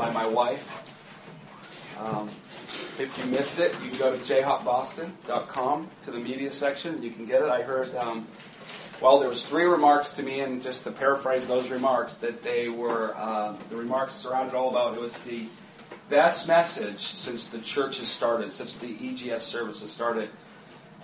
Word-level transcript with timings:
by 0.00 0.10
my 0.12 0.26
wife. 0.26 0.86
Um, 2.00 2.28
if 2.98 3.14
you 3.18 3.30
missed 3.30 3.60
it, 3.60 3.76
you 3.84 3.90
can 3.90 3.98
go 3.98 4.16
to 4.16 4.18
jhopboston.com 4.18 5.90
to 6.04 6.10
the 6.10 6.18
media 6.18 6.50
section 6.50 6.94
and 6.94 7.04
you 7.04 7.10
can 7.10 7.26
get 7.26 7.42
it. 7.42 7.50
I 7.50 7.60
heard, 7.60 7.94
um, 7.96 8.26
well, 9.02 9.18
there 9.18 9.28
was 9.28 9.44
three 9.44 9.64
remarks 9.64 10.12
to 10.12 10.22
me, 10.22 10.40
and 10.40 10.62
just 10.62 10.84
to 10.84 10.90
paraphrase 10.90 11.46
those 11.48 11.70
remarks, 11.70 12.16
that 12.18 12.42
they 12.42 12.70
were 12.70 13.14
uh, 13.14 13.54
the 13.68 13.76
remarks 13.76 14.14
surrounded 14.14 14.54
all 14.54 14.70
about 14.70 14.94
it 14.94 15.00
was 15.02 15.20
the 15.20 15.44
best 16.08 16.48
message 16.48 17.00
since 17.00 17.48
the 17.48 17.58
church 17.58 17.98
has 17.98 18.08
started, 18.08 18.52
since 18.52 18.76
the 18.76 18.96
EGS 19.02 19.42
service 19.42 19.82
has 19.82 19.90
started. 19.90 20.30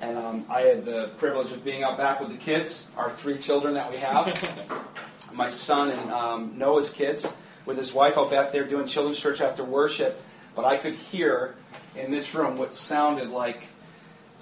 And 0.01 0.17
um, 0.17 0.47
I 0.49 0.63
had 0.63 0.87
the 0.87 1.11
privilege 1.19 1.53
of 1.53 1.63
being 1.63 1.83
out 1.83 1.99
back 1.99 2.19
with 2.21 2.31
the 2.31 2.39
kids, 2.39 2.91
our 2.97 3.11
three 3.11 3.37
children 3.37 3.75
that 3.75 3.91
we 3.91 3.99
have, 3.99 4.97
my 5.35 5.51
son 5.51 5.91
and 5.91 6.11
um, 6.11 6.55
Noah's 6.57 6.91
kids, 6.91 7.37
with 7.67 7.77
his 7.77 7.93
wife 7.93 8.17
out 8.17 8.31
back 8.31 8.53
there 8.53 8.65
doing 8.65 8.87
children's 8.87 9.19
church 9.19 9.41
after 9.41 9.65
worship. 9.65 10.23
But 10.55 10.65
I 10.65 10.79
could 10.79 10.95
hear 10.95 11.55
in 11.95 12.11
this 12.11 12.35
room 12.35 12.57
what 12.57 12.75
sounded 12.75 13.29
like 13.29 13.69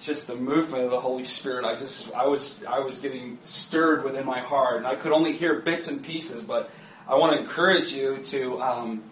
just 0.00 0.26
the 0.26 0.36
movement 0.36 0.84
of 0.84 0.90
the 0.90 1.00
Holy 1.00 1.24
Spirit. 1.24 1.64
I 1.64 1.76
just 1.76 2.12
I 2.14 2.26
was 2.26 2.64
I 2.64 2.80
was 2.80 3.00
getting 3.00 3.38
stirred 3.40 4.04
within 4.04 4.26
my 4.26 4.40
heart, 4.40 4.76
and 4.76 4.86
I 4.86 4.94
could 4.94 5.12
only 5.12 5.32
hear 5.32 5.60
bits 5.60 5.88
and 5.88 6.04
pieces. 6.04 6.44
But 6.44 6.70
I 7.08 7.16
want 7.16 7.32
to 7.32 7.38
encourage 7.40 7.92
you 7.92 8.18
to 8.18 8.62
um, 8.62 9.02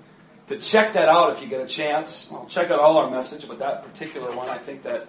to 0.48 0.59
check 0.59 0.92
that 0.92 1.09
out 1.09 1.33
if 1.33 1.42
you 1.42 1.48
get 1.48 1.61
a 1.61 1.67
chance. 1.67 2.31
I'll 2.33 2.47
check 2.47 2.70
out 2.70 2.79
all 2.79 2.98
our 2.98 3.11
message, 3.11 3.48
but 3.48 3.59
that 3.59 3.83
particular 3.83 4.34
one, 4.37 4.48
I 4.48 4.59
think 4.59 4.83
that 4.83 5.09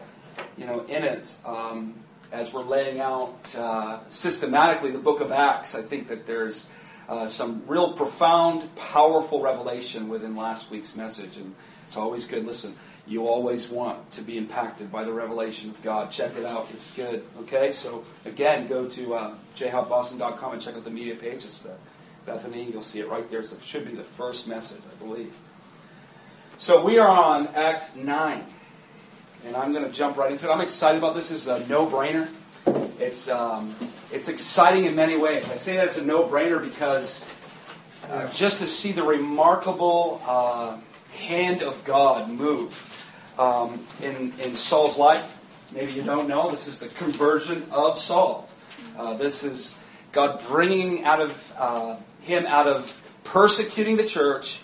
you 0.57 0.65
know 0.65 0.85
in 0.85 1.03
it. 1.03 1.35
Um, 1.45 1.95
as 2.31 2.51
we're 2.51 2.63
laying 2.63 2.99
out 2.99 3.55
uh, 3.55 3.99
systematically 4.09 4.89
the 4.89 4.97
book 4.97 5.21
of 5.21 5.31
Acts, 5.31 5.75
I 5.75 5.83
think 5.83 6.07
that 6.07 6.25
there's 6.25 6.67
uh, 7.09 7.27
some 7.27 7.63
real 7.67 7.93
profound, 7.93 8.73
powerful 8.75 9.41
revelation 9.41 10.09
within 10.09 10.35
last 10.35 10.71
week's 10.71 10.95
message, 10.95 11.37
and 11.37 11.53
it's 11.87 11.97
always 11.97 12.25
good. 12.27 12.45
Listen, 12.45 12.75
you 13.05 13.27
always 13.27 13.69
want 13.69 14.11
to 14.11 14.21
be 14.21 14.37
impacted 14.37 14.91
by 14.91 15.03
the 15.03 15.11
revelation 15.11 15.69
of 15.69 15.81
God. 15.81 16.09
Check 16.09 16.37
it 16.37 16.45
out. 16.45 16.69
It's 16.73 16.91
good. 16.91 17.23
Okay? 17.41 17.71
So, 17.71 18.05
again, 18.25 18.67
go 18.67 18.87
to 18.87 19.15
uh, 19.15 19.35
jhopboston.com 19.55 20.53
and 20.53 20.61
check 20.61 20.75
out 20.75 20.85
the 20.85 20.89
media 20.89 21.15
page. 21.15 21.43
It's 21.45 21.59
the 21.63 21.75
Bethany. 22.25 22.71
You'll 22.71 22.81
see 22.81 22.99
it 22.99 23.09
right 23.09 23.29
there. 23.29 23.43
So 23.43 23.57
it 23.57 23.63
should 23.63 23.85
be 23.85 23.93
the 23.93 24.03
first 24.03 24.47
message, 24.47 24.81
I 24.89 25.03
believe. 25.03 25.37
So, 26.57 26.83
we 26.83 26.97
are 26.97 27.07
on 27.07 27.47
Acts 27.47 27.97
9. 27.97 28.43
And 29.45 29.55
I'm 29.57 29.73
going 29.73 29.83
to 29.83 29.91
jump 29.91 30.15
right 30.15 30.31
into 30.31 30.49
it. 30.49 30.53
I'm 30.53 30.61
excited 30.61 30.97
about 30.97 31.15
this. 31.15 31.27
This 31.27 31.41
is 31.41 31.47
a 31.49 31.67
no 31.67 31.85
brainer. 31.85 32.29
It's, 32.99 33.29
um, 33.29 33.75
it's 34.13 34.29
exciting 34.29 34.85
in 34.85 34.95
many 34.95 35.17
ways. 35.17 35.49
I 35.49 35.55
say 35.57 35.75
that 35.77 35.87
it's 35.87 35.97
a 35.97 36.05
no 36.05 36.27
brainer 36.27 36.61
because 36.61 37.27
uh, 38.09 38.31
just 38.31 38.59
to 38.59 38.67
see 38.67 38.91
the 38.91 39.03
remarkable 39.03 40.21
uh, 40.27 40.77
hand 41.13 41.63
of 41.63 41.83
God 41.83 42.29
move 42.29 43.11
um, 43.39 43.83
in, 44.01 44.33
in 44.39 44.55
Saul's 44.55 44.97
life. 44.97 45.39
Maybe 45.73 45.93
you 45.93 46.03
don't 46.03 46.27
know, 46.27 46.51
this 46.51 46.67
is 46.67 46.79
the 46.79 46.89
conversion 46.89 47.65
of 47.71 47.97
Saul. 47.97 48.47
Uh, 48.97 49.15
this 49.15 49.43
is 49.43 49.83
God 50.11 50.41
bringing 50.47 51.03
out 51.05 51.19
of 51.19 51.53
uh, 51.57 51.95
him 52.21 52.45
out 52.45 52.67
of 52.67 53.01
persecuting 53.23 53.97
the 53.97 54.05
church, 54.05 54.59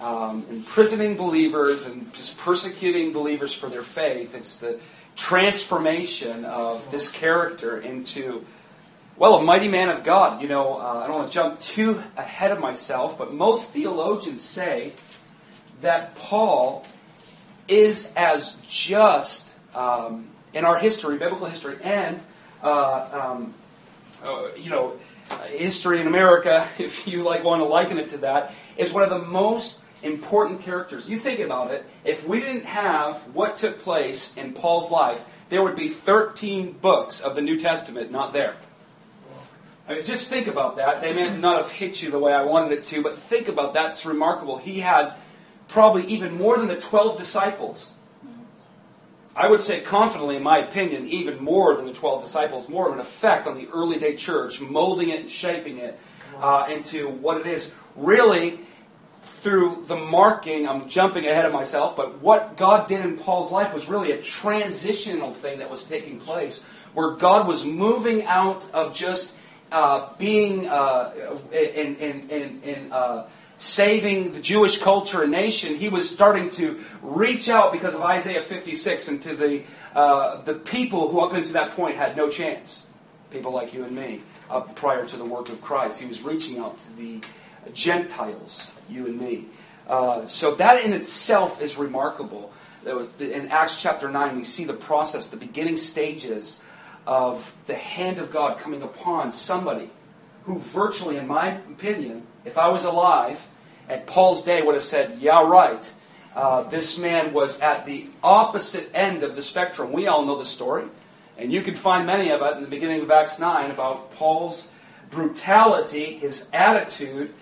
um, 0.00 0.46
imprisoning 0.50 1.16
believers, 1.16 1.88
and 1.88 2.12
just 2.14 2.38
persecuting 2.38 3.12
believers 3.12 3.52
for 3.52 3.68
their 3.68 3.82
faith. 3.82 4.34
It's 4.34 4.58
the 4.58 4.80
transformation 5.16 6.44
of 6.44 6.88
this 6.90 7.10
character 7.10 7.80
into, 7.80 8.44
well, 9.20 9.34
a 9.34 9.42
mighty 9.42 9.68
man 9.68 9.90
of 9.90 10.02
God. 10.02 10.40
You 10.40 10.48
know, 10.48 10.80
uh, 10.80 11.02
I 11.04 11.06
don't 11.06 11.16
want 11.16 11.28
to 11.28 11.34
jump 11.34 11.60
too 11.60 12.02
ahead 12.16 12.52
of 12.52 12.58
myself, 12.58 13.18
but 13.18 13.34
most 13.34 13.70
theologians 13.70 14.40
say 14.40 14.94
that 15.82 16.14
Paul 16.14 16.86
is 17.68 18.14
as 18.16 18.56
just 18.66 19.56
um, 19.76 20.28
in 20.54 20.64
our 20.64 20.78
history, 20.78 21.18
biblical 21.18 21.46
history, 21.46 21.76
and 21.82 22.18
uh, 22.62 23.32
um, 23.32 23.54
uh, 24.24 24.48
you 24.56 24.70
know, 24.70 24.98
history 25.48 26.00
in 26.00 26.06
America, 26.06 26.66
if 26.78 27.06
you 27.06 27.22
like 27.22 27.44
want 27.44 27.60
to 27.60 27.66
liken 27.66 27.98
it 27.98 28.08
to 28.08 28.18
that, 28.18 28.54
is 28.78 28.90
one 28.90 29.02
of 29.02 29.10
the 29.10 29.18
most 29.18 29.84
important 30.02 30.62
characters. 30.62 31.10
You 31.10 31.18
think 31.18 31.40
about 31.40 31.72
it. 31.72 31.84
If 32.04 32.26
we 32.26 32.40
didn't 32.40 32.64
have 32.64 33.16
what 33.34 33.58
took 33.58 33.80
place 33.80 34.34
in 34.38 34.54
Paul's 34.54 34.90
life, 34.90 35.26
there 35.50 35.62
would 35.62 35.76
be 35.76 35.88
13 35.88 36.72
books 36.72 37.20
of 37.20 37.36
the 37.36 37.42
New 37.42 37.60
Testament 37.60 38.10
not 38.10 38.32
there. 38.32 38.56
I 39.90 39.94
mean, 39.94 40.04
just 40.04 40.30
think 40.30 40.46
about 40.46 40.76
that. 40.76 41.00
They 41.02 41.12
may 41.12 41.36
not 41.36 41.56
have 41.56 41.72
hit 41.72 42.00
you 42.00 42.12
the 42.12 42.18
way 42.20 42.32
I 42.32 42.44
wanted 42.44 42.78
it 42.78 42.86
to, 42.86 43.02
but 43.02 43.16
think 43.16 43.48
about 43.48 43.74
that. 43.74 43.90
It's 43.90 44.06
remarkable. 44.06 44.58
He 44.58 44.78
had 44.78 45.14
probably 45.66 46.04
even 46.04 46.38
more 46.38 46.56
than 46.58 46.68
the 46.68 46.80
12 46.80 47.18
disciples. 47.18 47.94
I 49.34 49.50
would 49.50 49.60
say 49.60 49.80
confidently, 49.80 50.36
in 50.36 50.44
my 50.44 50.58
opinion, 50.58 51.08
even 51.08 51.42
more 51.42 51.74
than 51.74 51.86
the 51.86 51.92
12 51.92 52.22
disciples, 52.22 52.68
more 52.68 52.86
of 52.86 52.94
an 52.94 53.00
effect 53.00 53.48
on 53.48 53.56
the 53.56 53.66
early 53.74 53.98
day 53.98 54.14
church, 54.14 54.60
molding 54.60 55.08
it 55.08 55.22
and 55.22 55.30
shaping 55.30 55.78
it 55.78 55.98
uh, 56.40 56.68
into 56.70 57.08
what 57.08 57.40
it 57.40 57.48
is. 57.48 57.74
Really, 57.96 58.60
through 59.22 59.86
the 59.88 59.96
marking, 59.96 60.68
I'm 60.68 60.88
jumping 60.88 61.26
ahead 61.26 61.46
of 61.46 61.52
myself, 61.52 61.96
but 61.96 62.20
what 62.20 62.56
God 62.56 62.86
did 62.86 63.04
in 63.04 63.18
Paul's 63.18 63.50
life 63.50 63.74
was 63.74 63.88
really 63.88 64.12
a 64.12 64.22
transitional 64.22 65.32
thing 65.32 65.58
that 65.58 65.68
was 65.68 65.82
taking 65.82 66.20
place, 66.20 66.64
where 66.94 67.16
God 67.16 67.48
was 67.48 67.66
moving 67.66 68.24
out 68.26 68.70
of 68.72 68.94
just 68.94 69.38
uh, 69.72 70.10
being 70.18 70.66
uh, 70.68 71.12
in, 71.52 71.96
in, 71.96 72.30
in, 72.30 72.62
in 72.62 72.92
uh, 72.92 73.28
saving 73.56 74.32
the 74.32 74.40
Jewish 74.40 74.78
culture 74.78 75.22
and 75.22 75.30
nation, 75.30 75.74
he 75.74 75.88
was 75.88 76.08
starting 76.08 76.48
to 76.50 76.82
reach 77.02 77.48
out 77.48 77.72
because 77.72 77.94
of 77.94 78.02
Isaiah 78.02 78.42
56 78.42 79.08
and 79.08 79.22
to 79.22 79.34
the, 79.36 79.62
uh, 79.94 80.40
the 80.42 80.54
people 80.54 81.10
who, 81.10 81.20
up 81.20 81.32
until 81.32 81.52
that 81.54 81.72
point, 81.72 81.96
had 81.96 82.16
no 82.16 82.30
chance. 82.30 82.88
People 83.30 83.52
like 83.52 83.74
you 83.74 83.84
and 83.84 83.94
me, 83.94 84.22
prior 84.74 85.06
to 85.06 85.16
the 85.16 85.24
work 85.24 85.48
of 85.48 85.60
Christ. 85.60 86.00
He 86.00 86.06
was 86.06 86.22
reaching 86.22 86.58
out 86.58 86.78
to 86.80 86.96
the 86.96 87.20
Gentiles, 87.72 88.72
you 88.88 89.06
and 89.06 89.20
me. 89.20 89.44
Uh, 89.86 90.26
so 90.26 90.54
that 90.54 90.84
in 90.84 90.92
itself 90.92 91.60
is 91.60 91.76
remarkable. 91.76 92.52
That 92.84 92.96
was 92.96 93.12
in 93.20 93.48
Acts 93.48 93.82
chapter 93.82 94.10
9, 94.10 94.36
we 94.36 94.44
see 94.44 94.64
the 94.64 94.72
process, 94.72 95.26
the 95.26 95.36
beginning 95.36 95.76
stages 95.76 96.64
of 97.06 97.54
the 97.66 97.74
hand 97.74 98.18
of 98.18 98.30
God 98.30 98.58
coming 98.58 98.82
upon 98.82 99.32
somebody 99.32 99.90
who 100.44 100.58
virtually, 100.58 101.16
in 101.16 101.26
my 101.26 101.48
opinion, 101.48 102.26
if 102.44 102.58
I 102.58 102.68
was 102.68 102.84
alive 102.84 103.48
at 103.88 104.06
Paul's 104.06 104.44
day, 104.44 104.62
would 104.62 104.74
have 104.74 104.84
said, 104.84 105.18
Yeah, 105.18 105.46
right. 105.46 105.92
Uh, 106.34 106.62
this 106.62 106.96
man 106.96 107.32
was 107.32 107.60
at 107.60 107.86
the 107.86 108.08
opposite 108.22 108.88
end 108.94 109.24
of 109.24 109.34
the 109.34 109.42
spectrum. 109.42 109.90
We 109.90 110.06
all 110.06 110.24
know 110.24 110.38
the 110.38 110.44
story. 110.44 110.84
And 111.36 111.52
you 111.52 111.62
can 111.62 111.74
find 111.74 112.06
many 112.06 112.30
of 112.30 112.40
it 112.42 112.56
in 112.56 112.62
the 112.62 112.68
beginning 112.68 113.00
of 113.00 113.10
Acts 113.10 113.40
9 113.40 113.70
about 113.70 114.12
Paul's 114.12 114.72
brutality, 115.10 116.18
his 116.18 116.48
attitude 116.52 117.34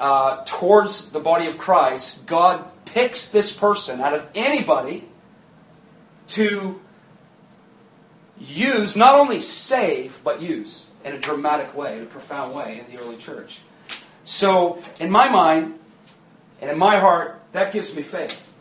uh, 0.00 0.42
towards 0.46 1.10
the 1.10 1.20
body 1.20 1.46
of 1.46 1.58
Christ. 1.58 2.26
God 2.26 2.64
picks 2.86 3.28
this 3.28 3.56
person 3.56 4.00
out 4.00 4.14
of 4.14 4.26
anybody 4.34 5.04
to 6.28 6.80
use, 8.38 8.96
not 8.96 9.14
only 9.14 9.40
save, 9.40 10.20
but 10.24 10.40
use 10.40 10.86
in 11.04 11.14
a 11.14 11.18
dramatic 11.18 11.74
way, 11.76 11.96
in 11.98 12.02
a 12.02 12.06
profound 12.06 12.54
way 12.54 12.80
in 12.84 12.94
the 12.94 13.00
early 13.00 13.16
church. 13.16 13.60
So, 14.24 14.82
in 14.98 15.10
my 15.10 15.28
mind, 15.28 15.78
and 16.60 16.70
in 16.70 16.78
my 16.78 16.98
heart, 16.98 17.42
that 17.52 17.72
gives 17.72 17.94
me 17.94 18.02
faith. 18.02 18.52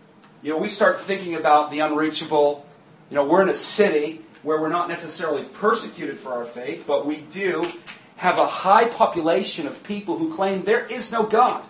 You 0.41 0.51
know, 0.51 0.59
we 0.59 0.67
start 0.67 0.99
thinking 0.99 1.35
about 1.35 1.71
the 1.71 1.79
unreachable. 1.79 2.65
You 3.09 3.15
know, 3.15 3.25
we're 3.25 3.41
in 3.41 3.49
a 3.49 3.55
city 3.55 4.21
where 4.41 4.59
we're 4.59 4.69
not 4.69 4.89
necessarily 4.89 5.43
persecuted 5.43 6.19
for 6.19 6.33
our 6.33 6.43
faith, 6.43 6.83
but 6.85 7.05
we 7.05 7.21
do 7.31 7.71
have 8.17 8.37
a 8.37 8.45
high 8.45 8.87
population 8.89 9.67
of 9.67 9.83
people 9.83 10.17
who 10.17 10.33
claim 10.33 10.63
there 10.63 10.85
is 10.85 11.11
no 11.11 11.23
God. 11.23 11.63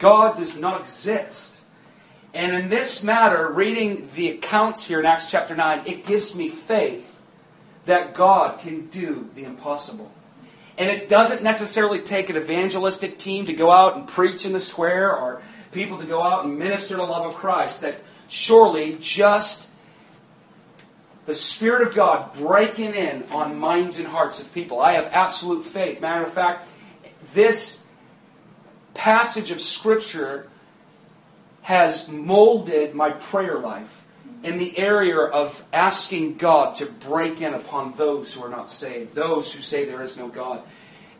God 0.00 0.36
does 0.36 0.58
not 0.58 0.80
exist. 0.80 1.64
And 2.34 2.52
in 2.52 2.68
this 2.68 3.04
matter, 3.04 3.48
reading 3.50 4.08
the 4.16 4.30
accounts 4.30 4.88
here 4.88 4.98
in 4.98 5.06
Acts 5.06 5.30
chapter 5.30 5.54
9, 5.54 5.82
it 5.86 6.04
gives 6.04 6.34
me 6.34 6.48
faith 6.48 7.13
that 7.84 8.14
God 8.14 8.58
can 8.60 8.86
do 8.86 9.30
the 9.34 9.44
impossible. 9.44 10.10
And 10.76 10.90
it 10.90 11.08
doesn't 11.08 11.42
necessarily 11.42 12.00
take 12.00 12.30
an 12.30 12.36
evangelistic 12.36 13.18
team 13.18 13.46
to 13.46 13.52
go 13.52 13.70
out 13.70 13.96
and 13.96 14.08
preach 14.08 14.44
in 14.44 14.52
the 14.52 14.60
square 14.60 15.14
or 15.14 15.40
people 15.72 15.98
to 15.98 16.06
go 16.06 16.22
out 16.22 16.44
and 16.44 16.58
minister 16.58 16.96
the 16.96 17.04
love 17.04 17.26
of 17.26 17.34
Christ. 17.34 17.82
That 17.82 18.00
surely 18.28 18.96
just 19.00 19.68
the 21.26 21.34
Spirit 21.34 21.86
of 21.86 21.94
God 21.94 22.34
breaking 22.34 22.94
in 22.94 23.24
on 23.30 23.56
minds 23.58 23.98
and 23.98 24.08
hearts 24.08 24.40
of 24.40 24.52
people. 24.52 24.80
I 24.80 24.92
have 24.92 25.06
absolute 25.12 25.64
faith. 25.64 26.00
Matter 26.00 26.24
of 26.24 26.32
fact, 26.32 26.68
this 27.32 27.86
passage 28.94 29.50
of 29.50 29.60
Scripture 29.60 30.48
has 31.62 32.08
molded 32.08 32.94
my 32.94 33.10
prayer 33.10 33.58
life 33.58 34.03
in 34.44 34.58
the 34.58 34.76
area 34.78 35.18
of 35.18 35.64
asking 35.72 36.36
God 36.36 36.76
to 36.76 36.86
break 36.86 37.40
in 37.40 37.54
upon 37.54 37.94
those 37.94 38.34
who 38.34 38.42
are 38.42 38.50
not 38.50 38.68
saved, 38.68 39.14
those 39.14 39.52
who 39.52 39.62
say 39.62 39.86
there 39.86 40.02
is 40.02 40.18
no 40.18 40.28
God. 40.28 40.62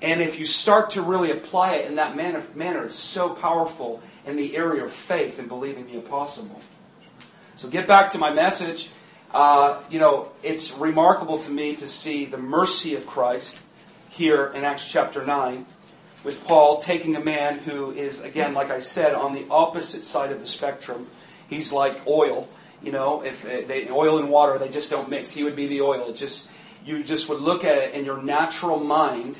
And 0.03 0.21
if 0.21 0.39
you 0.39 0.45
start 0.45 0.91
to 0.91 1.03
really 1.03 1.31
apply 1.31 1.77
it 1.77 1.87
in 1.87 1.97
that 1.97 2.15
manner, 2.15 2.43
manner 2.55 2.85
it's 2.85 2.95
so 2.95 3.31
powerful 3.31 4.03
in 4.27 4.37
the 4.37 4.57
area 4.57 4.85
of 4.85 4.93
faith 4.93 5.39
and 5.39 5.49
believing 5.49 5.87
the 5.87 5.95
impossible. 5.95 6.61
So 7.57 7.69
get 7.69 7.89
back 7.89 8.11
to 8.11 8.19
my 8.19 8.31
message. 8.31 8.91
Uh, 9.33 9.81
you 9.89 9.99
know, 9.99 10.31
it's 10.43 10.77
remarkable 10.77 11.39
to 11.39 11.51
me 11.51 11.75
to 11.77 11.89
see 11.89 12.27
the 12.27 12.37
mercy 12.37 12.95
of 12.95 13.07
Christ 13.07 13.63
here 14.11 14.53
in 14.55 14.65
Acts 14.65 14.91
chapter 14.91 15.25
9 15.25 15.65
with 16.25 16.45
Paul 16.45 16.79
taking 16.79 17.17
a 17.17 17.21
man 17.21 17.59
who 17.61 17.91
is, 17.91 18.21
again, 18.21 18.53
like 18.53 18.71
I 18.71 18.81
said, 18.81 19.15
on 19.15 19.35
the 19.35 19.47
opposite 19.51 20.05
side 20.05 20.31
of 20.31 20.41
the 20.41 20.47
spectrum. 20.47 21.07
He's 21.49 21.73
like 21.73 22.07
oil. 22.07 22.49
You 22.85 22.93
know, 22.93 23.25
if 23.25 23.45
uh, 23.45 23.67
they, 23.67 23.89
oil 23.91 24.19
and 24.19 24.31
water, 24.31 24.59
they 24.59 24.69
just 24.69 24.91
don't 24.91 25.09
mix. 25.09 25.31
He 25.31 25.43
would 25.43 25.57
be 25.57 25.67
the 25.67 25.81
oil. 25.81 26.09
It 26.09 26.17
just 26.17 26.51
you 26.85 27.03
just 27.03 27.29
would 27.29 27.41
look 27.41 27.65
at 27.65 27.79
it 27.79 27.95
in 27.95 28.05
your 28.05 28.23
natural 28.23 28.79
mind 28.79 29.39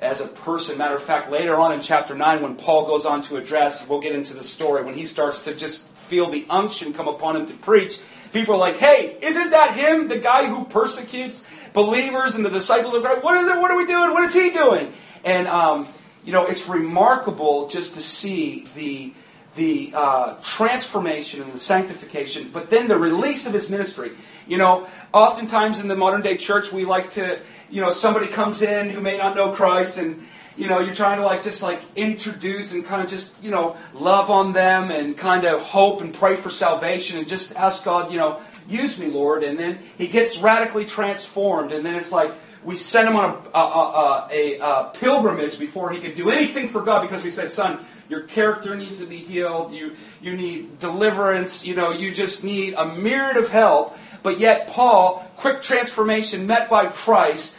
as 0.00 0.20
a 0.20 0.26
person. 0.26 0.76
Matter 0.76 0.94
of 0.94 1.02
fact, 1.02 1.30
later 1.30 1.56
on 1.56 1.72
in 1.72 1.80
chapter 1.80 2.14
9, 2.14 2.42
when 2.42 2.56
Paul 2.56 2.86
goes 2.86 3.06
on 3.06 3.22
to 3.22 3.36
address, 3.36 3.88
we'll 3.88 4.00
get 4.00 4.14
into 4.14 4.34
the 4.34 4.42
story, 4.42 4.84
when 4.84 4.94
he 4.94 5.06
starts 5.06 5.44
to 5.44 5.54
just 5.54 5.88
feel 5.88 6.28
the 6.28 6.44
unction 6.50 6.92
come 6.92 7.08
upon 7.08 7.36
him 7.36 7.46
to 7.46 7.54
preach, 7.54 7.98
people 8.32 8.54
are 8.54 8.58
like, 8.58 8.76
hey, 8.76 9.16
isn't 9.22 9.50
that 9.50 9.76
him, 9.76 10.08
the 10.08 10.18
guy 10.18 10.46
who 10.46 10.66
persecutes 10.66 11.46
believers 11.72 12.34
and 12.34 12.44
the 12.44 12.50
disciples 12.50 12.94
of 12.94 13.02
Christ? 13.02 13.24
What 13.24 13.38
is 13.38 13.48
it? 13.48 13.58
What 13.58 13.70
are 13.70 13.76
we 13.76 13.86
doing? 13.86 14.10
What 14.10 14.24
is 14.24 14.34
he 14.34 14.50
doing? 14.50 14.92
And, 15.24 15.46
um, 15.48 15.88
you 16.24 16.32
know, 16.32 16.46
it's 16.46 16.68
remarkable 16.68 17.68
just 17.68 17.94
to 17.94 18.02
see 18.02 18.66
the 18.74 19.14
the 19.54 19.92
uh, 19.94 20.34
transformation 20.42 21.42
and 21.42 21.52
the 21.52 21.58
sanctification, 21.58 22.50
but 22.52 22.70
then 22.70 22.88
the 22.88 22.96
release 22.96 23.46
of 23.46 23.52
his 23.52 23.70
ministry. 23.70 24.12
You 24.46 24.58
know, 24.58 24.86
oftentimes 25.12 25.80
in 25.80 25.88
the 25.88 25.96
modern 25.96 26.22
day 26.22 26.36
church, 26.36 26.72
we 26.72 26.84
like 26.84 27.10
to, 27.10 27.38
you 27.70 27.80
know, 27.80 27.90
somebody 27.90 28.26
comes 28.26 28.62
in 28.62 28.90
who 28.90 29.00
may 29.00 29.16
not 29.16 29.36
know 29.36 29.52
Christ 29.52 29.98
and 29.98 30.22
you 30.56 30.68
know, 30.68 30.78
you're 30.78 30.94
trying 30.94 31.18
to 31.18 31.24
like 31.24 31.42
just 31.42 31.62
like 31.62 31.80
introduce 31.96 32.72
and 32.72 32.84
kind 32.84 33.02
of 33.02 33.08
just, 33.10 33.42
you 33.42 33.50
know, 33.50 33.76
love 33.92 34.30
on 34.30 34.52
them 34.52 34.90
and 34.90 35.16
kind 35.16 35.44
of 35.44 35.60
hope 35.60 36.00
and 36.00 36.14
pray 36.14 36.36
for 36.36 36.50
salvation 36.50 37.18
and 37.18 37.26
just 37.26 37.56
ask 37.56 37.84
God, 37.84 38.12
you 38.12 38.18
know, 38.18 38.40
use 38.68 38.98
me, 38.98 39.08
Lord. 39.08 39.42
And 39.42 39.58
then 39.58 39.80
he 39.98 40.06
gets 40.06 40.38
radically 40.38 40.84
transformed. 40.84 41.72
And 41.72 41.84
then 41.84 41.96
it's 41.96 42.12
like 42.12 42.32
we 42.64 42.76
sent 42.76 43.08
him 43.08 43.16
on 43.16 43.42
a, 43.54 43.58
a, 43.58 44.28
a, 44.30 44.58
a 44.58 44.90
pilgrimage 44.94 45.58
before 45.58 45.92
he 45.92 46.00
could 46.00 46.16
do 46.16 46.30
anything 46.30 46.68
for 46.68 46.82
God 46.82 47.02
because 47.02 47.22
we 47.22 47.30
said, 47.30 47.50
son, 47.50 47.84
your 48.08 48.22
character 48.22 48.74
needs 48.74 48.98
to 48.98 49.06
be 49.06 49.18
healed. 49.18 49.72
You, 49.72 49.94
you 50.20 50.36
need 50.36 50.80
deliverance. 50.80 51.66
You 51.66 51.74
know, 51.74 51.92
you 51.92 52.12
just 52.12 52.44
need 52.44 52.74
a 52.74 52.86
myriad 52.86 53.36
of 53.36 53.48
help. 53.48 53.96
But 54.22 54.40
yet, 54.40 54.68
Paul, 54.68 55.30
quick 55.36 55.60
transformation 55.60 56.46
met 56.46 56.70
by 56.70 56.86
Christ, 56.86 57.58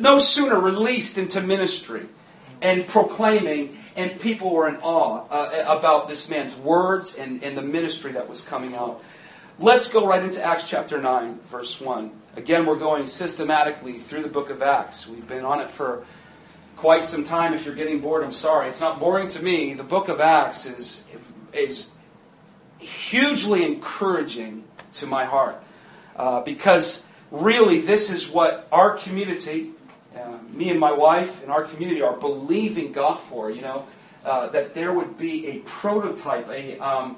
no 0.00 0.18
sooner 0.18 0.58
released 0.58 1.18
into 1.18 1.40
ministry 1.42 2.06
and 2.60 2.86
proclaiming, 2.86 3.76
and 3.94 4.18
people 4.18 4.52
were 4.52 4.68
in 4.68 4.76
awe 4.76 5.24
uh, 5.30 5.78
about 5.78 6.08
this 6.08 6.28
man's 6.28 6.56
words 6.56 7.14
and, 7.14 7.44
and 7.44 7.56
the 7.56 7.62
ministry 7.62 8.12
that 8.12 8.28
was 8.28 8.42
coming 8.42 8.74
out. 8.74 9.02
Let's 9.58 9.92
go 9.92 10.06
right 10.06 10.22
into 10.22 10.42
Acts 10.42 10.68
chapter 10.68 11.00
9, 11.00 11.40
verse 11.46 11.80
1. 11.80 12.10
Again, 12.38 12.66
we're 12.66 12.78
going 12.78 13.04
systematically 13.06 13.94
through 13.94 14.22
the 14.22 14.28
book 14.28 14.48
of 14.48 14.62
Acts. 14.62 15.08
We've 15.08 15.26
been 15.26 15.44
on 15.44 15.60
it 15.60 15.72
for 15.72 16.04
quite 16.76 17.04
some 17.04 17.24
time. 17.24 17.52
If 17.52 17.66
you're 17.66 17.74
getting 17.74 17.98
bored, 17.98 18.22
I'm 18.22 18.32
sorry. 18.32 18.68
It's 18.68 18.80
not 18.80 19.00
boring 19.00 19.26
to 19.30 19.42
me. 19.42 19.74
The 19.74 19.82
book 19.82 20.08
of 20.08 20.20
Acts 20.20 20.64
is, 20.64 21.10
is 21.52 21.90
hugely 22.78 23.64
encouraging 23.64 24.62
to 24.94 25.06
my 25.06 25.24
heart. 25.24 25.60
Uh, 26.14 26.40
because 26.42 27.08
really, 27.32 27.80
this 27.80 28.08
is 28.08 28.30
what 28.30 28.68
our 28.70 28.96
community, 28.96 29.70
uh, 30.16 30.38
me 30.52 30.70
and 30.70 30.78
my 30.78 30.92
wife 30.92 31.42
and 31.42 31.50
our 31.50 31.64
community, 31.64 32.02
are 32.02 32.16
believing 32.16 32.92
God 32.92 33.16
for. 33.16 33.50
You 33.50 33.62
know, 33.62 33.86
uh, 34.24 34.46
that 34.50 34.74
there 34.74 34.92
would 34.92 35.18
be 35.18 35.48
a 35.48 35.58
prototype, 35.64 36.48
a, 36.50 36.78
um, 36.78 37.16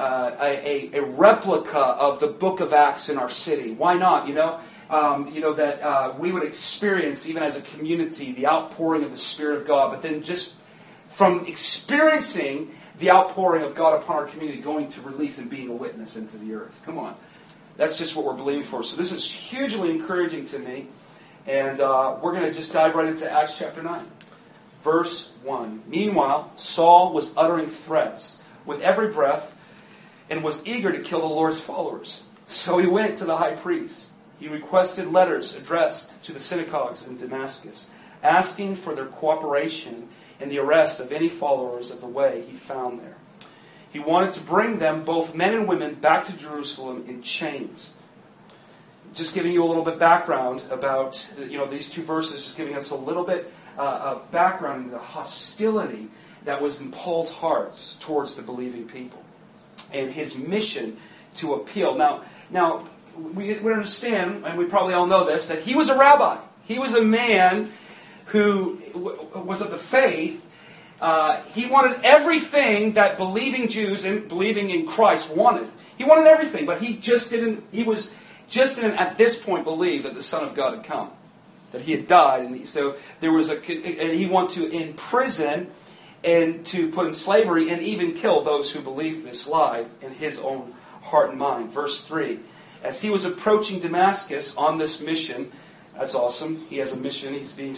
uh, 0.00 0.36
a, 0.40 0.90
a, 0.94 1.04
replica 1.04 1.78
of 1.78 2.20
the 2.20 2.26
book 2.26 2.60
of 2.60 2.72
Acts 2.72 3.08
in 3.08 3.18
our 3.18 3.28
city. 3.28 3.72
Why 3.72 3.98
not? 3.98 4.26
You 4.26 4.34
know, 4.34 4.60
um, 4.88 5.30
you 5.30 5.40
know 5.40 5.52
that 5.52 5.82
uh, 5.82 6.14
we 6.18 6.32
would 6.32 6.42
experience, 6.42 7.28
even 7.28 7.42
as 7.42 7.58
a 7.58 7.62
community, 7.62 8.32
the 8.32 8.46
outpouring 8.46 9.04
of 9.04 9.10
the 9.10 9.16
Spirit 9.16 9.58
of 9.58 9.66
God. 9.66 9.90
But 9.90 10.00
then, 10.00 10.22
just 10.22 10.56
from 11.08 11.44
experiencing 11.46 12.70
the 12.98 13.10
outpouring 13.10 13.62
of 13.62 13.74
God 13.74 14.00
upon 14.00 14.16
our 14.16 14.26
community, 14.26 14.60
going 14.60 14.88
to 14.90 15.00
release 15.02 15.38
and 15.38 15.50
being 15.50 15.68
a 15.68 15.74
witness 15.74 16.16
into 16.16 16.38
the 16.38 16.54
earth. 16.54 16.80
Come 16.84 16.98
on. 16.98 17.14
That's 17.76 17.98
just 17.98 18.16
what 18.16 18.24
we're 18.24 18.34
believing 18.34 18.64
for. 18.64 18.82
So 18.82 18.96
this 18.96 19.12
is 19.12 19.30
hugely 19.30 19.90
encouraging 19.90 20.44
to 20.46 20.58
me. 20.58 20.88
And 21.46 21.80
uh, 21.80 22.16
we're 22.20 22.32
going 22.32 22.44
to 22.44 22.52
just 22.52 22.72
dive 22.72 22.94
right 22.94 23.08
into 23.08 23.30
Acts 23.30 23.58
chapter 23.58 23.82
9. 23.82 24.04
Verse 24.82 25.34
1. 25.42 25.82
Meanwhile, 25.88 26.52
Saul 26.56 27.12
was 27.12 27.34
uttering 27.36 27.66
threats 27.66 28.42
with 28.66 28.82
every 28.82 29.08
breath 29.08 29.56
and 30.30 30.42
was 30.44 30.64
eager 30.66 30.92
to 30.92 31.00
kill 31.00 31.20
the 31.20 31.26
Lord's 31.26 31.60
followers. 31.60 32.24
So 32.46 32.78
he 32.78 32.86
went 32.86 33.18
to 33.18 33.24
the 33.24 33.36
high 33.36 33.56
priest. 33.56 34.10
He 34.38 34.48
requested 34.48 35.12
letters 35.12 35.54
addressed 35.54 36.24
to 36.24 36.32
the 36.32 36.40
synagogues 36.40 37.06
in 37.06 37.18
Damascus, 37.18 37.90
asking 38.22 38.76
for 38.76 38.94
their 38.94 39.06
cooperation 39.06 40.08
in 40.40 40.48
the 40.48 40.58
arrest 40.58 41.00
of 41.00 41.12
any 41.12 41.28
followers 41.28 41.90
of 41.90 42.00
the 42.00 42.06
way 42.06 42.42
he 42.48 42.56
found 42.56 43.00
there. 43.00 43.16
He 43.92 43.98
wanted 43.98 44.32
to 44.32 44.40
bring 44.40 44.78
them, 44.78 45.04
both 45.04 45.34
men 45.34 45.52
and 45.52 45.68
women, 45.68 45.94
back 45.94 46.24
to 46.26 46.36
Jerusalem 46.36 47.04
in 47.08 47.22
chains. 47.22 47.94
Just 49.12 49.34
giving 49.34 49.52
you 49.52 49.64
a 49.64 49.66
little 49.66 49.84
bit 49.84 49.98
background 49.98 50.64
about 50.70 51.28
you 51.36 51.58
know 51.58 51.66
these 51.66 51.90
two 51.90 52.02
verses, 52.02 52.44
just 52.44 52.56
giving 52.56 52.76
us 52.76 52.90
a 52.90 52.94
little 52.94 53.24
bit 53.24 53.52
uh, 53.76 54.14
of 54.14 54.30
background 54.30 54.86
in 54.86 54.90
the 54.92 54.98
hostility 54.98 56.08
that 56.44 56.62
was 56.62 56.80
in 56.80 56.92
Paul's 56.92 57.32
heart 57.32 57.72
towards 58.00 58.36
the 58.36 58.42
believing 58.42 58.86
people, 58.86 59.22
and 59.92 60.12
his 60.12 60.36
mission 60.36 60.96
to 61.36 61.54
appeal. 61.54 61.94
Now, 61.94 62.22
now 62.50 62.84
we, 63.16 63.58
we 63.58 63.72
understand, 63.72 64.44
and 64.44 64.58
we 64.58 64.66
probably 64.66 64.94
all 64.94 65.06
know 65.06 65.24
this, 65.24 65.48
that 65.48 65.60
he 65.60 65.74
was 65.74 65.88
a 65.88 65.98
rabbi. 65.98 66.38
He 66.64 66.78
was 66.78 66.94
a 66.94 67.02
man 67.02 67.68
who 68.26 68.80
was 69.34 69.60
of 69.60 69.70
the 69.70 69.78
faith 69.78 70.46
uh, 71.00 71.42
he 71.54 71.66
wanted 71.66 71.98
everything 72.04 72.92
that 72.92 73.16
believing 73.16 73.68
Jews 73.68 74.04
and 74.04 74.28
believing 74.28 74.68
in 74.68 74.86
Christ 74.86 75.34
wanted. 75.34 75.68
He 75.96 76.04
wanted 76.04 76.26
everything, 76.26 76.66
but 76.66 76.80
he 76.80 76.96
just 76.96 77.30
didn't. 77.30 77.64
He 77.72 77.82
was 77.82 78.14
just 78.48 78.76
didn't 78.76 78.98
at 78.98 79.16
this 79.16 79.42
point 79.42 79.64
believe 79.64 80.02
that 80.02 80.14
the 80.14 80.22
Son 80.22 80.44
of 80.44 80.54
God 80.54 80.74
had 80.74 80.84
come, 80.84 81.10
that 81.72 81.82
he 81.82 81.92
had 81.92 82.06
died, 82.06 82.44
and 82.44 82.56
he, 82.56 82.64
so 82.66 82.96
there 83.20 83.32
was 83.32 83.48
a. 83.48 83.56
And 83.56 84.18
he 84.18 84.26
wanted 84.26 84.70
to 84.70 84.70
imprison 84.70 85.70
and 86.22 86.64
to 86.66 86.90
put 86.90 87.06
in 87.06 87.14
slavery 87.14 87.70
and 87.70 87.82
even 87.82 88.14
kill 88.14 88.42
those 88.42 88.72
who 88.72 88.80
believed 88.80 89.26
this 89.26 89.46
lie 89.48 89.86
in 90.02 90.12
his 90.12 90.38
own 90.38 90.74
heart 91.02 91.30
and 91.30 91.38
mind. 91.38 91.72
Verse 91.72 92.04
three, 92.06 92.40
as 92.82 93.02
he 93.02 93.10
was 93.10 93.24
approaching 93.24 93.80
Damascus 93.80 94.56
on 94.56 94.78
this 94.78 95.00
mission, 95.00 95.50
that's 95.96 96.14
awesome. 96.14 96.64
He 96.68 96.78
has 96.78 96.92
a 96.92 96.96
mission. 96.96 97.34
He's 97.34 97.52
being, 97.52 97.76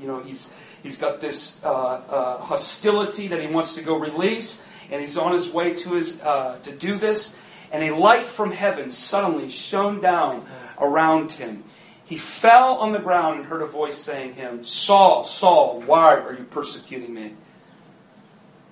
you 0.00 0.06
know, 0.06 0.20
he's 0.20 0.52
He's 0.82 0.98
got 0.98 1.22
this 1.22 1.64
uh, 1.64 1.70
uh, 1.70 2.38
hostility 2.42 3.28
that 3.28 3.40
he 3.40 3.46
wants 3.46 3.74
to 3.76 3.82
go 3.82 3.98
release, 3.98 4.68
and 4.90 5.00
he's 5.00 5.16
on 5.16 5.32
his 5.32 5.50
way 5.50 5.72
to 5.72 5.94
his 5.94 6.20
uh, 6.20 6.58
to 6.62 6.72
do 6.76 6.96
this. 6.96 7.40
And 7.72 7.82
a 7.82 7.96
light 7.96 8.28
from 8.28 8.52
heaven 8.52 8.90
suddenly 8.90 9.48
shone 9.48 10.02
down 10.02 10.44
around 10.78 11.32
him. 11.32 11.64
He 12.04 12.18
fell 12.18 12.74
on 12.74 12.92
the 12.92 12.98
ground 12.98 13.38
and 13.38 13.46
heard 13.46 13.62
a 13.62 13.66
voice 13.66 13.96
saying 13.96 14.34
to 14.34 14.40
him, 14.42 14.62
Saul, 14.62 15.24
Saul, 15.24 15.80
why 15.80 16.20
are 16.20 16.34
you 16.34 16.44
persecuting 16.44 17.14
me? 17.14 17.32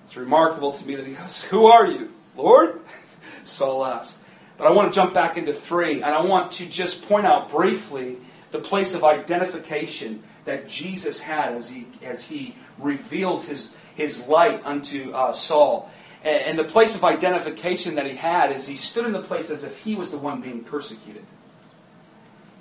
It's 0.05 0.17
remarkable 0.17 0.71
to 0.71 0.87
me 0.87 0.95
that 0.95 1.07
he 1.07 1.13
goes, 1.13 1.43
Who 1.45 1.65
are 1.65 1.87
you, 1.87 2.11
Lord? 2.35 2.79
Saul 3.43 3.85
asked. 3.85 4.23
But 4.57 4.67
I 4.67 4.71
want 4.71 4.93
to 4.93 4.95
jump 4.95 5.13
back 5.13 5.37
into 5.37 5.53
three, 5.53 5.95
and 5.95 6.05
I 6.05 6.23
want 6.23 6.51
to 6.53 6.65
just 6.65 7.07
point 7.07 7.25
out 7.25 7.49
briefly 7.49 8.17
the 8.51 8.59
place 8.59 8.93
of 8.93 9.03
identification 9.03 10.23
that 10.45 10.67
Jesus 10.67 11.21
had 11.21 11.53
as 11.53 11.69
he, 11.69 11.87
as 12.03 12.27
he 12.27 12.55
revealed 12.77 13.43
his, 13.43 13.75
his 13.95 14.27
light 14.27 14.61
unto 14.65 15.11
uh, 15.13 15.33
Saul. 15.33 15.89
And, 16.23 16.43
and 16.47 16.59
the 16.59 16.63
place 16.63 16.95
of 16.95 17.03
identification 17.03 17.95
that 17.95 18.05
he 18.05 18.15
had 18.15 18.51
is 18.51 18.67
he 18.67 18.77
stood 18.77 19.05
in 19.05 19.11
the 19.13 19.21
place 19.21 19.49
as 19.49 19.63
if 19.63 19.79
he 19.79 19.95
was 19.95 20.11
the 20.11 20.17
one 20.17 20.41
being 20.41 20.63
persecuted. 20.63 21.25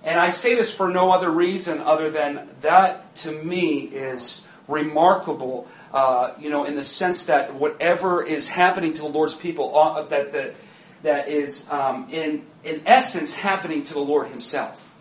And 0.05 0.19
I 0.19 0.31
say 0.31 0.55
this 0.55 0.75
for 0.75 0.89
no 0.89 1.13
other 1.13 1.31
reason 1.31 1.79
other 1.79 2.11
than 2.11 2.49
that 2.63 3.15
to 3.17 3.31
me 3.31 3.83
is 3.83 4.49
remarkable, 4.73 5.69
uh, 5.93 6.33
you 6.39 6.51
know, 6.51 6.65
in 6.65 6.75
the 6.75 6.85
sense 6.85 7.27
that 7.27 7.55
whatever 7.55 8.23
is 8.23 8.49
happening 8.49 8.93
to 8.95 9.03
the 9.03 9.09
Lord's 9.09 9.35
people, 9.35 9.77
uh, 9.77 10.03
that, 10.05 10.33
that, 10.33 10.55
that 11.03 11.29
is 11.29 11.71
um, 11.71 12.09
in, 12.11 12.45
in 12.65 12.83
essence 12.87 13.35
happening 13.35 13.83
to 13.85 13.95
the 13.95 14.01
Lord 14.01 14.29
Himself. 14.29 14.93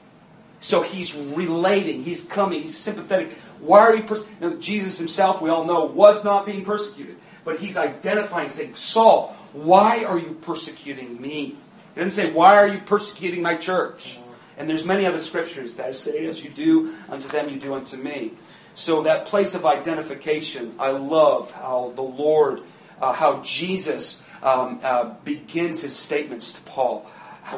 So 0.61 0.83
he's 0.83 1.15
relating, 1.15 2.03
he's 2.03 2.23
coming, 2.23 2.61
he's 2.61 2.77
sympathetic. 2.77 3.31
Why 3.59 3.79
are 3.79 3.95
you 3.95 4.03
persecuted? 4.03 4.61
Jesus 4.61 4.99
himself, 4.99 5.41
we 5.41 5.49
all 5.49 5.65
know, 5.65 5.85
was 5.85 6.23
not 6.23 6.45
being 6.45 6.63
persecuted. 6.63 7.17
But 7.43 7.59
he's 7.59 7.77
identifying, 7.77 8.49
saying, 8.49 8.75
Saul, 8.75 9.35
why 9.53 10.05
are 10.05 10.19
you 10.19 10.37
persecuting 10.41 11.19
me? 11.19 11.55
He 11.95 12.01
doesn't 12.01 12.11
say, 12.11 12.31
Why 12.31 12.57
are 12.57 12.67
you 12.67 12.79
persecuting 12.79 13.41
my 13.41 13.55
church? 13.55 14.19
And 14.55 14.69
there's 14.69 14.85
many 14.85 15.07
other 15.07 15.19
scriptures 15.19 15.75
that 15.75 15.95
say, 15.95 16.27
As 16.27 16.43
you 16.43 16.51
do 16.51 16.93
unto 17.09 17.27
them, 17.27 17.49
you 17.49 17.59
do 17.59 17.73
unto 17.73 17.97
me. 17.97 18.33
So 18.73 19.03
that 19.03 19.25
place 19.25 19.53
of 19.55 19.65
identification, 19.65 20.75
I 20.79 20.91
love 20.91 21.51
how 21.51 21.93
the 21.95 22.01
Lord, 22.01 22.61
uh, 23.01 23.13
how 23.13 23.41
Jesus 23.41 24.25
um, 24.41 24.79
uh, 24.83 25.13
begins 25.23 25.81
his 25.81 25.95
statements 25.95 26.53
to 26.53 26.61
Paul. 26.61 27.01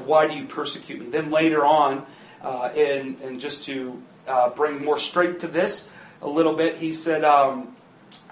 Why 0.05 0.27
do 0.27 0.36
you 0.36 0.46
persecute 0.46 1.00
me? 1.00 1.08
Then 1.08 1.32
later 1.32 1.65
on, 1.65 2.05
uh, 2.41 2.72
and, 2.75 3.20
and 3.22 3.39
just 3.39 3.63
to 3.65 4.01
uh, 4.27 4.50
bring 4.50 4.84
more 4.84 5.00
strength 5.00 5.39
to 5.39 5.48
this 5.48 5.89
a 6.22 6.27
little 6.27 6.53
bit, 6.53 6.77
he 6.77 6.93
said, 6.93 7.24
um, 7.24 7.75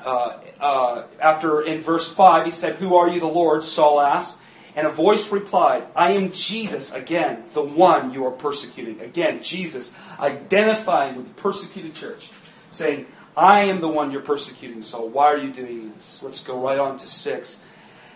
uh, 0.03 0.39
uh, 0.59 1.03
after 1.21 1.61
in 1.61 1.81
verse 1.81 2.11
5, 2.11 2.45
he 2.45 2.51
said, 2.51 2.75
Who 2.75 2.95
are 2.95 3.09
you, 3.09 3.19
the 3.19 3.27
Lord? 3.27 3.63
Saul 3.63 3.99
asked. 3.99 4.41
And 4.73 4.87
a 4.87 4.89
voice 4.89 5.31
replied, 5.33 5.83
I 5.95 6.11
am 6.11 6.31
Jesus, 6.31 6.93
again, 6.93 7.43
the 7.53 7.61
one 7.61 8.13
you 8.13 8.25
are 8.25 8.31
persecuting. 8.31 9.01
Again, 9.01 9.43
Jesus 9.43 9.93
identifying 10.17 11.17
with 11.17 11.27
the 11.27 11.33
persecuted 11.33 11.93
church, 11.93 12.31
saying, 12.71 13.05
I 13.37 13.61
am 13.61 13.79
the 13.79 13.87
one 13.87 14.11
you're 14.11 14.21
persecuting, 14.21 14.81
Saul. 14.81 15.07
why 15.09 15.27
are 15.27 15.37
you 15.37 15.51
doing 15.51 15.93
this? 15.93 16.23
Let's 16.23 16.43
go 16.43 16.59
right 16.59 16.79
on 16.79 16.97
to 16.97 17.07
6. 17.07 17.63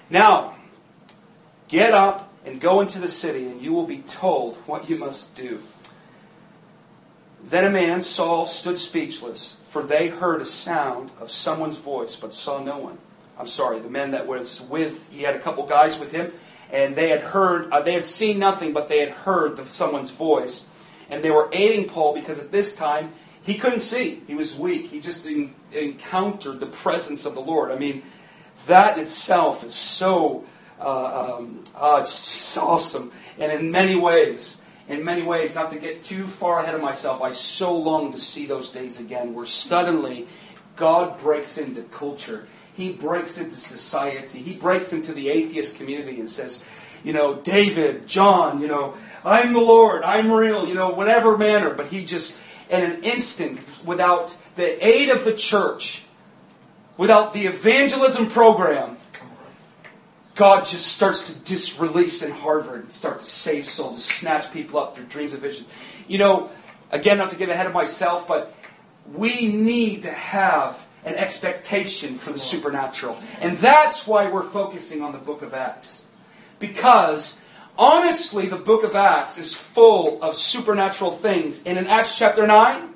Now, 0.10 0.56
get 1.68 1.94
up 1.94 2.34
and 2.46 2.60
go 2.60 2.82
into 2.82 3.00
the 3.00 3.08
city, 3.08 3.46
and 3.46 3.62
you 3.62 3.74
will 3.74 3.88
be 3.88 4.00
told 4.00 4.58
what 4.66 4.90
you 4.90 4.98
must 4.98 5.36
do. 5.36 5.62
Then 7.44 7.64
a 7.64 7.70
man, 7.70 8.02
Saul, 8.02 8.46
stood 8.46 8.80
speechless, 8.80 9.60
for 9.70 9.84
they 9.84 10.08
heard 10.08 10.42
a 10.42 10.46
sound 10.46 11.12
of 11.20 11.32
someone's 11.32 11.78
voice, 11.78 12.16
but 12.16 12.34
saw 12.34 12.64
no 12.64 12.80
one. 12.80 12.98
I'm 13.38 13.48
sorry, 13.48 13.80
the 13.80 13.90
men 13.90 14.12
that 14.12 14.28
was 14.28 14.62
with, 14.62 15.10
he 15.12 15.24
had 15.24 15.36
a 15.36 15.40
couple 15.40 15.66
guys 15.66 16.00
with 16.00 16.12
him, 16.12 16.32
and 16.72 16.96
they 16.96 17.10
had 17.10 17.22
heard, 17.22 17.72
uh, 17.72 17.82
they 17.82 17.94
had 17.94 18.06
seen 18.06 18.40
nothing, 18.40 18.74
but 18.74 18.90
they 18.90 19.00
had 19.00 19.10
heard 19.10 19.58
the, 19.58 19.66
someone's 19.66 20.12
voice. 20.12 20.68
And 21.10 21.24
they 21.24 21.32
were 21.32 21.50
aiding 21.52 21.88
Paul 21.88 22.14
because 22.14 22.40
at 22.40 22.52
this 22.52 22.76
time 22.76 23.12
he 23.46 23.56
couldn't 23.56 23.80
see. 23.80 24.22
He 24.26 24.34
was 24.34 24.58
weak. 24.58 24.88
He 24.88 25.00
just 25.00 25.28
encountered 25.72 26.60
the 26.60 26.66
presence 26.66 27.26
of 27.26 27.36
the 27.36 27.42
Lord. 27.42 27.72
I 27.72 27.78
mean, 27.78 28.02
that 28.66 28.98
itself 28.98 29.64
is 29.64 29.76
so, 29.76 30.44
uh, 30.80 31.36
um, 31.38 31.64
uh, 31.76 32.00
it's 32.02 32.34
just 32.34 32.58
awesome. 32.62 33.12
And 33.38 33.52
in 33.52 33.72
many 33.72 33.96
ways, 33.96 34.64
in 34.88 35.06
many 35.06 35.22
ways, 35.22 35.54
not 35.54 35.70
to 35.72 35.80
get 35.80 36.02
too 36.02 36.26
far 36.26 36.62
ahead 36.62 36.74
of 36.74 36.82
myself, 36.82 37.22
I 37.22 37.34
so 37.34 37.78
long 37.78 38.12
to 38.14 38.20
see 38.20 38.48
those 38.48 38.70
days 38.70 39.00
again 39.00 39.36
where 39.36 39.46
suddenly 39.46 40.28
God 40.76 41.20
breaks 41.20 41.60
into 41.60 41.84
culture. 41.84 42.48
He 42.74 42.94
breaks 42.94 43.38
into 43.38 43.56
society. 43.56 44.40
He 44.40 44.54
breaks 44.54 44.92
into 44.92 45.14
the 45.14 45.30
atheist 45.30 45.78
community 45.78 46.20
and 46.20 46.30
says, 46.30 46.68
you 47.04 47.14
know, 47.14 47.36
David, 47.36 48.08
John, 48.08 48.60
you 48.60 48.68
know, 48.68 48.96
I'm 49.24 49.54
the 49.54 49.60
Lord, 49.60 50.04
I'm 50.04 50.32
real, 50.32 50.68
you 50.68 50.74
know, 50.74 50.90
whatever 50.90 51.38
manner. 51.38 51.74
But 51.74 51.88
he 51.88 52.04
just, 52.04 52.38
in 52.70 52.84
an 52.84 53.04
instant, 53.04 53.60
without 53.86 54.38
the 54.56 54.86
aid 54.86 55.10
of 55.10 55.26
the 55.26 55.34
church, 55.34 56.06
without 56.98 57.34
the 57.34 57.46
evangelism 57.46 58.30
program, 58.30 58.98
God 60.36 60.66
just 60.66 60.88
starts 60.88 61.34
to 61.34 61.44
just 61.46 61.80
release 61.80 62.22
in 62.22 62.32
Harvard, 62.32 62.84
and 62.84 62.92
start 62.92 63.20
to 63.20 63.26
save 63.26 63.66
souls, 63.66 64.04
snatch 64.04 64.52
people 64.52 64.80
up 64.80 64.96
through 64.96 65.06
dreams 65.06 65.32
and 65.32 65.42
visions. 65.42 65.74
You 66.08 66.18
know, 66.18 66.50
again, 66.92 67.18
not 67.18 67.30
to 67.30 67.38
get 67.38 67.50
ahead 67.50 67.68
of 67.68 67.74
myself, 67.74 68.28
but 68.28 68.54
we 69.14 69.48
need 69.48 70.04
to 70.04 70.12
have 70.12 70.88
an 71.06 71.16
expectation 71.16 72.18
for 72.18 72.34
the 72.34 72.40
supernatural. 72.40 73.18
And 73.40 73.58
that's 73.58 74.08
why 74.08 74.30
we're 74.30 74.44
focusing 74.44 75.02
on 75.02 75.14
the 75.14 75.20
book 75.20 75.42
of 75.42 75.54
Acts. 75.54 76.06
Because 76.60 77.40
honestly, 77.78 78.48
the 78.48 78.58
book 78.58 78.84
of 78.84 78.96
Acts 78.96 79.38
is 79.38 79.54
full 79.54 80.22
of 80.24 80.36
supernatural 80.36 81.12
things. 81.12 81.64
And 81.66 81.78
in 81.78 81.88
Acts 81.88 82.18
chapter 82.18 82.46
9, 82.46 82.90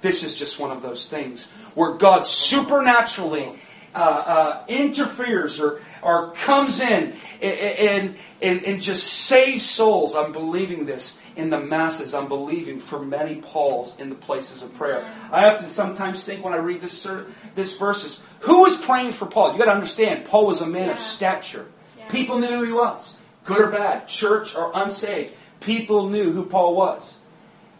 this 0.00 0.22
is 0.22 0.36
just 0.36 0.60
one 0.60 0.70
of 0.70 0.82
those 0.82 1.08
things 1.08 1.50
where 1.74 1.94
God 1.94 2.26
supernaturally 2.26 3.52
uh, 3.94 4.24
uh, 4.26 4.64
interferes 4.68 5.60
or, 5.60 5.80
or 6.02 6.32
comes 6.32 6.80
in 6.80 7.12
and, 7.42 8.14
and, 8.42 8.64
and 8.64 8.82
just 8.82 9.04
saves 9.04 9.64
souls. 9.64 10.14
I'm 10.14 10.32
believing 10.32 10.86
this 10.86 11.22
in 11.36 11.50
the 11.50 11.60
masses. 11.60 12.14
I'm 12.14 12.28
believing 12.28 12.80
for 12.80 13.00
many 13.00 13.36
Pauls 13.36 13.98
in 13.98 14.08
the 14.08 14.14
places 14.14 14.62
of 14.62 14.74
prayer. 14.74 15.04
I 15.32 15.40
have 15.40 15.60
to 15.60 15.68
sometimes 15.68 16.24
think 16.24 16.44
when 16.44 16.52
I 16.52 16.58
read 16.58 16.80
this, 16.80 17.06
this 17.54 17.78
verses, 17.78 18.24
who 18.40 18.62
was 18.62 18.80
praying 18.80 19.12
for 19.12 19.26
Paul? 19.26 19.52
You 19.52 19.58
got 19.58 19.66
to 19.66 19.74
understand, 19.74 20.24
Paul 20.24 20.46
was 20.46 20.60
a 20.60 20.66
man 20.66 20.86
yeah. 20.86 20.92
of 20.92 20.98
stature. 20.98 21.66
Yeah. 21.96 22.08
People 22.08 22.38
knew 22.38 22.48
who 22.48 22.64
he 22.64 22.72
was, 22.72 23.16
good 23.48 23.60
or 23.62 23.70
bad, 23.70 24.06
church 24.06 24.54
or 24.54 24.70
unsaved. 24.74 25.34
People 25.60 26.08
knew 26.10 26.32
who 26.32 26.44
Paul 26.44 26.76
was. 26.76 27.18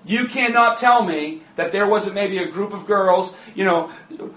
You 0.05 0.25
cannot 0.25 0.79
tell 0.79 1.05
me 1.05 1.43
that 1.57 1.71
there 1.71 1.87
wasn't 1.87 2.15
maybe 2.15 2.39
a 2.39 2.47
group 2.47 2.73
of 2.73 2.87
girls, 2.87 3.37
you 3.55 3.65
know, 3.65 3.91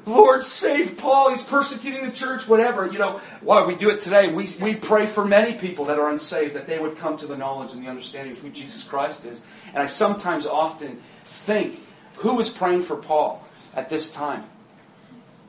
Lord 0.06 0.44
save 0.44 0.98
Paul, 0.98 1.32
he's 1.32 1.46
persecuting 1.46 2.06
the 2.06 2.12
church, 2.12 2.50
whatever. 2.50 2.86
You 2.92 3.00
know, 3.00 3.22
why 3.40 3.66
we 3.66 3.76
do 3.76 3.90
it 3.90 4.02
today. 4.02 4.34
We, 4.34 4.50
we 4.60 4.76
pray 4.76 5.08
for 5.08 5.24
many 5.24 5.58
people 5.58 5.86
that 5.86 5.98
are 5.98 6.10
unsaved 6.10 6.56
that 6.56 6.68
they 6.68 6.78
would 6.78 6.98
come 6.98 7.16
to 7.18 7.28
the 7.28 7.38
knowledge 7.38 7.72
and 7.72 7.82
the 7.82 7.90
understanding 7.90 8.34
of 8.34 8.40
who 8.40 8.50
Jesus 8.50 8.84
Christ 8.84 9.24
is. 9.24 9.42
And 9.70 9.78
I 9.78 9.86
sometimes 9.86 10.46
often 10.46 11.00
think, 11.24 11.80
who 12.18 12.36
was 12.36 12.50
praying 12.50 12.84
for 12.84 12.98
Paul 12.98 13.48
at 13.74 13.90
this 13.90 14.12
time? 14.12 14.44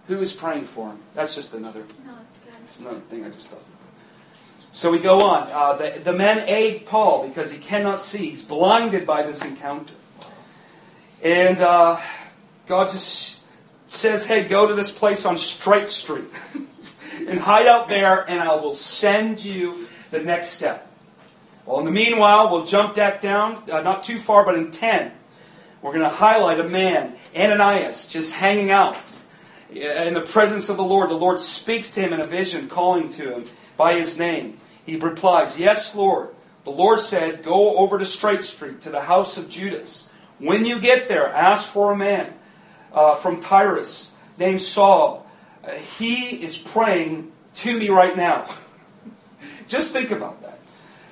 Who 0.06 0.20
is 0.20 0.32
praying 0.32 0.64
for 0.64 0.90
him? 0.90 1.00
That's 1.14 1.34
just 1.34 1.52
another, 1.52 1.84
no, 2.06 2.14
another 2.78 3.00
thing 3.00 3.24
I 3.24 3.30
just 3.30 3.50
thought. 3.50 3.71
So 4.74 4.90
we 4.90 4.98
go 4.98 5.20
on. 5.20 5.48
Uh, 5.52 5.74
the, 5.74 6.00
the 6.00 6.12
men 6.14 6.48
aid 6.48 6.86
Paul 6.86 7.28
because 7.28 7.52
he 7.52 7.58
cannot 7.58 8.00
see. 8.00 8.30
He's 8.30 8.42
blinded 8.42 9.06
by 9.06 9.22
this 9.22 9.44
encounter. 9.44 9.92
And 11.22 11.60
uh, 11.60 12.00
God 12.66 12.90
just 12.90 13.42
says, 13.88 14.26
hey, 14.26 14.48
go 14.48 14.66
to 14.66 14.74
this 14.74 14.90
place 14.90 15.26
on 15.26 15.36
Straight 15.36 15.90
Street 15.90 16.24
and 17.28 17.38
hide 17.38 17.66
out 17.66 17.90
there, 17.90 18.28
and 18.28 18.40
I 18.40 18.54
will 18.54 18.74
send 18.74 19.44
you 19.44 19.86
the 20.10 20.20
next 20.20 20.48
step. 20.48 20.90
Well, 21.66 21.78
in 21.80 21.84
the 21.84 21.92
meanwhile, 21.92 22.50
we'll 22.50 22.64
jump 22.64 22.96
back 22.96 23.20
down, 23.20 23.62
uh, 23.70 23.82
not 23.82 24.04
too 24.04 24.16
far, 24.16 24.42
but 24.42 24.54
in 24.54 24.70
10. 24.70 25.12
We're 25.82 25.92
going 25.92 26.00
to 26.02 26.16
highlight 26.16 26.58
a 26.58 26.68
man, 26.68 27.14
Ananias, 27.36 28.08
just 28.08 28.36
hanging 28.36 28.70
out 28.70 28.96
in 29.70 30.14
the 30.14 30.22
presence 30.22 30.70
of 30.70 30.78
the 30.78 30.82
Lord. 30.82 31.10
The 31.10 31.14
Lord 31.14 31.40
speaks 31.40 31.90
to 31.92 32.00
him 32.00 32.14
in 32.14 32.20
a 32.20 32.26
vision, 32.26 32.68
calling 32.68 33.10
to 33.10 33.34
him 33.34 33.44
by 33.82 33.94
his 33.94 34.16
name. 34.16 34.58
He 34.86 34.94
replies, 34.96 35.58
Yes, 35.58 35.96
Lord. 35.96 36.28
The 36.62 36.70
Lord 36.70 37.00
said, 37.00 37.42
Go 37.42 37.78
over 37.78 37.98
to 37.98 38.06
Straight 38.06 38.44
Street, 38.44 38.80
to 38.82 38.90
the 38.90 39.00
house 39.00 39.36
of 39.36 39.48
Judas. 39.48 40.08
When 40.38 40.64
you 40.64 40.80
get 40.80 41.08
there, 41.08 41.26
ask 41.26 41.66
for 41.66 41.90
a 41.90 41.96
man 41.96 42.32
uh, 42.92 43.16
from 43.16 43.40
Tyrus 43.40 44.14
named 44.38 44.60
Saul. 44.60 45.26
Uh, 45.64 45.72
he 45.98 46.44
is 46.44 46.56
praying 46.56 47.32
to 47.54 47.76
me 47.76 47.88
right 47.88 48.16
now. 48.16 48.46
just 49.66 49.92
think 49.92 50.12
about 50.12 50.40
that. 50.42 50.60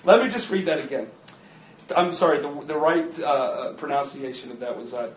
Let 0.05 0.23
me 0.25 0.31
just 0.31 0.49
read 0.49 0.67
that 0.67 0.85
again. 0.85 1.09
I'm 1.97 2.13
sorry, 2.13 2.39
the, 2.39 2.53
the 2.67 2.77
right 2.77 3.19
uh, 3.19 3.25
uh 3.25 3.73
pronunciation 3.73 4.53
of 4.53 4.61
that 4.61 4.79
was 4.79 4.95
uh, 4.95 5.11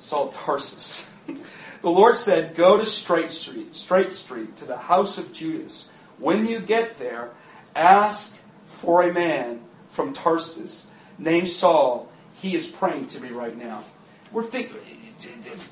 Saul 0.00 0.30
Tarsus. 0.30 1.08
the 1.82 1.90
Lord 1.90 2.16
said, 2.16 2.56
Go 2.56 2.76
to 2.76 2.84
Straight 2.84 3.30
Street, 3.30 3.76
Straight 3.76 4.12
Street, 4.12 4.56
to 4.56 4.64
the 4.64 4.76
house 4.76 5.16
of 5.16 5.32
Judas. 5.32 5.90
When 6.18 6.46
you 6.46 6.60
get 6.60 6.98
there, 6.98 7.30
ask 7.74 8.40
for 8.66 9.02
a 9.02 9.12
man 9.12 9.60
from 9.88 10.12
Tarsus 10.12 10.86
named 11.18 11.48
Saul 11.48 12.10
he 12.40 12.54
is 12.54 12.66
praying 12.66 13.06
to 13.06 13.20
me 13.20 13.30
right 13.30 13.56
now. 13.56 13.82
We're 14.30 14.42
think, 14.42 14.72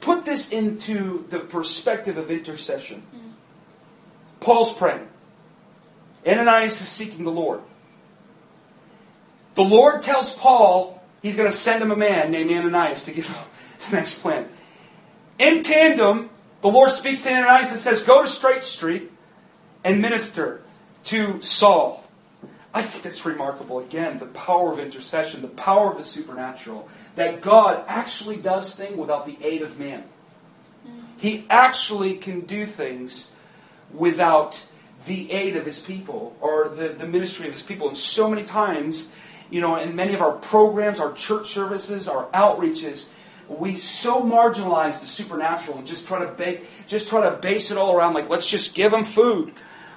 put 0.01 0.25
this 0.25 0.53
into 0.53 1.27
the 1.29 1.41
perspective 1.41 2.17
of 2.17 2.31
intercession. 2.31 3.03
Paul's 4.41 4.73
praying. 4.75 5.09
Ananias 6.27 6.81
is 6.81 6.89
seeking 6.89 7.25
the 7.25 7.31
Lord. 7.31 7.61
The 9.55 9.65
Lord 9.65 10.03
tells 10.03 10.33
Paul 10.33 11.03
he's 11.23 11.37
going 11.37 11.51
to 11.51 11.57
send 11.57 11.83
him 11.83 11.91
a 11.91 11.97
man 11.97 12.31
named 12.31 12.51
Ananias 12.51 13.05
to 13.05 13.13
give 13.13 13.27
him 13.27 13.37
the 13.91 13.97
next 13.97 14.21
plan. 14.21 14.49
In 15.39 15.63
tandem, 15.63 16.31
the 16.63 16.69
Lord 16.69 16.91
speaks 16.91 17.23
to 17.25 17.31
Ananias 17.31 17.73
and 17.73 17.81
says, 17.81 18.03
Go 18.03 18.23
to 18.23 18.29
Straight 18.29 18.65
Street 18.65 19.11
and 19.85 20.00
minister 20.00 20.62
to 21.05 21.41
Saul. 21.43 22.05
I 22.73 22.83
think 22.83 23.05
that's 23.05 23.25
remarkable. 23.25 23.79
Again, 23.79 24.19
the 24.19 24.26
power 24.26 24.73
of 24.73 24.81
intercession, 24.81 25.43
the 25.43 25.49
power 25.49 25.93
of 25.93 25.99
the 25.99 26.05
supernatural, 26.05 26.88
that 27.14 27.41
God 27.41 27.85
actually 27.87 28.38
does 28.38 28.75
things 28.75 28.97
without 28.97 29.26
the 29.26 29.37
aid 29.41 29.62
of 29.62 29.79
man. 29.79 30.05
He 31.17 31.47
actually 31.49 32.17
can 32.17 32.41
do 32.41 32.67
things 32.67 33.31
without 33.93 34.67
the 35.07 35.31
aid 35.31 35.55
of 35.55 35.67
his 35.67 35.81
people 35.81 36.37
or 36.41 36.69
the, 36.69 36.88
the 36.88 37.07
ministry 37.07 37.47
of 37.47 37.53
his 37.53 37.62
people. 37.62 37.88
And 37.88 37.97
so 37.97 38.29
many 38.29 38.43
times, 38.43 39.12
you 39.50 39.61
know, 39.61 39.76
in 39.76 39.95
many 39.95 40.14
of 40.14 40.21
our 40.21 40.33
programs, 40.33 40.99
our 40.99 41.12
church 41.12 41.47
services, 41.47 42.09
our 42.09 42.26
outreaches, 42.31 43.11
we 43.49 43.76
so 43.76 44.23
marginalize 44.23 45.00
the 45.00 45.07
supernatural 45.07 45.79
and 45.79 45.87
just 45.87 46.09
try 46.09 46.19
to 46.19 46.33
ba- 46.33 46.61
just 46.87 47.09
try 47.09 47.29
to 47.29 47.37
base 47.37 47.71
it 47.71 47.76
all 47.76 47.95
around 47.95 48.14
like 48.14 48.31
let's 48.31 48.47
just 48.47 48.75
give 48.75 48.91
them 48.91 49.05
food 49.05 49.53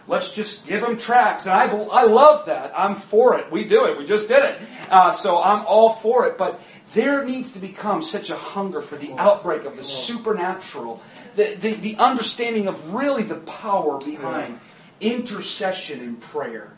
Let's 0.07 0.33
just 0.33 0.67
give 0.67 0.81
them 0.81 0.97
tracks. 0.97 1.45
And 1.45 1.53
I, 1.53 1.67
I 1.67 2.05
love 2.05 2.45
that. 2.45 2.71
I'm 2.75 2.95
for 2.95 3.37
it. 3.37 3.51
We 3.51 3.65
do 3.65 3.85
it. 3.85 3.97
We 3.97 4.05
just 4.05 4.29
did 4.29 4.43
it. 4.43 4.59
Uh, 4.89 5.11
so 5.11 5.41
I'm 5.41 5.65
all 5.65 5.89
for 5.89 6.25
it. 6.27 6.37
But 6.37 6.61
there 6.93 7.25
needs 7.25 7.51
to 7.53 7.59
become 7.59 8.01
such 8.01 8.29
a 8.29 8.35
hunger 8.35 8.81
for 8.81 8.95
the 8.95 9.13
outbreak 9.17 9.65
of 9.65 9.75
the 9.75 9.83
supernatural, 9.83 11.01
the, 11.35 11.55
the, 11.59 11.73
the 11.73 11.95
understanding 11.97 12.67
of 12.67 12.93
really 12.93 13.23
the 13.23 13.35
power 13.35 13.99
behind 13.99 14.59
intercession 15.01 15.99
and 15.99 16.21
prayer. 16.21 16.71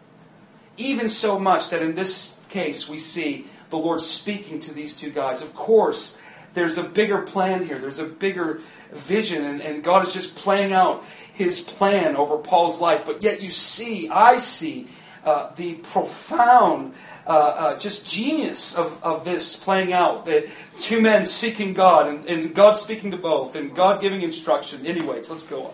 Even 0.77 1.09
so 1.09 1.37
much 1.37 1.69
that 1.69 1.81
in 1.81 1.95
this 1.95 2.39
case 2.49 2.89
we 2.89 2.99
see 2.99 3.45
the 3.69 3.77
Lord 3.77 4.01
speaking 4.01 4.59
to 4.61 4.73
these 4.73 4.95
two 4.95 5.11
guys. 5.11 5.41
Of 5.41 5.53
course, 5.53 6.19
there's 6.53 6.77
a 6.77 6.83
bigger 6.83 7.21
plan 7.21 7.65
here, 7.65 7.77
there's 7.77 7.99
a 7.99 8.05
bigger 8.05 8.59
vision, 8.91 9.45
and, 9.45 9.61
and 9.61 9.83
God 9.83 10.07
is 10.07 10.13
just 10.13 10.35
playing 10.35 10.73
out 10.73 11.03
his 11.39 11.61
plan 11.61 12.17
over 12.17 12.37
Paul's 12.37 12.81
life. 12.81 13.05
But 13.05 13.23
yet 13.23 13.41
you 13.41 13.49
see, 13.49 14.09
I 14.09 14.39
see, 14.39 14.87
uh, 15.23 15.53
the 15.55 15.75
profound 15.75 16.93
uh, 17.25 17.29
uh, 17.29 17.79
just 17.79 18.05
genius 18.07 18.77
of, 18.77 19.01
of 19.01 19.23
this 19.23 19.55
playing 19.55 19.93
out. 19.93 20.25
The 20.25 20.49
two 20.79 20.99
men 20.99 21.25
seeking 21.25 21.73
God, 21.73 22.07
and, 22.07 22.25
and 22.25 22.53
God 22.53 22.73
speaking 22.73 23.11
to 23.11 23.17
both, 23.17 23.55
and 23.55 23.73
God 23.73 24.01
giving 24.01 24.21
instruction. 24.21 24.85
Anyways, 24.85 25.31
let's 25.31 25.45
go 25.45 25.67
on. 25.67 25.73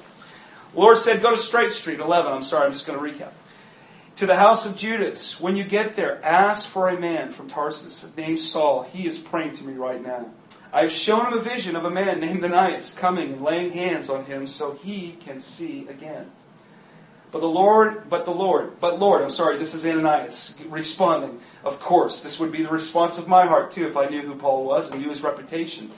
Lord 0.76 1.00
said, 1.00 1.22
Go 1.22 1.32
to 1.32 1.38
Straight 1.38 1.72
Street, 1.72 2.00
11. 2.00 2.32
I'm 2.32 2.44
sorry, 2.44 2.68
I'm 2.68 2.74
just 2.74 2.86
going 2.86 3.00
to 3.00 3.24
recap. 3.24 3.32
To 4.18 4.28
the 4.28 4.36
house 4.36 4.68
of 4.68 4.78
Judas, 4.78 5.42
when 5.42 5.58
you 5.58 5.64
get 5.64 5.96
there, 5.96 6.24
ask 6.24 6.68
for 6.68 6.90
a 6.90 7.00
man 7.00 7.32
from 7.32 7.50
Tarsus 7.50 8.16
named 8.16 8.40
Saul. 8.40 8.84
He 8.84 9.08
is 9.08 9.18
praying 9.18 9.54
to 9.54 9.64
me 9.64 9.74
right 9.74 10.02
now. 10.02 10.30
I 10.76 10.82
have 10.82 10.92
shown 10.92 11.26
him 11.26 11.32
a 11.32 11.40
vision 11.40 11.78
of 11.78 11.86
a 11.86 11.90
man 11.90 12.20
named 12.20 12.44
Ananias 12.44 12.94
coming 12.94 13.32
and 13.32 13.42
laying 13.42 13.72
hands 13.72 14.10
on 14.10 14.26
him 14.26 14.46
so 14.46 14.74
he 14.74 15.14
can 15.22 15.40
see 15.40 15.88
again. 15.88 16.32
But 17.32 17.40
the 17.40 17.48
Lord, 17.48 18.10
but 18.10 18.26
the 18.26 18.32
Lord, 18.32 18.82
but 18.82 19.00
Lord, 19.00 19.22
I'm 19.22 19.32
sorry, 19.32 19.58
this 19.58 19.74
is 19.74 19.86
Ananias 19.86 20.60
responding. 20.68 21.40
Of 21.64 21.80
course, 21.80 22.22
this 22.22 22.42
would 22.42 22.52
be 22.52 22.62
the 22.62 22.70
response 22.70 23.18
of 23.18 23.26
my 23.26 23.46
heart 23.46 23.72
too 23.72 23.88
if 23.88 23.96
I 23.96 24.08
knew 24.08 24.24
who 24.24 24.36
Paul 24.36 24.66
was 24.66 24.92
and 24.92 25.02
knew 25.02 25.08
his 25.08 25.24
reputation. 25.24 25.92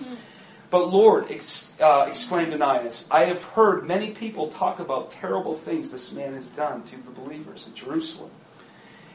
But 0.70 0.94
Lord, 0.94 1.32
ex, 1.32 1.74
uh, 1.82 2.06
exclaimed 2.08 2.54
Ananias, 2.54 3.08
I 3.10 3.24
have 3.26 3.44
heard 3.44 3.84
many 3.84 4.12
people 4.12 4.48
talk 4.48 4.78
about 4.78 5.10
terrible 5.10 5.56
things 5.56 5.92
this 5.92 6.12
man 6.12 6.36
has 6.36 6.50
done 6.50 6.84
to 6.84 6.98
the 6.98 7.10
believers 7.10 7.66
in 7.66 7.74
Jerusalem. 7.74 8.30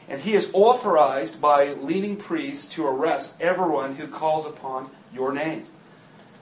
And 0.07 0.21
he 0.21 0.33
is 0.33 0.49
authorized 0.53 1.41
by 1.41 1.73
leading 1.73 2.17
priests 2.17 2.67
to 2.75 2.85
arrest 2.85 3.39
everyone 3.41 3.95
who 3.95 4.07
calls 4.07 4.45
upon 4.45 4.89
your 5.13 5.33
name. 5.33 5.63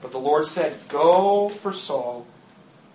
But 0.00 0.10
the 0.10 0.18
Lord 0.18 0.46
said, 0.46 0.76
Go 0.88 1.48
for 1.48 1.72
Saul 1.72 2.26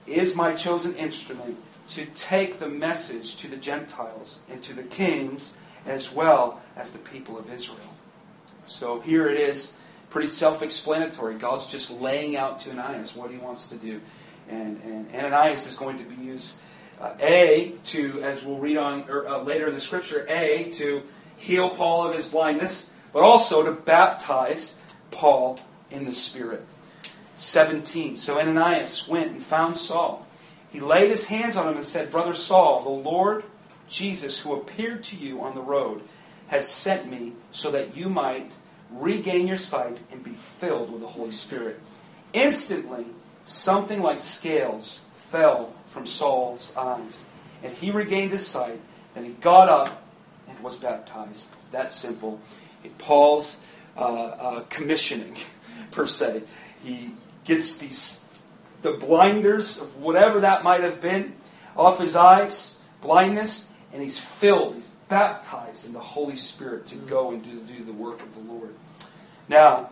is 0.06 0.36
my 0.36 0.56
chosen 0.56 0.96
instrument 0.96 1.58
to 1.90 2.06
take 2.06 2.60
the 2.60 2.68
message 2.68 3.38
to 3.38 3.48
the 3.48 3.58
Gentiles 3.58 4.40
and 4.50 4.62
to 4.64 4.74
the 4.74 4.84
kings 4.84 5.56
as 5.86 6.12
well 6.12 6.62
as 6.76 6.92
the 6.92 7.00
people 7.00 7.38
of 7.38 7.52
Israel. 7.52 7.94
So 8.66 9.00
here 9.00 9.30
it 9.30 9.38
is, 9.38 9.78
pretty 10.10 10.28
self 10.28 10.62
explanatory. 10.62 11.36
God's 11.36 11.72
just 11.72 12.02
laying 12.02 12.36
out 12.36 12.60
to 12.62 12.72
Ananias 12.72 13.16
what 13.16 13.32
he 13.32 13.38
wants 13.38 13.70
to 13.70 13.76
do. 13.76 14.02
And, 14.50 14.82
and 14.84 15.08
Ananias 15.14 15.68
is 15.68 15.76
going 15.76 15.98
to 15.98 16.04
be 16.04 16.16
used, 16.16 16.58
uh, 17.00 17.14
A, 17.20 17.74
to, 17.86 18.22
as 18.24 18.44
we'll 18.44 18.58
read 18.58 18.78
on 18.78 19.06
or, 19.10 19.28
uh, 19.28 19.42
later 19.42 19.68
in 19.68 19.74
the 19.74 19.80
scripture, 19.80 20.26
A, 20.30 20.72
to 20.74 21.04
heal 21.38 21.70
Paul 21.70 22.08
of 22.08 22.16
his 22.16 22.28
blindness, 22.28 22.94
but 23.14 23.24
also 23.24 23.64
to 23.64 23.72
baptize 23.72 24.84
Paul 25.12 25.60
in 25.92 26.06
the 26.06 26.14
Spirit. 26.14 26.66
17. 27.36 28.18
So 28.18 28.40
Ananias 28.40 29.08
went 29.08 29.32
and 29.32 29.44
found 29.44 29.78
Saul. 29.78 30.28
He 30.72 30.80
laid 30.80 31.12
his 31.12 31.28
hands 31.28 31.56
on 31.56 31.70
him 31.70 31.76
and 31.76 31.86
said, 31.86 32.12
Brother 32.12 32.34
Saul, 32.34 32.82
the 32.82 32.90
Lord 32.90 33.44
Jesus, 33.88 34.42
who 34.42 34.54
appeared 34.54 35.04
to 35.06 35.16
you 35.16 35.42
on 35.42 35.56
the 35.56 35.62
road, 35.62 36.02
has 36.48 36.68
sent 36.68 37.10
me 37.10 37.34
so 37.52 37.72
that 37.72 37.96
you 37.96 38.10
might 38.10 38.58
regain 38.92 39.48
your 39.48 39.58
sight 39.58 40.00
and 40.12 40.24
be 40.24 40.32
filled 40.32 40.92
with 40.92 41.02
the 41.02 41.08
Holy 41.08 41.32
Spirit. 41.32 41.80
Instantly, 42.34 43.06
something 43.44 44.02
like 44.02 44.20
scales 44.20 45.02
fell 45.14 45.74
from 45.88 46.06
Saul's 46.06 46.76
eyes, 46.76 47.24
and 47.64 47.74
he 47.74 47.92
regained 47.92 48.32
his 48.32 48.46
sight, 48.46 48.80
and 49.16 49.26
he 49.26 49.32
got 49.34 49.70
up 49.70 50.04
and 50.48 50.60
was 50.62 50.78
baptized. 50.78 51.50
That 51.72 51.92
simple. 51.92 52.40
Paul's 52.98 53.62
uh, 53.98 54.02
uh, 54.02 54.64
commissioning, 54.70 55.36
per 55.92 56.08
se. 56.08 56.44
He 56.84 57.12
gets 57.44 57.78
these 57.78 58.26
the 58.82 58.94
blinders 58.94 59.80
of 59.80 59.98
whatever 59.98 60.42
that 60.42 60.64
might 60.64 60.82
have 60.82 61.02
been 61.02 61.34
off 61.76 62.00
his 62.00 62.16
eyes, 62.16 62.82
blindness, 63.02 63.72
and 63.92 64.02
he's 64.02 64.20
filled, 64.20 64.76
he's 64.76 64.90
baptized 65.10 65.86
in 65.86 65.94
the 65.94 66.00
Holy 66.00 66.36
Spirit 66.36 66.86
to 66.88 66.96
go 66.96 67.32
and 67.32 67.44
do, 67.44 67.60
do 67.62 67.84
the 67.84 67.94
work 67.94 68.22
of 68.22 68.34
the 68.34 68.42
Lord. 68.42 68.76
Now, 69.50 69.90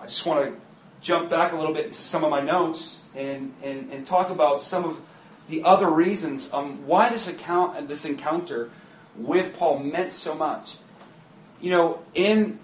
I 0.00 0.04
just 0.04 0.26
want 0.26 0.46
to 0.46 0.60
jump 1.00 1.30
back 1.30 1.52
a 1.52 1.56
little 1.56 1.74
bit 1.74 1.86
into 1.86 1.98
some 1.98 2.24
of 2.24 2.30
my 2.30 2.40
notes 2.40 2.99
and, 3.14 3.52
and, 3.62 3.92
and 3.92 4.06
talk 4.06 4.30
about 4.30 4.62
some 4.62 4.84
of 4.84 5.00
the 5.48 5.62
other 5.64 5.90
reasons 5.90 6.52
um, 6.52 6.86
why 6.86 7.08
this 7.08 7.28
account 7.28 7.88
this 7.88 8.04
encounter 8.04 8.70
with 9.16 9.56
Paul 9.58 9.80
meant 9.80 10.12
so 10.12 10.34
much. 10.34 10.76
You 11.60 11.70
know, 11.70 12.02
in 12.14 12.58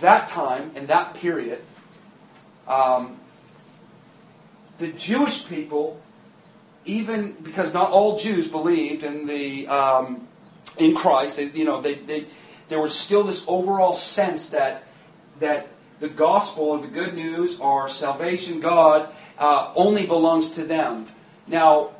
that 0.00 0.28
time, 0.28 0.70
in 0.74 0.86
that 0.86 1.14
period, 1.14 1.60
um, 2.66 3.18
the 4.78 4.88
Jewish 4.92 5.48
people, 5.48 6.00
even 6.84 7.32
because 7.42 7.74
not 7.74 7.90
all 7.90 8.18
Jews 8.18 8.48
believed 8.48 9.04
in 9.04 9.26
the 9.26 9.66
um, 9.68 10.28
in 10.78 10.94
Christ, 10.94 11.36
they, 11.36 11.46
you 11.50 11.64
know, 11.64 11.80
they, 11.80 11.94
they, 11.94 12.26
there 12.68 12.80
was 12.80 12.94
still 12.94 13.24
this 13.24 13.44
overall 13.48 13.92
sense 13.92 14.50
that 14.50 14.84
that 15.40 15.68
the 16.00 16.08
gospel 16.08 16.64
or 16.64 16.78
the 16.78 16.88
good 16.88 17.14
news 17.14 17.58
or 17.60 17.88
salvation, 17.88 18.60
God, 18.60 19.08
uh, 19.38 19.72
only 19.74 20.06
belongs 20.06 20.52
to 20.52 20.64
them. 20.64 21.06
Now, 21.46 21.90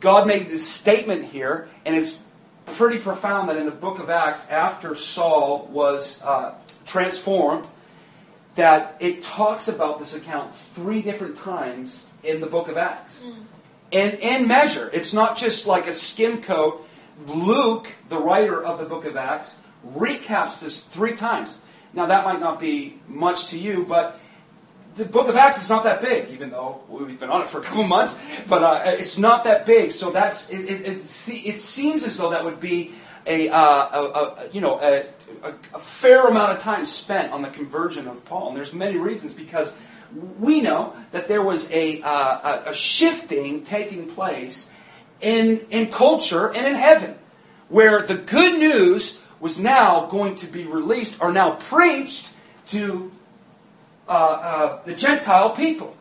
God 0.00 0.26
made 0.26 0.48
this 0.48 0.66
statement 0.68 1.26
here, 1.26 1.68
and 1.84 1.96
it's 1.96 2.20
pretty 2.66 2.98
profound 2.98 3.48
that 3.48 3.56
in 3.56 3.66
the 3.66 3.72
book 3.72 3.98
of 3.98 4.10
Acts, 4.10 4.48
after 4.50 4.94
Saul 4.94 5.66
was 5.72 6.22
uh, 6.24 6.54
transformed, 6.86 7.68
that 8.54 8.96
it 9.00 9.22
talks 9.22 9.68
about 9.68 9.98
this 9.98 10.14
account 10.14 10.54
three 10.54 11.02
different 11.02 11.36
times 11.36 12.08
in 12.22 12.40
the 12.40 12.46
book 12.46 12.68
of 12.68 12.76
Acts. 12.76 13.24
Mm. 13.24 13.42
And 13.92 14.14
in 14.20 14.48
measure, 14.48 14.90
it's 14.92 15.12
not 15.12 15.36
just 15.36 15.66
like 15.66 15.86
a 15.86 15.92
skim 15.92 16.40
coat. 16.42 16.86
Luke, 17.26 17.94
the 18.08 18.18
writer 18.18 18.62
of 18.62 18.78
the 18.78 18.86
book 18.86 19.04
of 19.04 19.16
Acts, 19.16 19.60
recaps 19.86 20.60
this 20.60 20.82
three 20.82 21.14
times. 21.14 21.62
Now, 21.94 22.06
that 22.06 22.24
might 22.24 22.40
not 22.40 22.58
be 22.58 22.98
much 23.08 23.48
to 23.48 23.58
you, 23.58 23.84
but 23.88 24.18
the 24.96 25.04
book 25.04 25.28
of 25.28 25.36
Acts 25.36 25.62
is 25.62 25.70
not 25.70 25.84
that 25.84 26.00
big, 26.00 26.30
even 26.30 26.50
though 26.50 26.82
we've 26.88 27.18
been 27.18 27.30
on 27.30 27.42
it 27.42 27.48
for 27.48 27.60
a 27.60 27.62
couple 27.62 27.84
months. 27.84 28.20
But 28.48 28.62
uh, 28.62 28.80
it's 28.84 29.18
not 29.18 29.44
that 29.44 29.66
big, 29.66 29.92
so 29.92 30.10
that's 30.10 30.50
it, 30.50 30.64
it, 30.64 30.86
it, 30.86 31.60
seems 31.60 32.06
as 32.06 32.16
though 32.16 32.30
that 32.30 32.44
would 32.44 32.60
be 32.60 32.92
a, 33.26 33.48
uh, 33.48 33.56
a, 33.56 34.44
a 34.46 34.48
you 34.52 34.60
know 34.60 34.80
a, 34.80 35.06
a, 35.42 35.78
fair 35.78 36.28
amount 36.28 36.52
of 36.52 36.60
time 36.60 36.84
spent 36.86 37.32
on 37.32 37.42
the 37.42 37.50
conversion 37.50 38.06
of 38.06 38.24
Paul. 38.24 38.48
And 38.48 38.56
there's 38.56 38.72
many 38.72 38.96
reasons 38.96 39.32
because 39.32 39.76
we 40.38 40.60
know 40.60 40.94
that 41.12 41.28
there 41.28 41.42
was 41.42 41.70
a, 41.72 42.00
uh, 42.02 42.62
a 42.66 42.74
shifting 42.74 43.64
taking 43.64 44.08
place 44.08 44.70
in, 45.20 45.66
in 45.70 45.90
culture 45.90 46.52
and 46.52 46.66
in 46.66 46.74
heaven, 46.74 47.16
where 47.68 48.02
the 48.02 48.16
good 48.16 48.58
news 48.58 49.23
was 49.44 49.58
now 49.58 50.06
going 50.06 50.34
to 50.34 50.46
be 50.46 50.64
released 50.64 51.20
or 51.20 51.30
now 51.30 51.50
preached 51.50 52.32
to 52.66 53.12
uh, 54.08 54.12
uh, 54.12 54.82
the 54.84 54.94
Gentile 54.94 55.50
people. 55.50 55.94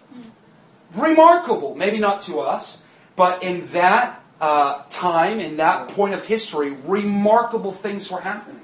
Remarkable, 0.96 1.76
maybe 1.76 2.00
not 2.00 2.22
to 2.22 2.40
us, 2.40 2.86
but 3.18 3.44
in 3.44 3.68
that 3.74 4.24
uh, 4.40 4.84
time, 4.90 5.42
in 5.42 5.58
that 5.58 5.90
point 5.90 6.14
of 6.14 6.26
history, 6.26 6.72
remarkable 6.86 7.74
things 7.74 8.10
were 8.10 8.22
happening. 8.22 8.62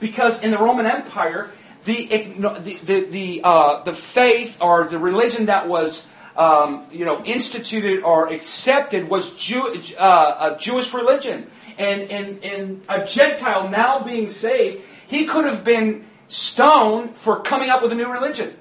Because 0.00 0.42
in 0.42 0.50
the 0.50 0.58
Roman 0.58 0.86
Empire, 0.86 1.52
the, 1.84 2.08
the, 2.08 2.78
the, 2.82 3.00
the, 3.08 3.40
uh, 3.44 3.84
the 3.84 3.92
faith 3.92 4.60
or 4.60 4.88
the 4.88 4.98
religion 4.98 5.46
that 5.46 5.68
was 5.68 6.10
um, 6.36 6.84
you 6.90 7.04
know, 7.04 7.22
instituted 7.24 8.02
or 8.02 8.32
accepted 8.32 9.08
was 9.08 9.36
Jew, 9.36 9.72
uh, 10.00 10.54
a 10.56 10.58
Jewish 10.58 10.92
religion. 10.92 11.46
And, 11.78 12.10
and, 12.10 12.44
and 12.44 12.82
a 12.88 13.04
Gentile 13.04 13.68
now 13.68 14.00
being 14.00 14.28
saved, 14.28 14.82
he 15.06 15.26
could 15.26 15.44
have 15.44 15.64
been 15.64 16.04
stoned 16.28 17.16
for 17.16 17.40
coming 17.40 17.70
up 17.70 17.82
with 17.82 17.92
a 17.92 17.94
new 17.94 18.10
religion. 18.10 18.56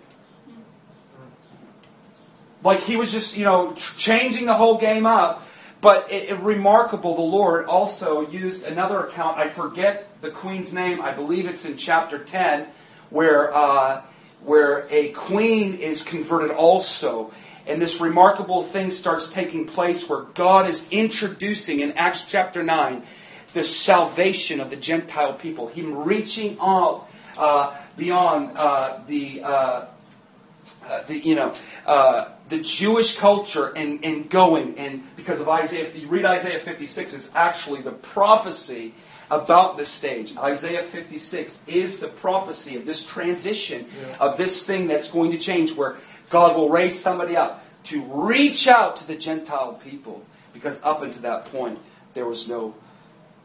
Like 2.64 2.80
he 2.82 2.98
was 2.98 3.12
just, 3.12 3.38
you 3.38 3.46
know, 3.46 3.74
changing 3.74 4.48
the 4.48 4.56
whole 4.56 4.78
game 4.78 5.06
up. 5.06 5.48
But 5.82 6.12
it, 6.12 6.32
it, 6.32 6.40
remarkable, 6.40 7.14
the 7.14 7.22
Lord 7.22 7.68
also 7.68 8.28
used 8.28 8.66
another 8.66 9.06
account. 9.06 9.38
I 9.38 9.50
forget 9.50 10.10
the 10.22 10.32
queen's 10.32 10.74
name. 10.74 11.00
I 11.00 11.12
believe 11.12 11.48
it's 11.48 11.64
in 11.64 11.78
chapter 11.78 12.18
10 12.18 12.66
where, 13.12 13.54
uh, 13.54 14.02
where 14.44 14.88
a 14.90 15.10
queen 15.10 15.76
is 15.76 16.02
converted 16.02 16.50
also. 16.50 17.32
And 17.68 17.82
this 17.82 18.00
remarkable 18.00 18.62
thing 18.62 18.92
starts 18.92 19.32
taking 19.32 19.66
place 19.66 20.08
where 20.10 20.22
God 20.22 20.70
is 20.70 20.88
introducing 20.92 21.80
in 21.80 21.94
Acts 21.94 22.26
chapter 22.26 22.64
9 22.64 23.02
the 23.54 23.64
salvation 23.64 24.60
of 24.60 24.70
the 24.70 24.76
Gentile 24.76 25.34
people. 25.34 25.68
Him 25.68 26.04
reaching 26.04 26.58
out 26.62 27.08
uh, 27.38 27.76
beyond 27.98 28.52
uh, 28.56 29.00
the, 29.08 29.42
uh, 29.44 29.86
uh, 30.88 31.04
the, 31.08 31.18
you 31.18 31.36
know, 31.36 31.54
uh, 31.86 32.30
the 32.50 32.60
Jewish 32.60 33.18
culture 33.18 33.74
and, 33.76 34.04
and 34.04 34.30
going. 34.30 34.78
And 34.78 35.04
because 35.16 35.42
of 35.42 35.50
Isaiah, 35.50 35.92
you 35.96 36.08
read 36.08 36.26
Isaiah 36.26 36.60
56, 36.60 37.14
it's 37.14 37.36
actually 37.36 37.82
the 37.82 37.92
prophecy 37.92 38.94
about 39.32 39.78
this 39.78 39.90
stage. 39.90 40.38
Isaiah 40.38 40.84
56 40.84 41.64
is 41.68 42.00
the 42.00 42.08
prophecy 42.08 42.76
of 42.76 42.86
this 42.86 43.06
transition, 43.06 43.86
yeah. 44.08 44.18
of 44.20 44.38
this 44.38 44.68
thing 44.68 44.88
that's 44.88 45.10
going 45.10 45.32
to 45.32 45.38
change, 45.40 45.74
where 45.74 45.96
God 46.30 46.56
will 46.56 46.70
raise 46.70 47.00
somebody 47.00 47.36
up 47.36 47.64
to 47.86 48.02
reach 48.04 48.68
out 48.68 48.96
to 48.98 49.08
the 49.08 49.16
Gentile 49.16 49.74
people. 49.74 50.24
Because 50.54 50.82
up 50.84 51.02
until 51.02 51.22
that 51.24 51.46
point, 51.46 51.80
there 52.14 52.26
was 52.26 52.48
no, 52.48 52.74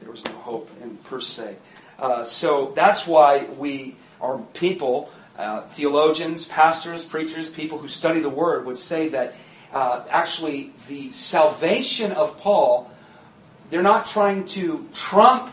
there 0.01 0.11
was 0.11 0.25
no 0.25 0.33
hope 0.33 0.71
per 1.05 1.21
se. 1.21 1.57
Uh, 1.99 2.25
so 2.25 2.73
that's 2.75 3.07
why 3.07 3.45
we 3.59 3.97
are 4.21 4.39
people, 4.55 5.11
uh, 5.37 5.63
theologians, 5.63 6.47
pastors, 6.47 7.05
preachers, 7.05 7.51
people 7.51 7.79
who 7.79 7.89
study 7.89 8.21
the 8.21 8.31
Word 8.31 8.65
would 8.67 8.79
say 8.79 9.09
that 9.09 9.35
uh, 9.73 10.05
actually 10.09 10.73
the 10.89 11.11
salvation 11.11 12.13
of 12.13 12.39
Paul, 12.39 12.91
they're 13.71 13.83
not 13.83 14.07
trying 14.07 14.45
to 14.47 14.89
trump 14.93 15.53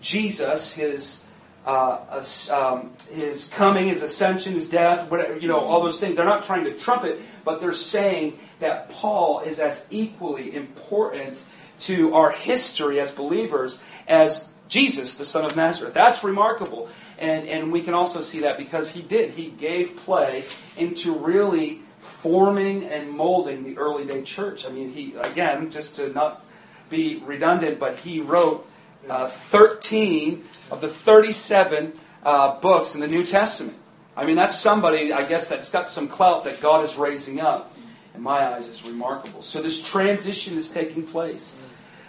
Jesus, 0.00 0.74
his 0.74 1.23
uh, 1.66 2.22
um, 2.52 2.92
his 3.10 3.48
coming, 3.48 3.88
his 3.88 4.02
ascension, 4.02 4.52
his 4.52 4.68
death, 4.68 5.10
whatever, 5.10 5.38
you 5.38 5.48
know, 5.48 5.60
all 5.60 5.82
those 5.82 5.98
things. 5.98 6.16
They're 6.16 6.24
not 6.24 6.44
trying 6.44 6.64
to 6.64 6.76
trump 6.76 7.04
it, 7.04 7.20
but 7.44 7.60
they're 7.60 7.72
saying 7.72 8.38
that 8.60 8.90
Paul 8.90 9.40
is 9.40 9.58
as 9.60 9.86
equally 9.90 10.54
important 10.54 11.42
to 11.80 12.14
our 12.14 12.30
history 12.30 13.00
as 13.00 13.12
believers 13.12 13.82
as 14.06 14.50
Jesus, 14.68 15.16
the 15.16 15.24
son 15.24 15.44
of 15.44 15.56
Nazareth. 15.56 15.94
That's 15.94 16.22
remarkable. 16.22 16.88
And, 17.18 17.48
and 17.48 17.72
we 17.72 17.80
can 17.80 17.94
also 17.94 18.20
see 18.20 18.40
that 18.40 18.58
because 18.58 18.90
he 18.90 19.02
did. 19.02 19.30
He 19.30 19.50
gave 19.50 19.96
play 19.96 20.44
into 20.76 21.12
really 21.12 21.80
forming 21.98 22.84
and 22.84 23.10
molding 23.10 23.64
the 23.64 23.78
early 23.78 24.04
day 24.04 24.22
church. 24.22 24.66
I 24.66 24.70
mean, 24.70 24.90
he, 24.90 25.14
again, 25.14 25.70
just 25.70 25.96
to 25.96 26.12
not 26.12 26.44
be 26.90 27.22
redundant, 27.24 27.78
but 27.78 27.98
he 27.98 28.20
wrote 28.20 28.68
uh, 29.08 29.26
13 29.26 30.44
of 30.70 30.80
the 30.80 30.88
37 30.88 31.92
uh, 32.24 32.60
books 32.60 32.94
in 32.94 33.00
the 33.00 33.08
New 33.08 33.24
Testament. 33.24 33.76
I 34.16 34.26
mean, 34.26 34.36
that's 34.36 34.58
somebody, 34.58 35.12
I 35.12 35.26
guess, 35.26 35.48
that's 35.48 35.70
got 35.70 35.90
some 35.90 36.08
clout 36.08 36.44
that 36.44 36.60
God 36.60 36.84
is 36.84 36.96
raising 36.96 37.40
up. 37.40 37.76
In 38.14 38.22
my 38.22 38.46
eyes, 38.46 38.68
is 38.68 38.86
remarkable. 38.86 39.42
So 39.42 39.60
this 39.60 39.82
transition 39.82 40.56
is 40.56 40.70
taking 40.70 41.02
place. 41.02 41.56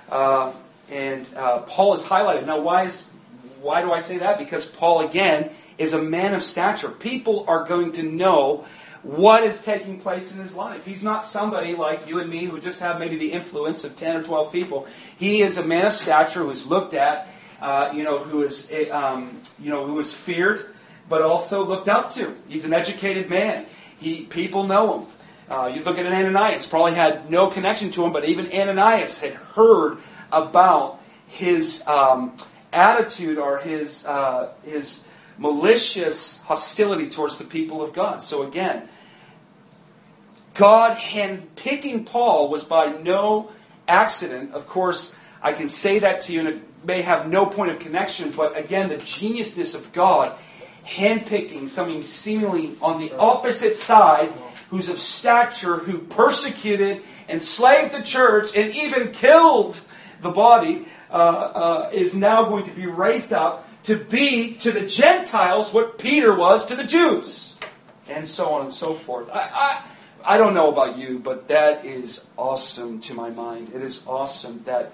Uh, 0.09 0.53
and 0.91 1.27
uh, 1.35 1.61
Paul 1.61 1.95
is 1.95 2.05
highlighted. 2.05 2.45
Now, 2.45 2.61
why, 2.61 2.83
is, 2.83 3.11
why 3.59 3.81
do 3.81 3.91
I 3.91 4.01
say 4.01 4.19
that? 4.19 4.37
Because 4.37 4.67
Paul, 4.67 5.07
again, 5.07 5.49
is 5.79 5.93
a 5.93 6.01
man 6.01 6.35
of 6.35 6.43
stature. 6.43 6.89
People 6.89 7.43
are 7.47 7.63
going 7.63 7.91
to 7.93 8.03
know 8.03 8.65
what 9.05 9.43
is 9.43 9.63
taking 9.63 9.99
place 9.99 10.33
in 10.33 10.41
his 10.41 10.55
life. 10.55 10.83
He's 10.83 11.03
not 11.03 11.25
somebody 11.25 11.75
like 11.75 12.07
you 12.07 12.19
and 12.19 12.27
me 12.27 12.45
who 12.45 12.59
just 12.59 12.79
have 12.79 12.99
maybe 12.99 13.17
the 13.17 13.33
influence 13.33 13.83
of 13.83 13.95
10 13.95 14.15
or 14.17 14.23
12 14.23 14.51
people. 14.51 14.87
He 15.15 15.41
is 15.41 15.59
a 15.59 15.63
man 15.63 15.85
of 15.85 15.91
stature 15.91 16.39
who 16.39 16.49
is 16.49 16.65
looked 16.65 16.95
at, 16.95 17.27
uh, 17.61 17.91
you 17.93 18.03
know, 18.03 18.17
who 18.17 18.41
is, 18.41 18.67
eh, 18.71 18.89
um, 18.89 19.39
you 19.59 19.69
know, 19.69 19.85
who 19.85 19.99
is 19.99 20.11
feared, 20.11 20.73
but 21.07 21.21
also 21.21 21.63
looked 21.63 21.87
up 21.87 22.13
to. 22.13 22.35
He's 22.47 22.65
an 22.65 22.73
educated 22.73 23.29
man. 23.29 23.67
He, 23.99 24.23
people 24.23 24.65
know 24.65 25.01
him. 25.01 25.07
Uh, 25.51 25.71
you 25.71 25.83
look 25.83 25.99
at 25.99 26.07
Ananias, 26.07 26.67
probably 26.67 26.93
had 26.93 27.29
no 27.29 27.47
connection 27.47 27.91
to 27.91 28.03
him, 28.03 28.11
but 28.11 28.25
even 28.25 28.47
Ananias 28.51 29.21
had 29.21 29.33
heard 29.33 29.99
about 30.31 30.99
his 31.27 31.85
um, 31.87 32.35
attitude 32.73 33.37
or 33.37 33.59
his, 33.59 34.07
uh, 34.07 34.51
his 34.63 35.07
malicious 35.37 36.41
hostility 36.43 37.09
towards 37.09 37.37
the 37.37 37.43
people 37.43 37.81
of 37.81 37.93
God. 37.93 38.21
So 38.21 38.43
again, 38.43 38.87
God 40.53 40.97
handpicking 40.97 42.05
Paul 42.05 42.49
was 42.49 42.63
by 42.63 42.91
no 42.91 43.51
accident. 43.87 44.53
Of 44.53 44.67
course, 44.67 45.15
I 45.41 45.53
can 45.53 45.67
say 45.67 45.99
that 45.99 46.21
to 46.21 46.33
you, 46.33 46.39
and 46.39 46.47
it 46.47 46.61
may 46.85 47.01
have 47.01 47.29
no 47.29 47.45
point 47.45 47.71
of 47.71 47.79
connection, 47.79 48.31
but 48.31 48.57
again, 48.57 48.89
the 48.89 48.97
geniusness 48.97 49.75
of 49.75 49.91
God 49.91 50.31
handpicking 50.85 51.67
something 51.67 52.01
seemingly 52.01 52.71
on 52.81 52.99
the 52.99 53.15
opposite 53.17 53.75
side, 53.75 54.31
who's 54.69 54.89
of 54.89 54.99
stature, 54.99 55.77
who 55.77 55.99
persecuted, 55.99 57.01
enslaved 57.27 57.93
the 57.93 58.01
church, 58.01 58.55
and 58.55 58.73
even 58.75 59.11
killed 59.11 59.81
the 60.21 60.29
body, 60.29 60.85
uh, 61.11 61.13
uh, 61.13 61.89
is 61.91 62.15
now 62.15 62.45
going 62.45 62.65
to 62.65 62.71
be 62.71 62.85
raised 62.85 63.33
up 63.33 63.67
to 63.85 63.97
be 63.97 64.55
to 64.55 64.71
the 64.71 64.85
Gentiles 64.85 65.73
what 65.73 65.97
Peter 65.97 66.35
was 66.35 66.65
to 66.67 66.75
the 66.75 66.83
Jews, 66.83 67.55
and 68.09 68.27
so 68.27 68.53
on 68.53 68.61
and 68.61 68.73
so 68.73 68.93
forth. 68.93 69.29
I, 69.31 69.49
I 69.51 69.83
I 70.27 70.37
don't 70.39 70.55
know 70.55 70.69
about 70.69 70.97
you, 70.97 71.19
but 71.19 71.49
that 71.49 71.85
is 71.85 72.29
awesome 72.35 72.99
to 73.01 73.13
my 73.13 73.29
mind. 73.29 73.71
It 73.75 73.83
is 73.83 74.05
awesome 74.07 74.63
that 74.65 74.91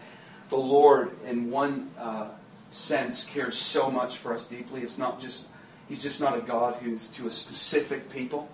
the 0.50 0.58
Lord, 0.58 1.12
in 1.26 1.50
one 1.50 1.90
uh, 1.98 2.28
sense, 2.70 3.24
cares 3.24 3.58
so 3.58 3.90
much 3.90 4.18
for 4.18 4.34
us 4.34 4.46
deeply. 4.46 4.82
It's 4.82 4.98
not 4.98 5.22
just, 5.22 5.46
He's 5.88 6.04
just 6.04 6.20
not 6.20 6.38
a 6.38 6.42
God 6.42 6.76
who's 6.82 7.08
to 7.12 7.28
a 7.28 7.32
specific 7.32 8.10
people, 8.10 8.50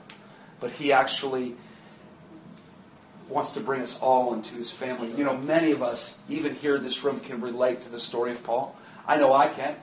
but 0.59 0.69
He 0.69 0.93
actually 0.93 1.55
wants 3.27 3.53
to 3.53 3.59
bring 3.59 3.81
us 3.81 3.99
all 3.99 4.35
into 4.35 4.53
His 4.53 4.69
family. 4.69 5.11
You 5.11 5.23
know, 5.23 5.35
many 5.35 5.71
of 5.71 5.81
us, 5.81 6.21
even 6.29 6.53
here 6.53 6.75
in 6.75 6.83
this 6.83 7.03
room, 7.03 7.19
can 7.21 7.41
relate 7.41 7.81
to 7.81 7.89
the 7.89 7.99
story 7.99 8.33
of 8.33 8.43
Paul. 8.43 8.75
I 9.07 9.17
know 9.17 9.33
I 9.33 9.47
can. 9.47 9.75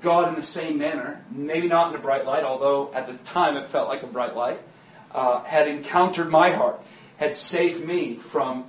God, 0.00 0.28
in 0.28 0.34
the 0.34 0.42
same 0.42 0.78
manner, 0.78 1.24
maybe 1.30 1.68
not 1.68 1.90
in 1.90 1.98
a 1.98 2.02
bright 2.02 2.26
light, 2.26 2.44
although 2.44 2.92
at 2.94 3.06
the 3.06 3.14
time 3.24 3.56
it 3.56 3.68
felt 3.68 3.88
like 3.88 4.02
a 4.02 4.06
bright 4.06 4.36
light 4.36 4.60
uh, 5.12 5.42
had 5.44 5.68
encountered 5.68 6.28
my 6.30 6.50
heart, 6.50 6.80
had 7.16 7.34
saved 7.34 7.84
me 7.84 8.16
from 8.16 8.66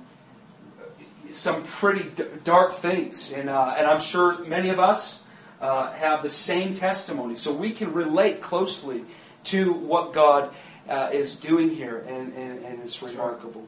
some 1.30 1.64
pretty 1.64 2.08
d- 2.10 2.24
dark 2.44 2.72
things. 2.72 3.32
And, 3.32 3.48
uh, 3.48 3.74
and 3.76 3.86
I'm 3.86 4.00
sure 4.00 4.44
many 4.44 4.68
of 4.70 4.78
us 4.78 5.26
uh, 5.60 5.92
have 5.92 6.22
the 6.22 6.30
same 6.30 6.74
testimony. 6.74 7.36
So 7.36 7.52
we 7.52 7.70
can 7.70 7.92
relate 7.92 8.40
closely 8.40 9.04
to 9.44 9.72
what 9.72 10.12
God 10.12 10.54
uh, 10.88 11.10
is 11.12 11.36
doing 11.36 11.70
here, 11.70 12.04
and, 12.06 12.32
and, 12.34 12.64
and 12.64 12.82
it's 12.82 13.02
remarkable. 13.02 13.66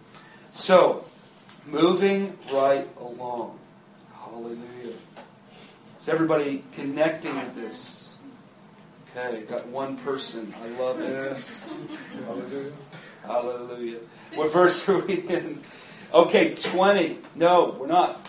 So, 0.52 1.04
moving 1.66 2.38
right 2.52 2.88
along. 2.98 3.58
Hallelujah. 4.14 4.94
Is 6.08 6.14
everybody 6.14 6.64
connecting 6.72 7.36
with 7.36 7.54
this? 7.54 8.16
Okay, 9.14 9.42
got 9.42 9.66
one 9.66 9.98
person. 9.98 10.54
I 10.58 10.68
love 10.80 11.02
it. 11.02 11.36
Hallelujah. 12.24 12.72
Hallelujah. 13.26 13.98
What 14.32 14.50
verse 14.50 14.88
are 14.88 15.04
we 15.04 15.16
in? 15.28 15.60
Okay, 16.14 16.54
20. 16.54 17.18
No, 17.34 17.76
we're 17.78 17.88
not. 17.88 18.26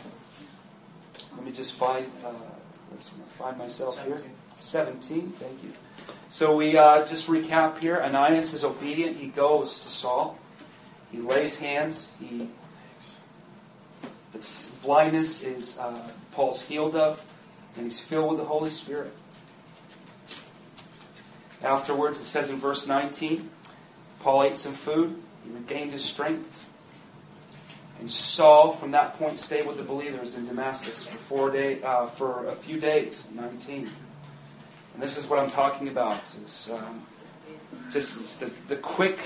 Let 1.38 1.46
me 1.46 1.54
just 1.54 1.72
find, 1.76 2.12
uh, 2.26 2.34
let's 2.92 3.12
find 3.30 3.58
myself 3.58 3.94
17. 3.94 4.24
here. 4.24 4.32
17, 4.60 5.30
thank 5.38 5.64
you. 5.64 5.72
So 6.28 6.58
we 6.58 6.76
uh, 6.76 7.06
just 7.06 7.30
recap 7.30 7.78
here. 7.78 8.02
Ananias 8.04 8.54
is 8.54 8.66
obedient. 8.66 9.16
He 9.16 9.28
goes 9.28 9.80
to 9.86 9.90
Saul. 9.90 10.38
He 11.14 11.20
lays 11.20 11.60
hands. 11.60 12.12
He 12.20 12.50
the 14.34 14.68
blindness 14.84 15.44
is 15.44 15.80
uh, 15.80 16.10
Paul's 16.34 16.68
healed 16.68 16.96
of, 16.98 17.26
and 17.80 17.86
he's 17.86 18.02
filled 18.02 18.32
with 18.32 18.40
the 18.40 18.46
Holy 18.46 18.70
Spirit. 18.70 19.14
Afterwards, 21.64 22.20
it 22.20 22.26
says 22.26 22.50
in 22.50 22.58
verse 22.58 22.86
19, 22.86 23.50
Paul 24.20 24.44
ate 24.44 24.58
some 24.58 24.74
food, 24.74 25.16
he 25.46 25.50
regained 25.50 25.94
his 25.94 26.04
strength. 26.04 26.70
And 28.02 28.12
Saul, 28.12 28.74
from 28.74 28.92
that 28.92 29.14
point, 29.14 29.40
stayed 29.40 29.66
with 29.66 29.78
the 29.78 29.84
believers 29.84 30.36
in 30.36 30.46
Damascus 30.46 31.06
for 31.06 31.18
four 31.18 31.52
day, 31.52 31.82
uh, 31.82 32.08
for 32.08 32.48
a 32.48 32.54
few 32.54 32.82
days. 32.82 33.30
19. 33.34 33.90
And 34.94 35.04
this 35.04 35.18
is 35.18 35.28
what 35.28 35.40
I'm 35.40 35.50
talking 35.50 35.88
about. 35.88 36.22
Is, 36.46 36.70
um, 36.74 37.06
is 37.96 38.38
the, 38.38 38.52
the 38.68 38.76
quick 38.76 39.20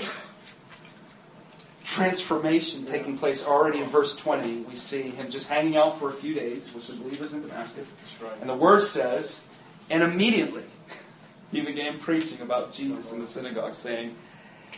transformation 1.84 2.86
taking 2.86 3.16
place 3.16 3.46
already 3.46 3.78
in 3.78 3.88
verse 3.88 4.16
20. 4.16 4.62
We 4.62 4.74
see 4.74 5.10
him 5.10 5.30
just 5.30 5.48
hanging 5.48 5.76
out 5.76 5.98
for 5.98 6.08
a 6.08 6.12
few 6.12 6.34
days 6.34 6.74
with 6.74 6.82
some 6.82 7.00
believers 7.02 7.34
in 7.34 7.42
Damascus. 7.42 7.94
And 8.40 8.48
the 8.48 8.54
word 8.54 8.80
says, 8.80 9.46
and 9.90 10.02
immediately 10.02 10.64
he 11.52 11.60
began 11.60 11.98
preaching 11.98 12.40
about 12.40 12.72
Jesus 12.72 13.12
in 13.12 13.20
the 13.20 13.26
synagogue, 13.26 13.74
saying, 13.74 14.14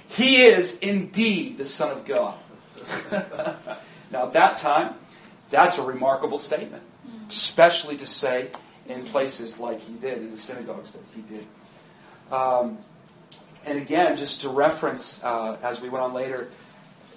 He 0.09 0.43
is 0.43 0.79
indeed 0.81 1.59
the 1.59 1.65
Son 1.65 1.91
of 1.93 2.05
God. 2.05 2.35
now, 4.11 4.27
at 4.27 4.33
that 4.33 4.59
time, 4.59 4.95
that's 5.49 5.79
a 5.79 5.83
remarkable 5.83 6.39
statement, 6.39 6.83
especially 7.31 7.97
to 7.99 8.07
say 8.07 8.51
in 8.89 9.05
places 9.05 9.59
like 9.59 9.81
he 9.81 9.95
did, 9.95 10.19
in 10.19 10.33
the 10.33 10.39
synagogues 10.39 10.93
that 10.93 11.03
he 11.15 11.23
did. 11.23 11.47
Um, 12.33 12.79
and 13.65 13.79
again, 13.79 14.17
just 14.17 14.43
to 14.43 14.49
reference, 14.49 15.23
uh, 15.25 15.57
as 15.63 15.81
we 15.81 15.89
went 15.89 16.05
on 16.05 16.13
later 16.13 16.49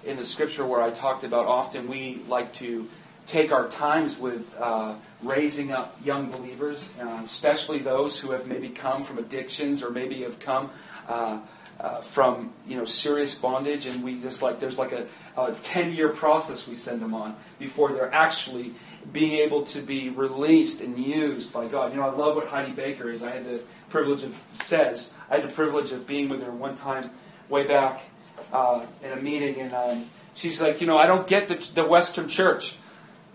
in 0.06 0.18
the 0.18 0.26
scripture 0.26 0.66
where 0.66 0.82
I 0.82 0.90
talked 0.90 1.24
about 1.24 1.46
often 1.46 1.88
we 1.88 2.22
like 2.28 2.54
to 2.54 2.88
take 3.30 3.52
our 3.52 3.68
times 3.68 4.18
with 4.18 4.56
uh, 4.60 4.96
raising 5.22 5.72
up 5.72 5.96
young 6.04 6.32
believers, 6.32 6.92
uh, 7.00 7.22
especially 7.24 7.78
those 7.78 8.20
who 8.20 8.32
have 8.32 8.48
maybe 8.48 8.70
come 8.70 9.04
from 9.04 9.20
addictions 9.20 9.84
or 9.84 9.92
maybe 9.92 10.24
have 10.24 10.40
come 10.40 10.72
uh, 11.08 11.40
uh, 11.80 12.02
from 12.02 12.52
you 12.68 12.76
know 12.76 12.86
serious 12.86 13.36
bondage, 13.36 13.86
and 13.86 14.04
we 14.04 14.20
just 14.20 14.42
like 14.42 14.60
there's 14.60 14.78
like 14.78 14.92
a, 14.92 15.06
a 15.38 15.54
ten 15.62 15.94
year 15.94 16.10
process 16.10 16.68
we 16.68 16.76
send 16.76 17.02
them 17.02 17.14
on 17.14 17.36
before 17.58 17.94
they're 17.94 18.14
actually 18.14 18.74
being 19.14 19.40
able 19.40 19.64
to 19.64 19.82
be 19.82 20.10
released 20.10 20.82
and 20.82 20.98
used 20.98 21.54
by 21.54 21.68
God. 21.68 21.92
You 21.92 21.98
know, 21.98 22.10
I 22.10 22.12
love 22.12 22.36
what 22.36 22.48
Heidi 22.48 22.72
Baker 22.72 23.10
is. 23.10 23.24
I 23.24 23.32
had 23.32 23.46
the 23.46 23.64
privilege 23.90 24.24
of 24.24 24.38
says 24.54 25.14
I 25.30 25.36
had 25.36 25.44
the 25.48 25.54
privilege 25.54 25.92
of 25.92 26.06
being 26.06 26.30
with 26.30 26.44
her 26.44 26.52
one 26.52 26.76
time 26.76 27.12
way 27.48 27.66
back 27.66 28.02
uh, 28.52 28.86
in 29.04 29.12
a 29.12 29.22
meeting, 29.22 29.60
and 29.60 29.74
um, 29.74 30.06
she's 30.36 30.62
like, 30.62 30.82
you 30.82 30.88
know, 30.88 30.98
I 30.98 31.08
don't 31.08 31.28
get 31.28 31.48
the, 31.48 31.56
the 31.76 31.88
Western 31.88 32.28
church. 32.28 32.78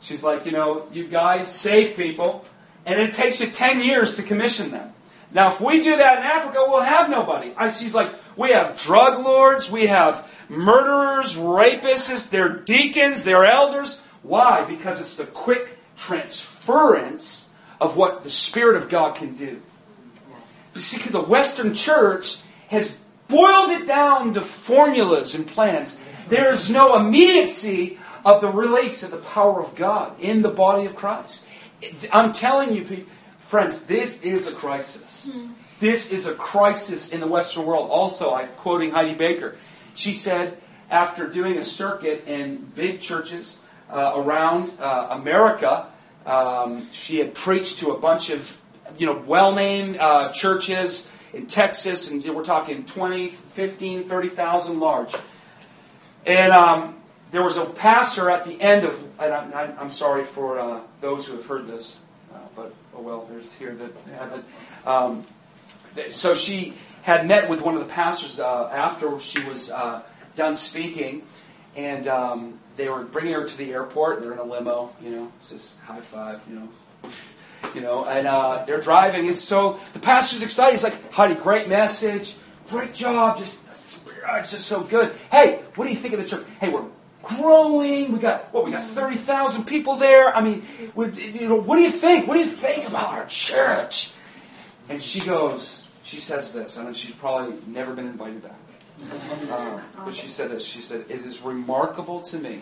She's 0.00 0.22
like, 0.22 0.44
you 0.46 0.52
know, 0.52 0.86
you 0.92 1.08
guys 1.08 1.50
save 1.50 1.96
people, 1.96 2.44
and 2.84 3.00
it 3.00 3.14
takes 3.14 3.40
you 3.40 3.48
10 3.48 3.80
years 3.80 4.16
to 4.16 4.22
commission 4.22 4.70
them. 4.70 4.92
Now, 5.32 5.48
if 5.48 5.60
we 5.60 5.82
do 5.82 5.96
that 5.96 6.18
in 6.18 6.24
Africa, 6.24 6.64
we'll 6.68 6.82
have 6.82 7.10
nobody. 7.10 7.52
I, 7.56 7.70
she's 7.70 7.94
like, 7.94 8.12
we 8.36 8.52
have 8.52 8.78
drug 8.78 9.24
lords, 9.24 9.70
we 9.70 9.86
have 9.86 10.30
murderers, 10.48 11.36
rapists, 11.36 12.30
they're 12.30 12.56
deacons, 12.56 13.24
they're 13.24 13.44
elders. 13.44 14.00
Why? 14.22 14.64
Because 14.64 15.00
it's 15.00 15.16
the 15.16 15.24
quick 15.24 15.78
transference 15.96 17.50
of 17.80 17.96
what 17.96 18.24
the 18.24 18.30
Spirit 18.30 18.76
of 18.76 18.88
God 18.88 19.14
can 19.16 19.36
do. 19.36 19.60
You 20.74 20.80
see, 20.80 21.08
the 21.10 21.20
Western 21.20 21.74
church 21.74 22.40
has 22.68 22.96
boiled 23.34 23.70
it 23.70 23.86
down 23.86 24.34
to 24.34 24.40
formulas 24.40 25.34
and 25.34 25.46
plans. 25.46 26.00
There 26.28 26.52
is 26.52 26.70
no 26.70 26.96
immediacy 26.96 27.98
of 28.24 28.40
the 28.40 28.48
release 28.48 29.02
of 29.02 29.10
the 29.10 29.18
power 29.18 29.60
of 29.60 29.74
God 29.74 30.18
in 30.20 30.42
the 30.42 30.50
body 30.50 30.86
of 30.86 30.94
Christ. 30.94 31.46
I'm 32.12 32.32
telling 32.32 32.72
you, 32.72 33.06
friends, 33.38 33.84
this 33.86 34.22
is 34.22 34.46
a 34.46 34.52
crisis. 34.52 35.30
This 35.80 36.12
is 36.12 36.26
a 36.26 36.34
crisis 36.34 37.12
in 37.12 37.20
the 37.20 37.26
Western 37.26 37.66
world. 37.66 37.90
Also, 37.90 38.32
I'm 38.32 38.48
quoting 38.56 38.92
Heidi 38.92 39.14
Baker. 39.14 39.56
She 39.94 40.12
said, 40.12 40.56
after 40.90 41.28
doing 41.28 41.58
a 41.58 41.64
circuit 41.64 42.24
in 42.26 42.58
big 42.74 43.00
churches 43.00 43.62
uh, 43.90 44.12
around 44.14 44.72
uh, 44.80 45.08
America, 45.10 45.86
um, 46.24 46.88
she 46.92 47.18
had 47.18 47.34
preached 47.34 47.80
to 47.80 47.90
a 47.90 47.98
bunch 47.98 48.30
of 48.30 48.60
you 48.96 49.06
know 49.06 49.18
well-named 49.26 49.96
uh, 49.98 50.30
churches 50.32 51.13
in 51.34 51.46
Texas, 51.46 52.10
and 52.10 52.24
we're 52.24 52.44
talking 52.44 52.84
20, 52.84 53.28
15, 53.28 54.04
30,000 54.04 54.80
large. 54.80 55.14
And 56.26 56.52
um, 56.52 56.96
there 57.32 57.42
was 57.42 57.56
a 57.56 57.66
pastor 57.66 58.30
at 58.30 58.44
the 58.44 58.60
end 58.60 58.86
of, 58.86 59.02
and 59.20 59.34
I'm, 59.34 59.74
I'm 59.78 59.90
sorry 59.90 60.24
for 60.24 60.58
uh, 60.58 60.80
those 61.00 61.26
who 61.26 61.36
have 61.36 61.46
heard 61.46 61.66
this, 61.66 61.98
uh, 62.32 62.38
but 62.54 62.74
oh 62.94 63.02
well, 63.02 63.26
there's 63.28 63.52
here 63.54 63.74
that 63.74 63.92
haven't. 64.14 64.44
Um, 64.86 65.24
so 66.10 66.34
she 66.34 66.74
had 67.02 67.26
met 67.26 67.50
with 67.50 67.62
one 67.62 67.74
of 67.74 67.80
the 67.80 67.92
pastors 67.92 68.40
uh, 68.40 68.68
after 68.68 69.18
she 69.20 69.42
was 69.44 69.70
uh, 69.70 70.02
done 70.36 70.56
speaking, 70.56 71.22
and 71.76 72.06
um, 72.06 72.58
they 72.76 72.88
were 72.88 73.02
bringing 73.02 73.34
her 73.34 73.44
to 73.44 73.58
the 73.58 73.72
airport. 73.72 74.22
They're 74.22 74.32
in 74.32 74.38
a 74.38 74.44
limo, 74.44 74.94
you 75.02 75.10
know, 75.10 75.32
just 75.50 75.80
high 75.80 76.00
five, 76.00 76.40
you 76.48 76.56
know, 76.56 76.68
you 77.74 77.80
know, 77.80 78.04
and 78.04 78.26
uh, 78.26 78.64
they're 78.66 78.80
driving. 78.80 79.26
And 79.26 79.36
so 79.36 79.78
the 79.92 79.98
pastor's 79.98 80.42
excited. 80.42 80.72
He's 80.72 80.84
like, 80.84 81.12
Heidi, 81.12 81.34
great 81.34 81.68
message, 81.68 82.36
great 82.68 82.94
job, 82.94 83.38
just 83.38 83.64
it's 84.26 84.50
just 84.50 84.66
so 84.66 84.82
good. 84.82 85.12
Hey, 85.30 85.60
what 85.74 85.84
do 85.84 85.90
you 85.90 85.96
think 85.96 86.14
of 86.14 86.20
the 86.20 86.26
church? 86.26 86.46
Hey, 86.60 86.70
we're 86.70 86.86
growing. 87.22 88.12
We 88.12 88.18
got 88.18 88.52
what? 88.52 88.64
We 88.64 88.70
got 88.70 88.86
thirty 88.88 89.16
thousand 89.16 89.64
people 89.64 89.96
there. 89.96 90.34
I 90.34 90.40
mean, 90.40 90.62
you 90.96 91.48
know, 91.48 91.60
what 91.60 91.76
do 91.76 91.82
you 91.82 91.90
think? 91.90 92.26
What 92.26 92.34
do 92.34 92.40
you 92.40 92.46
think 92.46 92.88
about 92.88 93.08
our 93.10 93.26
church? 93.26 94.12
And 94.88 95.02
she 95.02 95.20
goes, 95.20 95.88
she 96.02 96.20
says 96.20 96.52
this, 96.52 96.76
and 96.76 96.94
she's 96.96 97.14
probably 97.14 97.56
never 97.66 97.94
been 97.94 98.06
invited 98.06 98.42
back. 98.42 98.58
Uh, 99.50 99.80
but 100.04 100.14
she 100.14 100.28
said 100.28 100.50
this. 100.50 100.64
She 100.64 100.80
said, 100.80 101.04
"It 101.08 101.20
is 101.20 101.42
remarkable 101.42 102.20
to 102.22 102.38
me 102.38 102.60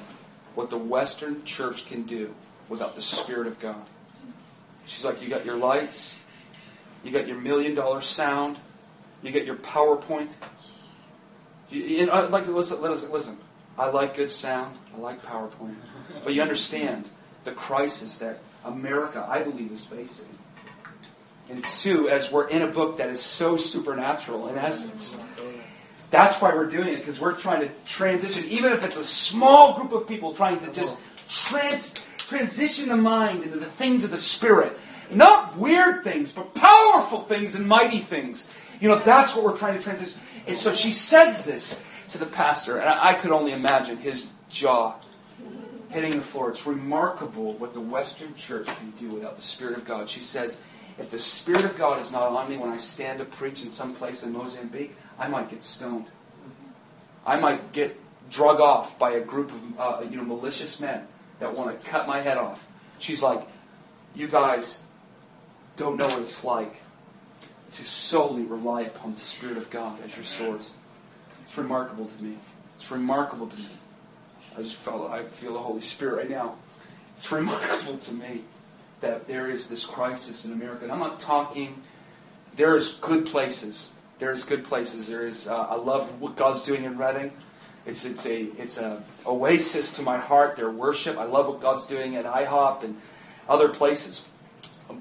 what 0.55 0.70
the 0.70 0.79
Western 0.79 1.44
church 1.44 1.87
can 1.87 2.03
do 2.03 2.35
without 2.68 2.94
the 2.94 3.03
Spirit 3.03 3.46
of 3.46 3.59
God." 3.59 3.85
She's 4.92 5.05
like, 5.05 5.22
"You 5.22 5.28
got 5.28 5.46
your 5.46 5.57
lights, 5.57 6.18
you 7.02 7.11
got 7.11 7.26
your 7.26 7.38
million 7.38 7.74
dollar 7.74 8.02
sound, 8.02 8.59
you 9.22 9.33
got 9.33 9.46
your 9.46 9.57
PowerPoint." 9.57 10.33
You, 11.70 11.81
you 11.81 12.07
know, 12.07 12.12
I'd 12.12 12.31
like 12.31 12.44
to 12.44 12.52
listen. 12.52 12.81
Listen. 12.83 13.11
Listen. 13.11 13.37
I 13.78 13.88
like 13.88 14.14
good 14.14 14.31
sound. 14.31 14.78
I 14.94 15.00
like 15.00 15.24
PowerPoint. 15.24 15.76
But 16.22 16.35
you 16.35 16.42
understand 16.42 17.09
the 17.44 17.52
crisis 17.52 18.18
that 18.18 18.40
America, 18.66 19.26
I 19.26 19.42
believe, 19.42 19.72
is 19.72 19.85
facing. 19.85 20.28
And 21.48 21.64
two, 21.64 22.09
as 22.09 22.31
we're 22.31 22.48
in 22.48 22.62
a 22.62 22.68
book 22.68 22.98
that 22.98 23.09
is 23.09 23.22
so 23.22 23.57
supernatural 23.57 24.48
in 24.48 24.59
essence, 24.59 25.18
that's 26.11 26.40
why 26.40 26.55
we're 26.55 26.68
doing 26.68 26.88
it, 26.88 26.98
because 26.98 27.18
we're 27.18 27.33
trying 27.33 27.62
to 27.62 27.70
transition, 27.87 28.44
even 28.48 28.72
if 28.72 28.85
it's 28.85 28.98
a 28.98 29.05
small 29.05 29.74
group 29.74 29.92
of 29.92 30.07
people 30.07 30.35
trying 30.35 30.59
to 30.61 30.72
just 30.72 31.00
trans, 31.26 32.07
transition 32.28 32.88
the 32.88 32.96
mind 32.96 33.44
into 33.44 33.58
the 33.58 33.66
things 33.66 34.04
of 34.04 34.11
the 34.11 34.16
Spirit. 34.16 34.78
Not 35.11 35.56
weird 35.56 36.04
things, 36.04 36.32
but 36.32 36.54
powerful 36.54 37.20
things 37.20 37.54
and 37.54 37.66
mighty 37.66 37.98
things. 37.98 38.52
You 38.80 38.88
know, 38.88 38.98
that's 38.98 39.35
what 39.35 39.44
we're 39.44 39.56
trying 39.56 39.76
to 39.76 39.82
transition. 39.82 40.18
And 40.46 40.56
so 40.56 40.72
she 40.72 40.90
says 40.90 41.44
this 41.44 41.87
to 42.08 42.18
the 42.18 42.26
pastor, 42.26 42.78
and 42.78 42.88
I 42.88 43.14
could 43.14 43.30
only 43.30 43.52
imagine 43.52 43.96
his 43.98 44.32
jaw 44.48 44.94
hitting 45.90 46.12
the 46.12 46.22
floor. 46.22 46.50
It's 46.50 46.66
remarkable 46.66 47.52
what 47.54 47.74
the 47.74 47.80
Western 47.80 48.35
church 48.35 48.66
can 48.66 48.90
do 48.92 49.11
without 49.11 49.37
the 49.37 49.42
Spirit 49.42 49.76
of 49.76 49.85
God. 49.85 50.08
She 50.08 50.20
says, 50.20 50.62
if 50.98 51.11
the 51.11 51.18
Spirit 51.18 51.64
of 51.64 51.76
God 51.76 52.00
is 52.00 52.11
not 52.12 52.28
on 52.28 52.48
me 52.48 52.56
when 52.56 52.70
I 52.70 52.76
stand 52.76 53.18
to 53.18 53.24
preach 53.24 53.62
in 53.62 53.70
some 53.70 53.94
place 53.94 54.22
in 54.22 54.32
Mozambique, 54.32 54.94
I 55.18 55.28
might 55.28 55.50
get 55.50 55.62
stoned. 55.62 56.06
I 57.24 57.38
might 57.38 57.72
get 57.72 57.98
drug 58.30 58.61
off 58.61 58.98
by 58.98 59.12
a 59.12 59.20
group 59.20 59.52
of 59.52 59.78
uh, 59.78 60.04
you 60.08 60.16
know 60.16 60.24
malicious 60.24 60.80
men 60.80 61.06
that 61.42 61.57
want 61.57 61.81
to 61.81 61.88
cut 61.88 62.07
my 62.07 62.18
head 62.18 62.38
off. 62.38 62.66
She's 62.98 63.20
like, 63.20 63.42
you 64.14 64.28
guys 64.28 64.83
don't 65.76 65.96
know 65.96 66.07
what 66.07 66.20
it's 66.20 66.44
like 66.44 66.76
to 67.74 67.85
solely 67.85 68.44
rely 68.44 68.83
upon 68.83 69.14
the 69.14 69.20
Spirit 69.20 69.57
of 69.57 69.68
God 69.70 70.00
as 70.05 70.16
your 70.16 70.24
source. 70.24 70.76
It's 71.42 71.57
remarkable 71.59 72.07
to 72.07 72.22
me. 72.22 72.37
It's 72.76 72.90
remarkable 72.90 73.48
to 73.48 73.57
me. 73.57 73.68
I 74.57 74.62
just 74.62 74.76
felt 74.76 75.11
I 75.11 75.22
feel 75.22 75.55
the 75.55 75.59
Holy 75.59 75.81
Spirit 75.81 76.16
right 76.16 76.31
now. 76.31 76.57
It's 77.14 77.31
remarkable 77.33 77.98
to 77.98 78.14
me 78.14 78.42
that 79.00 79.26
there 79.26 79.50
is 79.50 79.66
this 79.66 79.85
crisis 79.85 80.44
in 80.44 80.52
America. 80.52 80.85
And 80.85 80.92
I'm 80.92 81.00
not 81.00 81.18
talking. 81.18 81.83
There's 82.57 82.94
good 82.98 83.26
places. 83.26 83.92
There's 84.18 84.44
good 84.44 84.64
places. 84.64 85.09
There 85.09 85.26
is. 85.26 85.48
Uh, 85.48 85.57
I 85.57 85.74
love 85.74 86.20
what 86.20 86.37
God's 86.37 86.64
doing 86.64 86.85
in 86.85 86.98
Redding. 86.98 87.33
It's 87.85 88.05
it's 88.05 88.27
a 88.27 88.42
it's 88.59 88.79
a 88.79 89.03
oasis 89.27 89.97
to 89.97 90.03
my 90.03 90.18
heart. 90.18 90.57
Their 90.57 90.71
worship. 90.71 91.18
I 91.18 91.25
love 91.25 91.49
what 91.49 91.61
God's 91.61 91.87
doing 91.87 92.16
at 92.16 92.25
IHOP 92.25 92.85
and 92.85 92.97
other 93.49 93.68
places. 93.68 94.25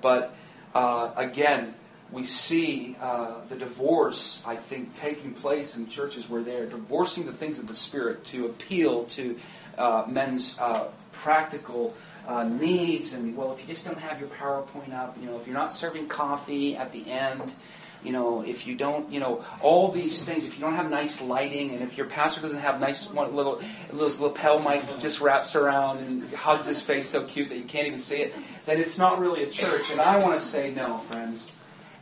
But 0.02 0.34
uh, 0.74 1.12
again, 1.16 1.76
we 2.12 2.26
see 2.26 2.98
uh, 3.02 3.36
the 3.48 3.56
divorce, 3.56 4.44
I 4.46 4.56
think, 4.56 4.94
taking 4.94 5.34
place 5.34 5.78
in 5.78 5.88
churches 5.88 6.30
where 6.30 6.42
they're 6.42 6.66
divorcing 6.66 7.26
the 7.26 7.32
things 7.32 7.60
of 7.60 7.68
the 7.68 7.74
Spirit 7.74 8.26
to 8.26 8.46
appeal 8.48 9.06
to 9.06 9.38
uh, 9.78 10.06
men's 10.08 10.60
uh, 10.60 10.88
practical 11.14 11.96
uh, 12.28 12.44
needs. 12.44 13.14
And, 13.14 13.36
well, 13.38 13.54
if 13.54 13.62
you 13.62 13.68
just 13.68 13.86
don't 13.86 14.00
have 14.00 14.20
your 14.20 14.30
PowerPoint 14.30 14.94
up, 14.94 15.18
you 15.20 15.26
know, 15.28 15.38
if 15.38 15.48
you're 15.48 15.56
not 15.56 15.72
serving 15.72 16.08
coffee 16.08 16.76
at 16.76 16.92
the 16.92 17.10
end, 17.10 17.54
you 18.04 18.12
know, 18.12 18.42
if 18.42 18.66
you 18.66 18.76
don't, 18.76 19.12
you 19.12 19.20
know, 19.20 19.44
all 19.62 19.92
these 19.92 20.24
things, 20.26 20.46
if 20.46 20.56
you 20.56 20.62
don't 20.62 20.74
have 20.74 20.90
nice 20.90 21.22
lighting, 21.22 21.72
and 21.72 21.82
if 21.82 21.98
your 21.98 22.08
pastor 22.08 22.42
doesn't 22.42 22.60
have 22.60 22.80
nice 22.80 23.10
one 23.10 23.36
little 23.36 23.62
those 23.92 24.20
lapel 24.20 24.60
mics 24.60 24.92
that 24.92 25.00
just 25.00 25.22
wraps 25.22 25.56
around 25.56 26.00
and 26.00 26.32
hugs 26.34 26.66
his 26.66 26.82
face 26.82 27.08
so 27.08 27.24
cute 27.26 27.50
that 27.50 27.58
you 27.58 27.64
can't 27.64 27.88
even 27.88 28.00
see 28.00 28.22
it, 28.22 28.34
then 28.66 28.80
it's 28.80 28.98
not 28.98 29.20
really 29.20 29.44
a 29.44 29.50
church. 29.50 29.92
And 29.92 30.02
I 30.02 30.18
want 30.18 30.34
to 30.34 30.42
say 30.42 30.74
no, 30.74 30.98
friends. 30.98 31.52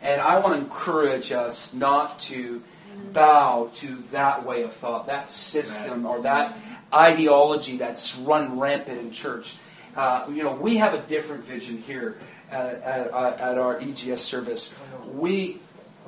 And 0.02 0.22
I 0.22 0.40
want 0.40 0.56
to 0.56 0.62
encourage 0.62 1.32
us 1.32 1.74
not 1.74 2.20
to 2.20 2.64
bow 3.12 3.70
to 3.76 3.96
that 4.12 4.46
way 4.46 4.64
of 4.64 4.74
thought, 4.74 5.08
that 5.08 5.30
system, 5.30 6.06
or 6.06 6.22
that 6.22 6.58
ideology 6.94 7.78
that's 7.78 8.18
run 8.18 8.60
rampant 8.60 9.00
in 9.00 9.12
church. 9.12 9.56
Uh, 9.96 10.26
you 10.30 10.44
know, 10.44 10.56
we 10.56 10.78
have 10.78 10.94
a 10.94 11.02
different 11.02 11.44
vision 11.44 11.78
here 11.78 12.18
at, 12.52 12.82
at, 12.82 13.40
at 13.40 13.58
our 13.58 13.80
EGS 13.80 14.22
service. 14.22 14.80
We, 15.12 15.60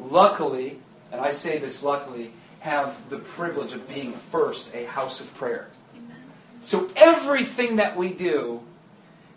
luckily, 0.02 0.80
and 1.12 1.22
I 1.22 1.32
say 1.32 1.58
this 1.58 1.84
luckily, 1.84 2.32
have 2.60 3.10
the 3.10 3.18
privilege 3.18 3.74
of 3.74 3.88
being 3.90 4.14
first 4.14 4.74
a 4.76 4.86
house 4.86 5.20
of 5.20 5.34
prayer. 5.36 5.68
So 6.60 6.90
everything 6.96 7.78
that 7.78 7.98
we 7.98 8.14
do 8.14 8.62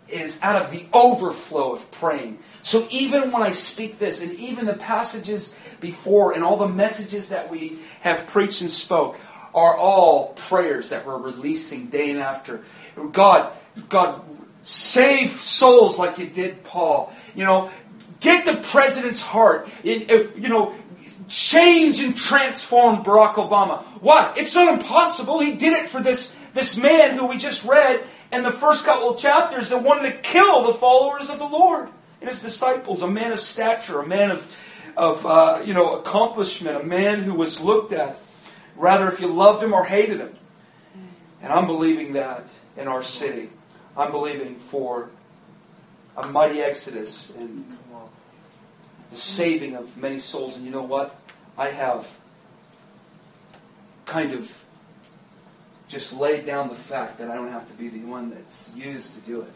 is 0.07 0.39
out 0.43 0.61
of 0.61 0.71
the 0.71 0.85
overflow 0.93 1.73
of 1.73 1.89
praying. 1.89 2.37
So 2.61 2.87
even 2.91 3.31
when 3.31 3.41
I 3.41 3.51
speak 3.51 3.97
this, 3.97 4.23
and 4.23 4.33
even 4.33 4.67
the 4.67 4.75
passages 4.75 5.59
before, 5.79 6.33
and 6.33 6.43
all 6.43 6.57
the 6.57 6.67
messages 6.67 7.29
that 7.29 7.49
we 7.49 7.79
have 8.01 8.27
preached 8.27 8.61
and 8.61 8.69
spoke, 8.69 9.17
are 9.55 9.75
all 9.75 10.33
prayers 10.33 10.89
that 10.89 11.05
we're 11.05 11.17
releasing 11.17 11.87
day 11.87 12.11
and 12.11 12.19
after. 12.19 12.61
God, 13.11 13.51
God, 13.89 14.21
Save 14.65 15.29
souls 15.29 15.99
like 15.99 16.17
you 16.17 16.25
did 16.25 16.63
Paul. 16.63 17.13
You 17.35 17.43
know, 17.43 17.69
get 18.19 18.45
the 18.45 18.57
president's 18.67 19.21
heart. 19.21 19.67
In, 19.83 20.09
uh, 20.09 20.27
you 20.35 20.49
know, 20.49 20.73
change 21.27 22.01
and 22.01 22.15
transform 22.15 23.03
Barack 23.03 23.35
Obama. 23.35 23.83
Why? 24.01 24.33
It's 24.37 24.55
not 24.55 24.73
impossible. 24.73 25.39
He 25.39 25.55
did 25.55 25.73
it 25.73 25.87
for 25.87 26.01
this, 26.01 26.35
this 26.53 26.77
man 26.77 27.15
who 27.17 27.27
we 27.27 27.37
just 27.37 27.65
read 27.65 28.03
in 28.31 28.43
the 28.43 28.51
first 28.51 28.85
couple 28.85 29.09
of 29.09 29.17
chapters 29.19 29.69
that 29.69 29.83
wanted 29.83 30.11
to 30.11 30.17
kill 30.19 30.67
the 30.67 30.73
followers 30.73 31.29
of 31.29 31.39
the 31.39 31.47
Lord 31.47 31.89
and 32.21 32.29
his 32.29 32.41
disciples. 32.41 33.01
A 33.01 33.07
man 33.07 33.31
of 33.31 33.39
stature, 33.39 33.99
a 33.99 34.07
man 34.07 34.31
of, 34.31 34.93
of 34.97 35.25
uh, 35.25 35.61
you 35.65 35.73
know, 35.73 35.99
accomplishment, 35.99 36.77
a 36.77 36.83
man 36.83 37.21
who 37.23 37.33
was 37.33 37.61
looked 37.61 37.91
at 37.91 38.19
rather 38.75 39.07
if 39.07 39.19
you 39.19 39.27
loved 39.27 39.63
him 39.63 39.73
or 39.73 39.85
hated 39.85 40.19
him. 40.19 40.33
And 41.41 41.53
I'm 41.53 41.67
believing 41.67 42.13
that 42.13 42.45
in 42.77 42.87
our 42.87 43.03
city. 43.03 43.49
I'm 43.95 44.11
believing 44.11 44.55
for 44.55 45.09
a 46.17 46.27
mighty 46.27 46.61
exodus 46.61 47.33
and 47.35 47.77
the 49.15 49.21
saving 49.21 49.77
of 49.77 49.95
many 49.95 50.19
souls. 50.19 50.57
And 50.57 50.65
you 50.65 50.71
know 50.71 50.83
what? 50.83 51.15
I 51.57 51.69
have 51.69 52.19
kind 54.05 54.33
of 54.33 54.65
just 55.87 56.11
laid 56.11 56.45
down 56.45 56.67
the 56.67 56.75
fact 56.75 57.17
that 57.19 57.31
I 57.31 57.35
don't 57.35 57.51
have 57.51 57.65
to 57.69 57.73
be 57.75 57.87
the 57.87 57.99
one 57.99 58.29
that's 58.29 58.71
used 58.75 59.15
to 59.15 59.21
do 59.21 59.41
it. 59.41 59.53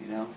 You 0.00 0.08
know? 0.08 0.28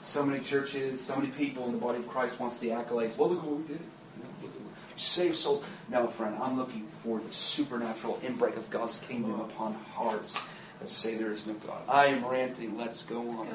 So 0.00 0.24
many 0.24 0.42
churches, 0.42 1.04
so 1.04 1.16
many 1.16 1.28
people 1.28 1.66
in 1.66 1.72
the 1.72 1.78
body 1.78 1.98
of 1.98 2.08
Christ 2.08 2.40
wants 2.40 2.58
the 2.58 2.68
accolades. 2.68 3.18
Well, 3.18 3.28
look 3.28 3.42
what 3.42 3.56
we 3.56 3.64
did. 3.64 3.80
You 3.80 4.22
know, 4.22 4.30
look 4.42 4.54
we 4.54 4.98
saved 4.98 5.36
souls. 5.36 5.62
No, 5.90 6.06
friend, 6.06 6.34
I'm 6.40 6.56
looking 6.56 6.86
for 7.02 7.20
the 7.20 7.32
supernatural 7.34 8.18
inbreak 8.24 8.56
of 8.56 8.70
God's 8.70 8.98
kingdom 9.00 9.38
upon 9.38 9.74
hearts 9.92 10.42
that 10.80 10.88
say 10.88 11.16
there 11.16 11.32
is 11.32 11.46
no 11.46 11.54
God. 11.54 11.82
I 11.88 12.06
am 12.06 12.24
ranting. 12.24 12.78
Let's 12.78 13.04
go 13.04 13.20
on. 13.20 13.48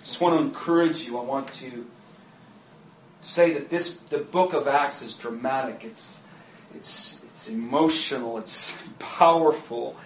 Just 0.00 0.20
want 0.20 0.36
to 0.36 0.44
encourage 0.44 1.04
you. 1.04 1.16
I 1.16 1.22
want 1.22 1.52
to 1.54 1.86
say 3.20 3.52
that 3.52 3.70
this 3.70 3.96
the 3.96 4.18
book 4.18 4.52
of 4.54 4.66
Acts 4.66 5.02
is 5.02 5.14
dramatic. 5.14 5.84
It's 5.84 6.20
it's 6.74 7.22
it's 7.24 7.48
emotional. 7.48 8.38
It's 8.38 8.76
powerful, 8.98 9.96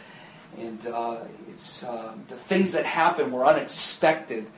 and 0.59 0.87
uh, 0.87 1.19
it's 1.49 1.85
uh, 1.85 2.15
the 2.29 2.37
things 2.37 2.73
that 2.73 2.85
happen 2.85 3.33
were 3.33 3.47
unexpected. 3.47 4.51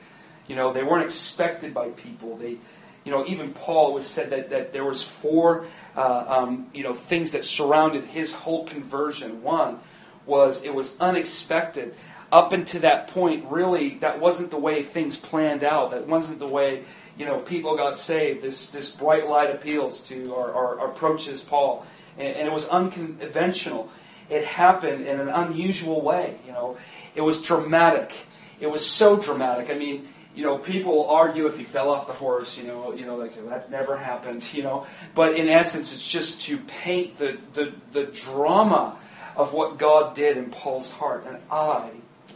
You 0.47 0.55
know, 0.55 0.73
they 0.73 0.83
weren't 0.83 1.05
expected 1.05 1.73
by 1.73 1.89
people. 1.89 2.37
They, 2.37 2.57
you 3.03 3.11
know, 3.11 3.25
even 3.25 3.53
Paul 3.53 3.93
was 3.93 4.05
said 4.05 4.29
that, 4.31 4.49
that 4.49 4.73
there 4.73 4.85
was 4.85 5.03
four, 5.03 5.65
uh, 5.95 6.25
um, 6.27 6.67
you 6.73 6.83
know, 6.83 6.93
things 6.93 7.31
that 7.31 7.45
surrounded 7.45 8.05
his 8.05 8.33
whole 8.33 8.65
conversion. 8.65 9.43
One 9.43 9.79
was 10.25 10.63
it 10.63 10.73
was 10.73 10.97
unexpected. 10.99 11.95
Up 12.29 12.51
until 12.51 12.81
that 12.81 13.07
point, 13.07 13.45
really, 13.49 13.95
that 13.99 14.19
wasn't 14.19 14.51
the 14.51 14.57
way 14.57 14.81
things 14.83 15.15
planned 15.15 15.63
out. 15.63 15.91
That 15.91 16.07
wasn't 16.07 16.39
the 16.39 16.47
way 16.47 16.83
you 17.17 17.25
know, 17.25 17.39
people 17.39 17.75
got 17.75 17.97
saved. 17.97 18.41
This, 18.41 18.69
this 18.69 18.91
bright 18.91 19.27
light 19.27 19.53
appeals 19.53 20.01
to 20.09 20.33
or, 20.33 20.51
or 20.51 20.87
approaches 20.87 21.41
Paul. 21.41 21.85
And, 22.17 22.35
and, 22.37 22.47
it 22.47 22.53
was 22.53 22.67
unconventional. 22.67 23.89
It 24.29 24.45
happened 24.45 25.07
in 25.07 25.19
an 25.19 25.29
unusual 25.29 26.01
way. 26.01 26.39
You 26.45 26.51
know, 26.51 26.77
it 27.15 27.21
was 27.21 27.41
dramatic. 27.41 28.13
It 28.59 28.69
was 28.69 28.85
so 28.85 29.17
dramatic. 29.17 29.69
I 29.69 29.77
mean, 29.77 30.07
you 30.35 30.43
know, 30.43 30.59
people 30.59 31.09
argue 31.09 31.47
if 31.47 31.57
he 31.57 31.63
fell 31.63 31.89
off 31.89 32.05
the 32.05 32.13
horse, 32.13 32.57
you 32.57 32.65
know, 32.65 32.93
you 32.93 33.05
know, 33.05 33.15
like 33.15 33.35
that 33.49 33.71
never 33.71 33.97
happened, 33.97 34.43
you 34.53 34.63
know. 34.63 34.85
But 35.15 35.35
in 35.35 35.47
essence, 35.47 35.93
it's 35.93 36.07
just 36.07 36.41
to 36.41 36.57
paint 36.57 37.17
the, 37.17 37.37
the, 37.53 37.73
the 37.93 38.03
drama 38.05 38.97
of 39.35 39.53
what 39.53 39.77
God 39.77 40.15
did 40.15 40.37
in 40.37 40.49
Paul's 40.51 40.93
heart. 40.93 41.25
And 41.27 41.37
I 41.51 41.89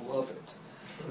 love 0.08 0.32
it. 0.32 0.54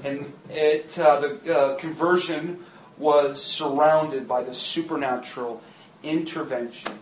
And 0.05 0.33
it, 0.49 0.97
uh, 0.97 1.19
the 1.19 1.53
uh, 1.53 1.75
conversion 1.75 2.63
was 3.01 3.43
surrounded 3.43 4.27
by 4.27 4.43
the 4.43 4.53
supernatural 4.53 5.61
intervention. 6.03 6.93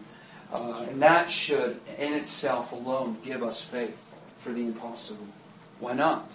Uh, 0.51 0.85
and 0.89 1.01
that 1.01 1.29
should, 1.29 1.79
in 1.99 2.13
itself 2.13 2.71
alone, 2.71 3.17
give 3.23 3.43
us 3.43 3.61
faith 3.61 3.97
for 4.39 4.51
the 4.51 4.61
impossible. 4.61 5.27
Why 5.79 5.93
not? 5.93 6.31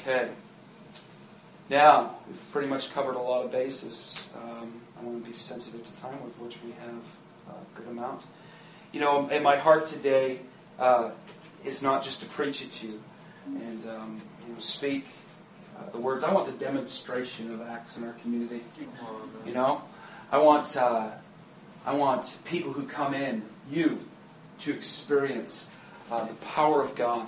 Okay. 0.00 0.28
Now, 1.68 2.16
we've 2.28 2.52
pretty 2.52 2.68
much 2.68 2.92
covered 2.92 3.16
a 3.16 3.20
lot 3.20 3.44
of 3.44 3.50
bases. 3.50 4.28
Um, 4.36 4.80
I 5.00 5.04
want 5.04 5.24
to 5.24 5.30
be 5.30 5.34
sensitive 5.34 5.82
to 5.84 5.96
time, 5.96 6.22
with 6.22 6.38
which 6.38 6.58
we 6.62 6.72
have 6.72 7.02
a 7.48 7.78
good 7.80 7.88
amount. 7.88 8.22
You 8.92 9.00
know, 9.00 9.28
in 9.28 9.42
my 9.42 9.56
heart 9.56 9.86
today 9.86 10.40
uh, 10.78 11.10
is 11.64 11.82
not 11.82 12.04
just 12.04 12.20
to 12.20 12.26
preach 12.26 12.62
at 12.62 12.82
you 12.82 13.02
and 13.46 13.86
um, 13.88 14.20
you 14.46 14.52
know, 14.52 14.60
speak 14.60 15.06
uh, 15.82 15.90
the 15.90 15.98
words. 15.98 16.24
I 16.24 16.32
want 16.32 16.46
the 16.46 16.64
demonstration 16.64 17.52
of 17.52 17.62
acts 17.62 17.96
in 17.96 18.04
our 18.04 18.12
community. 18.14 18.60
You 19.46 19.54
know, 19.54 19.82
I 20.30 20.38
want 20.38 20.76
uh, 20.76 21.10
I 21.84 21.94
want 21.94 22.38
people 22.44 22.72
who 22.72 22.86
come 22.86 23.14
in, 23.14 23.42
you, 23.70 24.00
to 24.60 24.72
experience 24.72 25.70
uh, 26.10 26.24
the 26.26 26.34
power 26.34 26.82
of 26.82 26.94
God. 26.94 27.26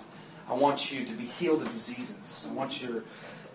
I 0.49 0.55
want 0.55 0.93
you 0.93 1.05
to 1.05 1.13
be 1.13 1.25
healed 1.25 1.63
of 1.63 1.73
diseases. 1.73 2.47
I 2.49 2.53
want 2.53 2.83
your 2.83 3.03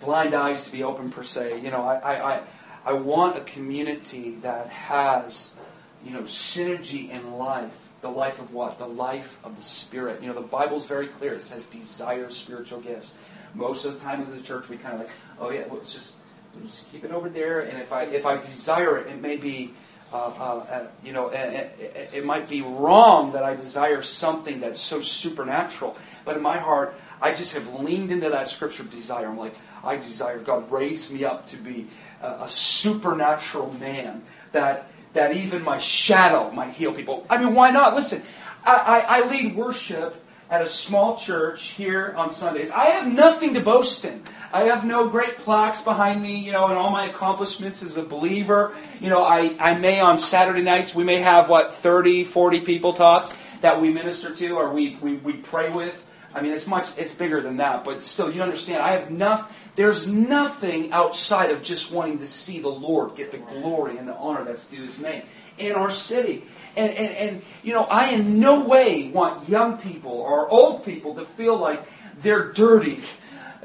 blind 0.01 0.33
eyes 0.33 0.65
to 0.65 0.71
be 0.71 0.83
open 0.83 1.12
per 1.12 1.23
se. 1.23 1.62
You 1.62 1.71
know, 1.71 1.83
I, 1.83 2.35
I, 2.35 2.41
I 2.85 2.93
want 2.93 3.38
a 3.38 3.41
community 3.41 4.35
that 4.38 4.69
has, 4.69 5.55
you 6.03 6.12
know, 6.12 6.23
synergy 6.23 7.09
in 7.09 7.33
life. 7.38 7.91
The 8.01 8.09
life 8.09 8.39
of 8.39 8.53
what? 8.53 8.79
The 8.79 8.88
life 8.88 9.38
of 9.43 9.57
the 9.57 9.62
Spirit. 9.62 10.21
You 10.21 10.29
know, 10.29 10.33
the 10.33 10.41
Bible's 10.41 10.88
very 10.88 11.07
clear. 11.07 11.33
It 11.33 11.41
says 11.41 11.65
desire 11.65 12.29
spiritual 12.29 12.79
gifts 12.79 13.15
most 13.53 13.85
of 13.85 13.93
the 13.93 13.99
time 13.99 14.21
in 14.21 14.29
the 14.35 14.41
church 14.41 14.69
we 14.69 14.77
kind 14.77 14.95
of 14.95 15.01
like, 15.01 15.12
oh 15.39 15.51
yeah, 15.51 15.65
well, 15.67 15.75
let's 15.75 15.93
just, 15.93 16.17
just 16.63 16.91
keep 16.91 17.03
it 17.03 17.12
over 17.12 17.29
there. 17.29 17.62
And 17.62 17.77
if 17.79 17.91
I 17.93 18.03
if 18.03 18.25
I 18.25 18.38
desire 18.38 18.97
it, 18.97 19.07
it 19.07 19.21
may 19.21 19.38
be. 19.38 19.73
Uh, 20.12 20.33
uh, 20.39 20.65
uh, 20.71 20.88
you 21.03 21.13
know, 21.13 21.29
it, 21.29 22.09
it 22.12 22.25
might 22.25 22.49
be 22.49 22.63
wrong 22.63 23.33
that 23.33 23.43
I 23.43 23.55
desire 23.55 24.01
something 24.01 24.59
that's 24.59 24.81
so 24.81 25.01
supernatural, 25.01 25.95
but 26.25 26.35
in 26.35 26.41
my 26.41 26.57
heart, 26.57 26.95
I 27.21 27.31
just 27.31 27.53
have 27.53 27.79
leaned 27.79 28.12
into 28.12 28.27
that 28.31 28.47
scripture 28.47 28.83
desire. 28.83 29.27
I'm 29.27 29.38
like, 29.38 29.53
I 29.83 29.97
desire 29.97 30.39
God 30.39 30.71
raise 30.71 31.12
me 31.12 31.25
up 31.25 31.45
to 31.47 31.57
be 31.57 31.85
a, 32.23 32.27
a 32.41 32.49
supernatural 32.49 33.73
man 33.73 34.23
that 34.51 34.88
that 35.13 35.35
even 35.35 35.63
my 35.63 35.77
shadow 35.77 36.51
might 36.51 36.71
heal 36.71 36.93
people. 36.93 37.25
I 37.29 37.43
mean, 37.43 37.55
why 37.55 37.71
not? 37.71 37.95
Listen, 37.95 38.21
I, 38.63 39.05
I, 39.07 39.19
I 39.19 39.29
lead 39.29 39.55
worship 39.55 40.23
at 40.49 40.62
a 40.62 40.67
small 40.67 41.15
church 41.15 41.69
here 41.69 42.13
on 42.17 42.31
Sundays. 42.31 42.71
I 42.71 42.85
have 42.85 43.12
nothing 43.12 43.53
to 43.53 43.59
boast 43.59 44.03
in. 44.03 44.23
I 44.51 44.63
have 44.63 44.83
no 44.83 45.07
great 45.07 45.38
plaques 45.38 45.83
behind 45.83 46.23
me, 46.23 46.39
you 46.39 46.51
know, 46.51 46.67
and 46.67 46.73
all 46.77 46.89
my 46.89 47.05
accomplishments 47.05 47.83
as 47.83 47.97
a 47.97 48.03
believer. 48.03 48.73
You 48.99 49.09
know, 49.09 49.23
I, 49.23 49.55
I 49.59 49.77
may 49.77 49.99
on 49.99 50.17
Saturday 50.17 50.63
nights, 50.63 50.95
we 50.95 51.03
may 51.03 51.17
have, 51.17 51.49
what, 51.49 51.73
30, 51.73 52.23
40 52.23 52.62
people 52.62 52.93
tops 52.93 53.35
that 53.62 53.79
we 53.79 53.93
minister 53.93 54.33
to 54.33 54.57
or 54.57 54.73
we, 54.73 54.95
we, 55.01 55.15
we 55.15 55.33
pray 55.33 55.69
with. 55.69 56.05
I 56.33 56.41
mean, 56.41 56.53
it's 56.53 56.67
much, 56.67 56.88
it's 56.97 57.13
bigger 57.13 57.41
than 57.41 57.57
that, 57.57 57.83
but 57.83 58.03
still, 58.03 58.31
you 58.31 58.41
understand, 58.41 58.81
I 58.81 58.91
have 58.91 59.12
nothing, 59.12 59.53
there's 59.75 60.12
nothing 60.12 60.91
outside 60.91 61.51
of 61.51 61.63
just 61.63 61.91
wanting 61.91 62.19
to 62.19 62.27
see 62.27 62.59
the 62.59 62.69
Lord 62.69 63.15
get 63.15 63.31
the 63.31 63.38
glory 63.38 63.97
and 63.97 64.07
the 64.07 64.15
honor 64.15 64.45
that's 64.45 64.65
due 64.65 64.81
His 64.81 64.99
name 65.01 65.23
in 65.57 65.73
our 65.73 65.91
city. 65.91 66.43
And, 66.79 66.97
and, 66.97 67.15
and, 67.17 67.41
you 67.61 67.73
know, 67.73 67.83
I 67.91 68.11
in 68.11 68.39
no 68.39 68.65
way 68.65 69.09
want 69.09 69.49
young 69.49 69.77
people 69.77 70.13
or 70.13 70.47
old 70.49 70.85
people 70.85 71.13
to 71.15 71.25
feel 71.25 71.57
like 71.57 71.83
they're 72.21 72.53
dirty 72.53 72.99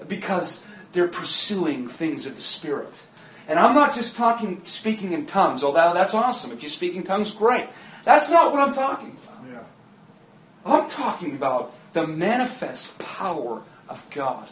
because 0.08 0.66
they're 0.90 1.06
pursuing 1.06 1.86
things 1.86 2.26
of 2.26 2.34
the 2.34 2.42
Spirit. 2.42 2.92
And 3.46 3.58
I'm 3.58 3.74
not 3.74 3.94
just 3.94 4.16
talking 4.16 4.62
speaking 4.64 5.12
in 5.12 5.26
tongues, 5.26 5.62
although 5.62 5.94
that's 5.94 6.12
awesome. 6.12 6.50
If 6.50 6.62
you 6.64 6.68
speak 6.68 6.96
in 6.96 7.04
tongues, 7.04 7.30
great. 7.30 7.68
That's 8.04 8.30
not 8.30 8.52
what 8.52 8.60
I'm 8.60 8.74
talking 8.74 9.16
about. 9.22 9.44
Yeah. 9.48 9.62
I'm 10.64 10.88
talking 10.88 11.34
about 11.36 11.72
the 11.92 12.06
manifest 12.06 12.98
power 12.98 13.62
of 13.88 14.08
God. 14.10 14.48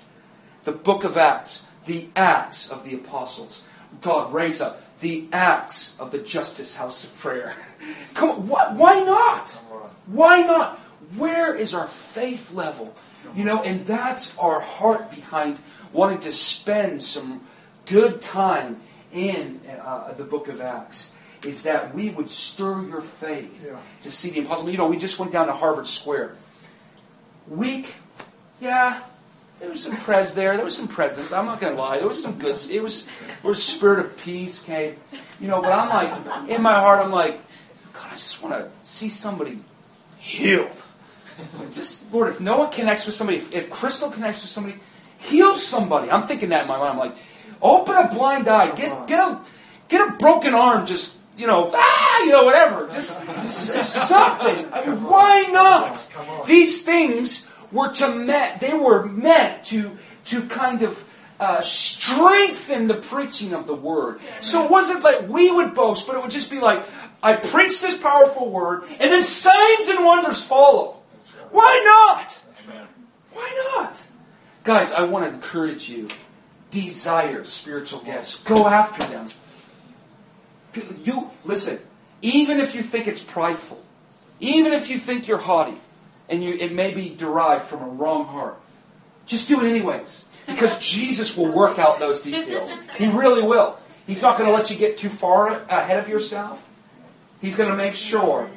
The 0.63 0.73
book 0.73 1.03
of 1.03 1.17
Acts, 1.17 1.69
the 1.87 2.07
Acts 2.15 2.71
of 2.71 2.85
the 2.85 2.95
apostles. 2.95 3.65
God 4.03 4.33
raised 4.33 4.63
up 4.63 4.81
the 5.03 5.27
acts 5.33 5.99
of 6.01 6.13
the 6.13 6.19
Justice 6.19 6.77
House 6.77 7.05
of 7.05 7.17
Prayer. 7.19 7.55
Come 8.15 8.31
on, 8.31 8.49
why, 8.49 8.73
why 8.73 9.01
not? 9.01 9.51
Why 10.07 10.43
not? 10.43 10.79
Where 11.17 11.55
is 11.55 11.75
our 11.75 11.87
faith 11.87 12.55
level? 12.55 12.95
You 13.35 13.45
know, 13.45 13.63
and 13.63 13.87
that's 13.87 14.37
our 14.39 14.61
heart 14.61 15.11
behind 15.11 15.61
wanting 15.93 16.21
to 16.21 16.33
spend 16.33 17.03
some 17.03 17.43
good 17.87 18.23
time 18.23 18.81
in 19.13 19.61
uh, 19.69 20.13
the 20.15 20.25
book 20.25 20.49
of 20.49 20.61
Acts. 20.61 21.15
Is 21.45 21.65
that 21.65 21.93
we 21.93 22.11
would 22.11 22.31
stir 22.31 22.87
your 22.87 23.01
faith 23.01 23.61
yeah. 23.67 23.77
to 24.03 24.13
see 24.13 24.31
the 24.31 24.39
impossible. 24.39 24.71
You 24.71 24.79
know, 24.79 24.87
we 24.87 24.97
just 24.97 25.19
went 25.19 25.33
down 25.33 25.49
to 25.49 25.53
Harvard 25.53 25.89
Square. 25.89 26.37
Week, 27.49 27.97
yeah, 28.61 29.03
there 29.63 29.71
was 29.71 29.83
some 29.83 29.97
pres 29.97 30.35
there. 30.35 30.57
There 30.57 30.65
was 30.65 30.77
some 30.77 30.89
presence. 30.89 31.33
I'm 31.33 31.47
not 31.47 31.61
going 31.61 31.75
to 31.75 31.81
lie. 31.81 31.99
There 31.99 32.09
was 32.09 32.23
some 32.23 32.39
good. 32.39 32.59
It 32.71 32.83
was 32.83 33.09
where 33.41 33.55
spirit 33.55 34.01
of 34.01 34.19
peace 34.19 34.63
came. 34.63 34.97
You 35.41 35.49
know, 35.49 35.63
but 35.63 35.73
I'm 35.73 35.89
like, 35.89 36.51
in 36.51 36.63
my 36.63 36.75
heart, 36.75 37.03
I'm 37.03 37.11
like, 37.13 37.41
God, 37.95 38.09
I 38.09 38.17
just 38.17 38.43
want 38.43 38.55
to 38.55 38.69
see 38.83 39.09
somebody 39.09 39.61
healed. 40.19 40.71
Just 41.73 42.13
Lord, 42.13 42.29
if 42.29 42.41
Noah 42.41 42.71
connects 42.71 43.07
with 43.07 43.15
somebody, 43.15 43.39
if 43.39 43.71
Crystal 43.71 44.11
connects 44.11 44.43
with 44.43 44.51
somebody, 44.51 44.79
Heal 45.23 45.55
somebody. 45.55 46.11
I'm 46.11 46.27
thinking 46.27 46.49
that 46.49 46.63
in 46.63 46.69
my 46.69 46.79
mind. 46.79 46.91
I'm 46.91 46.99
like, 46.99 47.15
open 47.63 47.95
a 47.95 48.13
blind 48.13 48.49
eye. 48.49 48.75
Get 48.75 49.07
get 49.07 49.21
a 49.21 49.41
get 49.89 50.09
a 50.09 50.13
broken 50.15 50.53
arm. 50.53 50.85
Just 50.85 51.17
you 51.37 51.47
know, 51.47 51.71
ah, 51.73 52.25
you 52.25 52.33
know, 52.33 52.45
whatever. 52.45 52.89
Just 52.89 53.21
something. 53.85 54.67
I 54.73 54.85
mean, 54.85 55.03
why 55.05 55.49
not? 55.53 56.13
These 56.47 56.85
things 56.85 57.52
were 57.73 57.93
to 57.95 58.15
met. 58.15 58.61
They 58.61 58.75
were 58.75 59.07
meant 59.07 59.65
to 59.67 59.97
to 60.27 60.47
kind 60.49 60.83
of. 60.83 61.09
Uh, 61.41 61.61
strengthen 61.61 62.87
the 62.87 62.95
preaching 62.95 63.53
of 63.53 63.67
the 63.67 63.75
word. 63.75 64.21
So 64.43 64.65
it 64.65 64.71
wasn't 64.71 65.03
like 65.03 65.29
we 65.29 65.51
would 65.51 65.75
boast, 65.75 66.07
but 66.07 66.15
it 66.15 66.23
would 66.23 66.31
just 66.31 66.53
be 66.53 66.61
like, 66.61 66.85
I 67.21 67.35
preach 67.35 67.81
this 67.81 67.99
powerful 68.01 68.49
word, 68.49 68.85
and 68.85 69.11
then 69.11 69.25
signs 69.25 69.89
and 69.89 70.05
wonders 70.05 70.41
follow. 70.41 70.99
Why 71.51 71.83
not? 71.85 72.41
Why 73.33 73.75
not? 73.75 74.07
Guys, 74.63 74.93
I 74.93 75.03
want 75.03 75.25
to 75.25 75.35
encourage 75.35 75.89
you. 75.89 76.07
Desire 76.71 77.43
spiritual 77.43 78.01
gifts. 78.01 78.43
Go 78.45 78.69
after 78.69 79.03
them. 79.09 79.29
You 81.03 81.31
listen, 81.45 81.79
even 82.23 82.61
if 82.61 82.75
you 82.75 82.83
think 82.83 83.09
it's 83.09 83.23
prideful, 83.23 83.83
even 84.39 84.73
if 84.73 84.89
you 84.89 84.97
think 84.97 85.27
you're 85.27 85.39
haughty, 85.39 85.79
and 86.33 86.43
you, 86.43 86.55
it 86.55 86.73
may 86.73 86.95
be 86.95 87.15
derived 87.15 87.65
from 87.65 87.83
a 87.83 87.89
wrong 87.89 88.25
heart, 88.25 88.59
just 89.27 89.49
do 89.49 89.61
it 89.61 89.69
anyways. 89.69 90.29
Because 90.47 90.81
Jesus 90.93 91.37
will 91.37 91.53
work 91.53 91.79
out 91.79 92.01
those 92.01 92.23
details. 92.23 92.77
He 92.97 93.07
really 93.09 93.43
will. 93.43 93.79
He's 94.07 94.23
not 94.23 94.39
going 94.39 94.49
to 94.49 94.57
let 94.57 94.71
you 94.71 94.77
get 94.77 94.97
too 94.97 95.11
far 95.11 95.63
ahead 95.69 96.03
of 96.03 96.09
yourself. 96.09 96.69
He's 97.41 97.55
going 97.55 97.71
to 97.71 97.77
make 97.77 97.95
sure 97.95 98.51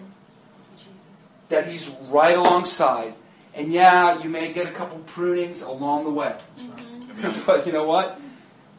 that 1.50 1.68
He's 1.68 1.90
right 2.10 2.38
alongside. 2.38 3.14
And 3.54 3.72
yeah, 3.72 4.24
you 4.24 4.30
may 4.30 4.54
get 4.54 4.68
a 4.68 4.72
couple 4.72 5.00
prunings 5.00 5.62
along 5.62 6.06
the 6.06 6.12
way. 6.12 6.36
Mm-hmm. 6.58 7.42
but 7.46 7.66
you 7.66 7.74
know 7.74 7.86
what? 7.86 8.20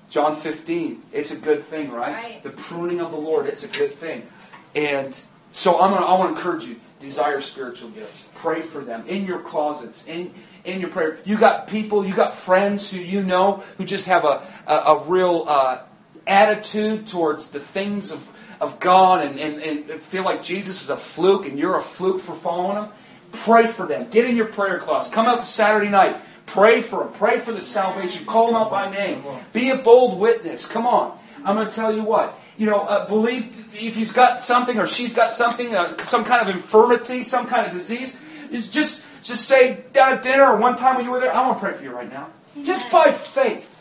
John 0.08 0.34
15, 0.34 1.02
it's 1.12 1.32
a 1.32 1.36
good 1.36 1.60
thing, 1.60 1.90
right? 1.90 2.14
right? 2.14 2.42
The 2.42 2.50
pruning 2.50 3.00
of 3.00 3.10
the 3.10 3.16
Lord, 3.18 3.46
it's 3.46 3.64
a 3.64 3.78
good 3.78 3.92
thing. 3.92 4.26
And 4.74 5.20
so 5.52 5.80
I'm 5.80 5.90
gonna, 5.90 6.06
I 6.06 6.18
want 6.18 6.30
to 6.30 6.36
encourage 6.36 6.64
you, 6.64 6.76
desire 7.00 7.40
spiritual 7.40 7.90
gifts. 7.90 8.28
Pray 8.34 8.62
for 8.62 8.82
them 8.82 9.04
in 9.06 9.26
your 9.26 9.40
closets, 9.40 10.06
in, 10.06 10.32
in 10.64 10.80
your 10.80 10.90
prayer. 10.90 11.18
You 11.24 11.38
got 11.38 11.68
people, 11.68 12.06
you 12.06 12.14
got 12.14 12.34
friends 12.34 12.90
who 12.90 12.98
you 12.98 13.22
know 13.22 13.62
who 13.78 13.84
just 13.84 14.06
have 14.06 14.24
a, 14.24 14.42
a, 14.66 14.74
a 14.74 15.04
real 15.06 15.44
uh, 15.46 15.82
attitude 16.26 17.06
towards 17.06 17.50
the 17.50 17.60
things 17.60 18.10
of, 18.12 18.56
of 18.60 18.80
God 18.80 19.26
and, 19.26 19.38
and, 19.38 19.90
and 19.90 20.00
feel 20.00 20.24
like 20.24 20.42
Jesus 20.42 20.82
is 20.82 20.90
a 20.90 20.96
fluke 20.96 21.46
and 21.46 21.58
you're 21.58 21.76
a 21.76 21.82
fluke 21.82 22.20
for 22.20 22.34
following 22.34 22.84
him. 22.84 22.90
Pray 23.32 23.66
for 23.66 23.86
them. 23.86 24.08
Get 24.10 24.24
in 24.24 24.36
your 24.36 24.46
prayer 24.46 24.78
class. 24.78 25.10
Come 25.10 25.26
out 25.26 25.40
to 25.40 25.46
Saturday 25.46 25.90
night. 25.90 26.16
Pray 26.46 26.80
for 26.80 27.04
them. 27.04 27.12
Pray 27.14 27.38
for 27.38 27.52
the 27.52 27.60
salvation. 27.60 28.24
Call 28.24 28.46
them 28.46 28.56
out 28.56 28.70
by 28.70 28.90
name. 28.90 29.22
Be 29.52 29.70
a 29.70 29.76
bold 29.76 30.18
witness. 30.18 30.64
Come 30.64 30.86
on. 30.86 31.18
I'm 31.44 31.56
going 31.56 31.68
to 31.68 31.74
tell 31.74 31.94
you 31.94 32.02
what. 32.02 32.38
You 32.56 32.66
know, 32.66 32.80
uh, 32.82 33.06
believe 33.06 33.74
if 33.74 33.96
he's 33.96 34.12
got 34.12 34.40
something 34.40 34.78
or 34.78 34.86
she's 34.86 35.14
got 35.14 35.32
something, 35.32 35.74
uh, 35.74 35.96
some 35.98 36.24
kind 36.24 36.40
of 36.48 36.54
infirmity, 36.54 37.22
some 37.22 37.46
kind 37.46 37.66
of 37.66 37.72
disease, 37.72 38.20
is 38.50 38.70
just 38.70 39.04
just 39.22 39.46
say 39.46 39.82
down 39.92 40.12
at 40.12 40.22
dinner 40.22 40.44
or 40.44 40.56
one 40.56 40.76
time 40.76 40.96
when 40.96 41.04
you 41.04 41.10
were 41.10 41.20
there, 41.20 41.34
I 41.34 41.42
want 41.42 41.58
to 41.58 41.64
pray 41.64 41.74
for 41.74 41.82
you 41.82 41.92
right 41.92 42.10
now. 42.10 42.28
Just 42.62 42.90
by 42.90 43.10
faith. 43.12 43.72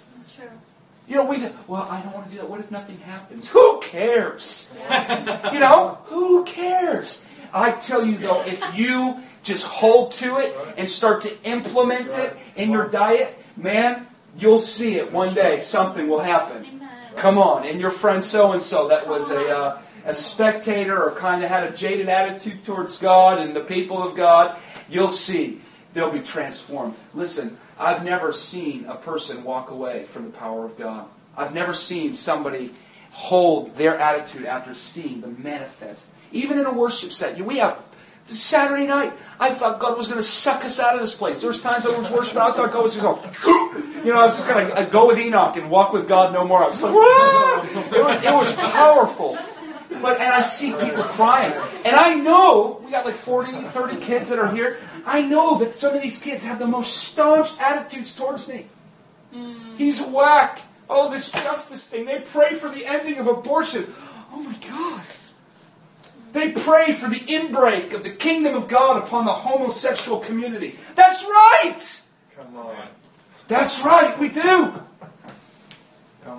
You 1.07 1.17
know, 1.17 1.25
we 1.25 1.37
say, 1.37 1.51
well, 1.67 1.83
I 1.83 2.01
don't 2.01 2.13
want 2.13 2.25
to 2.25 2.31
do 2.31 2.37
that. 2.37 2.49
What 2.49 2.59
if 2.59 2.71
nothing 2.71 2.97
happens? 2.97 3.47
Who 3.49 3.79
cares? 3.81 4.73
you 5.53 5.59
know, 5.59 5.99
who 6.05 6.43
cares? 6.45 7.23
I 7.53 7.71
tell 7.71 8.03
you 8.03 8.17
though, 8.17 8.41
if 8.41 8.77
you 8.77 9.19
just 9.43 9.67
hold 9.67 10.13
to 10.13 10.39
it 10.39 10.55
and 10.77 10.89
start 10.89 11.21
to 11.21 11.43
implement 11.43 12.07
it 12.17 12.35
in 12.55 12.71
your 12.71 12.89
diet, 12.89 13.37
man, 13.55 14.07
you'll 14.37 14.59
see 14.59 14.95
it 14.95 15.13
one 15.13 15.33
day. 15.35 15.59
Something 15.59 16.07
will 16.07 16.19
happen. 16.19 16.74
Come 17.15 17.37
on. 17.37 17.65
And 17.65 17.79
your 17.79 17.91
friend 17.91 18.23
so 18.23 18.51
and 18.51 18.61
so 18.61 18.87
that 18.89 19.07
was 19.07 19.31
a, 19.31 19.57
uh, 19.57 19.81
a 20.05 20.13
spectator 20.13 21.01
or 21.01 21.11
kind 21.11 21.43
of 21.43 21.49
had 21.49 21.71
a 21.71 21.75
jaded 21.75 22.09
attitude 22.09 22.63
towards 22.63 22.97
God 22.97 23.39
and 23.39 23.55
the 23.55 23.61
people 23.61 24.01
of 24.01 24.15
God, 24.15 24.57
you'll 24.89 25.07
see 25.07 25.61
they'll 25.93 26.11
be 26.11 26.19
transformed. 26.19 26.95
Listen, 27.13 27.57
I've 27.79 28.03
never 28.03 28.31
seen 28.31 28.85
a 28.85 28.95
person 28.95 29.43
walk 29.43 29.71
away 29.71 30.05
from 30.05 30.25
the 30.25 30.31
power 30.31 30.65
of 30.65 30.77
God. 30.77 31.07
I've 31.37 31.53
never 31.53 31.73
seen 31.73 32.13
somebody 32.13 32.71
hold 33.11 33.75
their 33.75 33.97
attitude 33.97 34.45
after 34.45 34.73
seeing 34.73 35.21
the 35.21 35.27
manifest. 35.27 36.07
Even 36.31 36.59
in 36.59 36.65
a 36.65 36.73
worship 36.73 37.13
set, 37.13 37.39
we 37.39 37.57
have 37.57 37.84
Saturday 38.25 38.87
night, 38.87 39.13
I 39.39 39.51
thought 39.51 39.79
God 39.79 39.97
was 39.97 40.07
going 40.07 40.19
to 40.19 40.23
suck 40.23 40.65
us 40.65 40.79
out 40.79 40.95
of 40.95 41.01
this 41.01 41.15
place. 41.15 41.41
There 41.41 41.49
was 41.49 41.61
times 41.61 41.85
I 41.85 41.95
was 41.97 42.09
worshiping, 42.09 42.41
I 42.41 42.51
thought 42.51 42.71
God 42.71 42.83
was 42.83 42.95
just 42.95 43.05
going 43.05 44.03
you 44.05 44.13
know, 44.13 44.19
I 44.19 44.25
was 44.25 44.37
just 44.37 44.47
going 44.47 44.75
to 44.75 44.91
go 44.91 45.07
with 45.07 45.19
Enoch 45.19 45.57
and 45.57 45.69
walk 45.69 45.93
with 45.93 46.07
God 46.07 46.33
no 46.33 46.45
more. 46.45 46.63
I 46.63 46.67
was 46.67 46.81
like, 46.81 46.91
it 46.93 48.03
was, 48.03 48.25
it 48.25 48.33
was 48.33 48.53
powerful. 48.53 49.37
But, 50.01 50.19
and 50.19 50.33
I 50.33 50.41
see 50.41 50.73
people 50.73 51.03
crying. 51.03 51.53
And 51.85 51.95
I 51.95 52.15
know, 52.15 52.81
we 52.83 52.91
got 52.91 53.05
like 53.05 53.15
40, 53.15 53.51
30 53.51 53.97
kids 53.97 54.29
that 54.29 54.39
are 54.39 54.51
here. 54.51 54.77
I 55.05 55.21
know 55.21 55.57
that 55.59 55.75
some 55.75 55.95
of 55.95 56.01
these 56.01 56.19
kids 56.19 56.45
have 56.45 56.59
the 56.59 56.67
most 56.67 56.97
staunch 56.97 57.49
attitudes 57.59 58.15
towards 58.15 58.47
me. 58.47 58.65
Mm. 59.33 59.77
He's 59.77 60.01
whack. 60.01 60.61
Oh, 60.89 61.11
this 61.11 61.31
justice 61.31 61.87
thing. 61.89 62.05
They 62.05 62.19
pray 62.21 62.53
for 62.55 62.69
the 62.69 62.85
ending 62.85 63.17
of 63.17 63.27
abortion. 63.27 63.91
Oh 64.31 64.41
my 64.41 64.55
God. 64.67 65.01
They 66.35 66.51
pray 66.51 66.91
for 66.91 67.07
the 67.07 67.15
inbreak 67.15 67.93
of 67.93 68.03
the 68.03 68.09
kingdom 68.09 68.55
of 68.55 68.67
God 68.67 69.01
upon 69.01 69.23
the 69.23 69.31
homosexual 69.31 70.19
community. 70.19 70.75
That's 70.93 71.23
right. 71.23 72.01
Come 72.35 72.57
on. 72.57 72.87
That's 73.47 73.85
right, 73.85 74.19
we 74.19 74.27
do. 74.27 74.73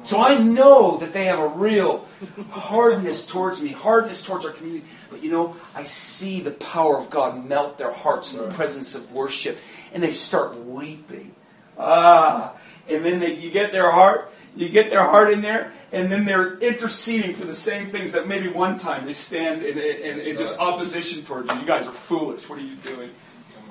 So 0.03 0.21
I 0.21 0.37
know 0.37 0.99
that 0.99 1.15
they 1.15 1.25
have 1.25 1.39
a 1.39 1.49
real 1.49 2.05
hardness 2.51 3.27
towards 3.27 3.63
me, 3.63 3.71
hardness 3.71 4.23
towards 4.23 4.45
our 4.45 4.53
community. 4.53 4.85
But 5.11 5.23
you 5.23 5.31
know, 5.31 5.57
I 5.75 5.85
see 5.85 6.43
the 6.43 6.51
power 6.51 6.99
of 6.99 7.09
God 7.09 7.49
melt 7.49 7.79
their 7.79 7.93
hearts 7.93 8.35
in 8.35 8.45
the 8.45 8.55
presence 8.55 8.95
of 8.95 9.13
worship, 9.13 9.57
and 9.95 10.03
they 10.03 10.11
start 10.11 10.63
weeping. 10.63 11.35
Ah, 11.79 12.55
and 12.87 13.03
then 13.03 13.19
they, 13.19 13.35
you 13.35 13.51
get 13.51 13.73
their 13.73 13.91
heart, 13.91 14.31
you 14.57 14.69
get 14.69 14.91
their 14.91 15.05
heart 15.05 15.33
in 15.33 15.41
there, 15.41 15.73
and 15.93 16.11
then 16.11 16.25
they're 16.25 16.59
interceding 16.59 17.35
for 17.35 17.45
the 17.45 17.55
same 17.55 17.87
things 17.87 18.13
that 18.13 18.27
maybe 18.27 18.49
one 18.49 18.79
time 18.79 19.05
they 19.07 19.13
stand 19.13 19.63
in, 19.63 19.79
in, 19.79 20.19
in 20.19 20.37
just 20.37 20.59
opposition 20.59 21.23
towards 21.23 21.51
you. 21.53 21.61
You 21.61 21.67
guys 21.67 21.87
are 21.87 21.93
foolish. 21.93 22.49
What 22.49 22.59
are 22.59 22.63
you 22.63 22.75
doing? 22.77 23.11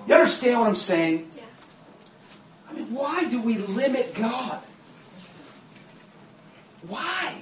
You 0.08 0.14
understand 0.14 0.60
what 0.60 0.68
I'm 0.68 0.76
saying? 0.76 1.32
Yeah. 1.36 1.42
I 2.70 2.74
mean, 2.74 2.94
why 2.94 3.30
do 3.30 3.42
we 3.42 3.58
limit 3.58 4.16
God? 4.16 4.62
Why? 6.88 7.42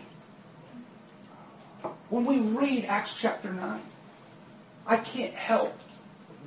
When 2.09 2.25
we 2.25 2.39
read 2.39 2.85
Acts 2.85 3.19
chapter 3.19 3.51
9, 3.51 3.81
I 4.87 4.97
can't 4.97 5.33
help 5.33 5.77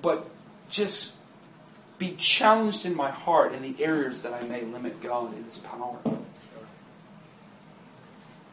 but 0.02 0.28
just 0.68 1.14
be 1.98 2.14
challenged 2.16 2.84
in 2.84 2.94
my 2.94 3.10
heart 3.10 3.54
in 3.54 3.62
the 3.62 3.82
areas 3.82 4.22
that 4.22 4.32
I 4.32 4.42
may 4.46 4.62
limit 4.62 5.02
God 5.02 5.36
in 5.36 5.44
His 5.44 5.58
power. 5.58 5.98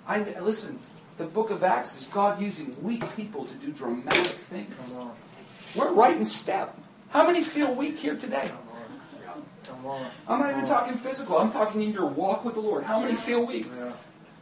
I 0.07 0.19
listen. 0.39 0.79
The 1.17 1.25
Book 1.25 1.51
of 1.51 1.63
Acts 1.63 2.01
is 2.01 2.07
God 2.07 2.41
using 2.41 2.75
weak 2.81 3.03
people 3.15 3.45
to 3.45 3.53
do 3.55 3.71
dramatic 3.71 4.25
things. 4.25 4.95
We're 5.75 5.93
right 5.93 6.17
in 6.17 6.25
step. 6.25 6.75
How 7.09 7.25
many 7.25 7.43
feel 7.43 7.73
weak 7.73 7.99
here 7.99 8.15
today? 8.15 8.49
I'm 10.27 10.39
not 10.39 10.51
even 10.51 10.65
talking 10.65 10.97
physical. 10.97 11.37
I'm 11.37 11.51
talking 11.51 11.81
in 11.81 11.93
your 11.93 12.07
walk 12.07 12.43
with 12.43 12.55
the 12.55 12.61
Lord. 12.61 12.83
How 12.83 12.99
many 12.99 13.13
feel 13.13 13.45
weak? 13.45 13.67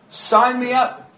Sign 0.08 0.60
me 0.60 0.72
up. 0.72 1.10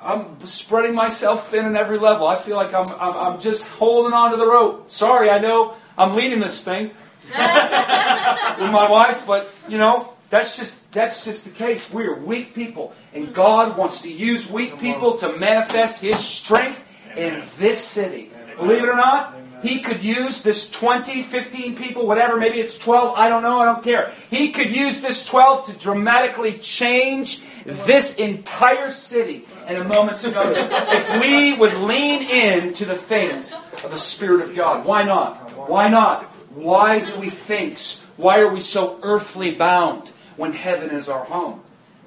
I'm 0.00 0.44
spreading 0.46 0.94
myself 0.94 1.48
thin 1.50 1.64
in 1.64 1.76
every 1.76 1.98
level. 1.98 2.26
I 2.26 2.36
feel 2.36 2.56
like 2.56 2.74
I'm, 2.74 2.86
I'm, 2.98 3.34
I'm 3.34 3.40
just 3.40 3.68
holding 3.68 4.12
on 4.12 4.32
to 4.32 4.36
the 4.36 4.46
rope. 4.46 4.90
Sorry, 4.90 5.30
I 5.30 5.38
know 5.38 5.74
I'm 5.96 6.16
leading 6.16 6.40
this 6.40 6.64
thing 6.64 6.86
with 7.28 8.70
my 8.72 8.88
wife, 8.90 9.24
but 9.26 9.52
you 9.68 9.78
know, 9.78 10.11
that's 10.32 10.56
just 10.56 10.90
that's 10.92 11.26
just 11.26 11.44
the 11.44 11.50
case. 11.50 11.92
We're 11.92 12.18
weak 12.18 12.54
people, 12.54 12.94
and 13.12 13.34
God 13.34 13.76
wants 13.76 14.00
to 14.00 14.10
use 14.10 14.50
weak 14.50 14.80
people 14.80 15.18
to 15.18 15.36
manifest 15.36 16.00
His 16.00 16.18
strength 16.18 16.82
in 17.18 17.44
this 17.58 17.78
city. 17.78 18.30
Believe 18.56 18.82
it 18.82 18.88
or 18.88 18.96
not, 18.96 19.36
He 19.62 19.80
could 19.80 20.02
use 20.02 20.42
this 20.42 20.70
20, 20.70 21.22
15 21.22 21.76
people, 21.76 22.06
whatever, 22.06 22.38
maybe 22.38 22.60
it's 22.60 22.78
12, 22.78 23.16
I 23.16 23.28
don't 23.28 23.42
know, 23.42 23.60
I 23.60 23.66
don't 23.66 23.84
care. 23.84 24.10
He 24.30 24.52
could 24.52 24.74
use 24.74 25.02
this 25.02 25.22
12 25.26 25.66
to 25.66 25.72
dramatically 25.78 26.54
change 26.54 27.42
this 27.64 28.16
entire 28.16 28.90
city 28.90 29.44
in 29.68 29.76
a 29.76 29.84
moment's 29.84 30.24
notice. 30.24 30.66
If 30.72 31.20
we 31.20 31.54
would 31.58 31.74
lean 31.74 32.22
in 32.22 32.72
to 32.74 32.86
the 32.86 32.96
things 32.96 33.52
of 33.84 33.90
the 33.90 33.98
Spirit 33.98 34.48
of 34.48 34.56
God. 34.56 34.86
Why 34.86 35.02
not? 35.04 35.68
Why 35.68 35.90
not? 35.90 36.24
Why 36.54 37.00
do 37.00 37.20
we 37.20 37.28
think? 37.28 37.78
Why 38.16 38.40
are 38.40 38.50
we 38.50 38.60
so 38.60 38.98
earthly 39.02 39.54
bound? 39.54 40.12
When 40.42 40.52
heaven 40.52 40.90
is 40.90 41.08
our 41.08 41.24
home. 41.24 41.60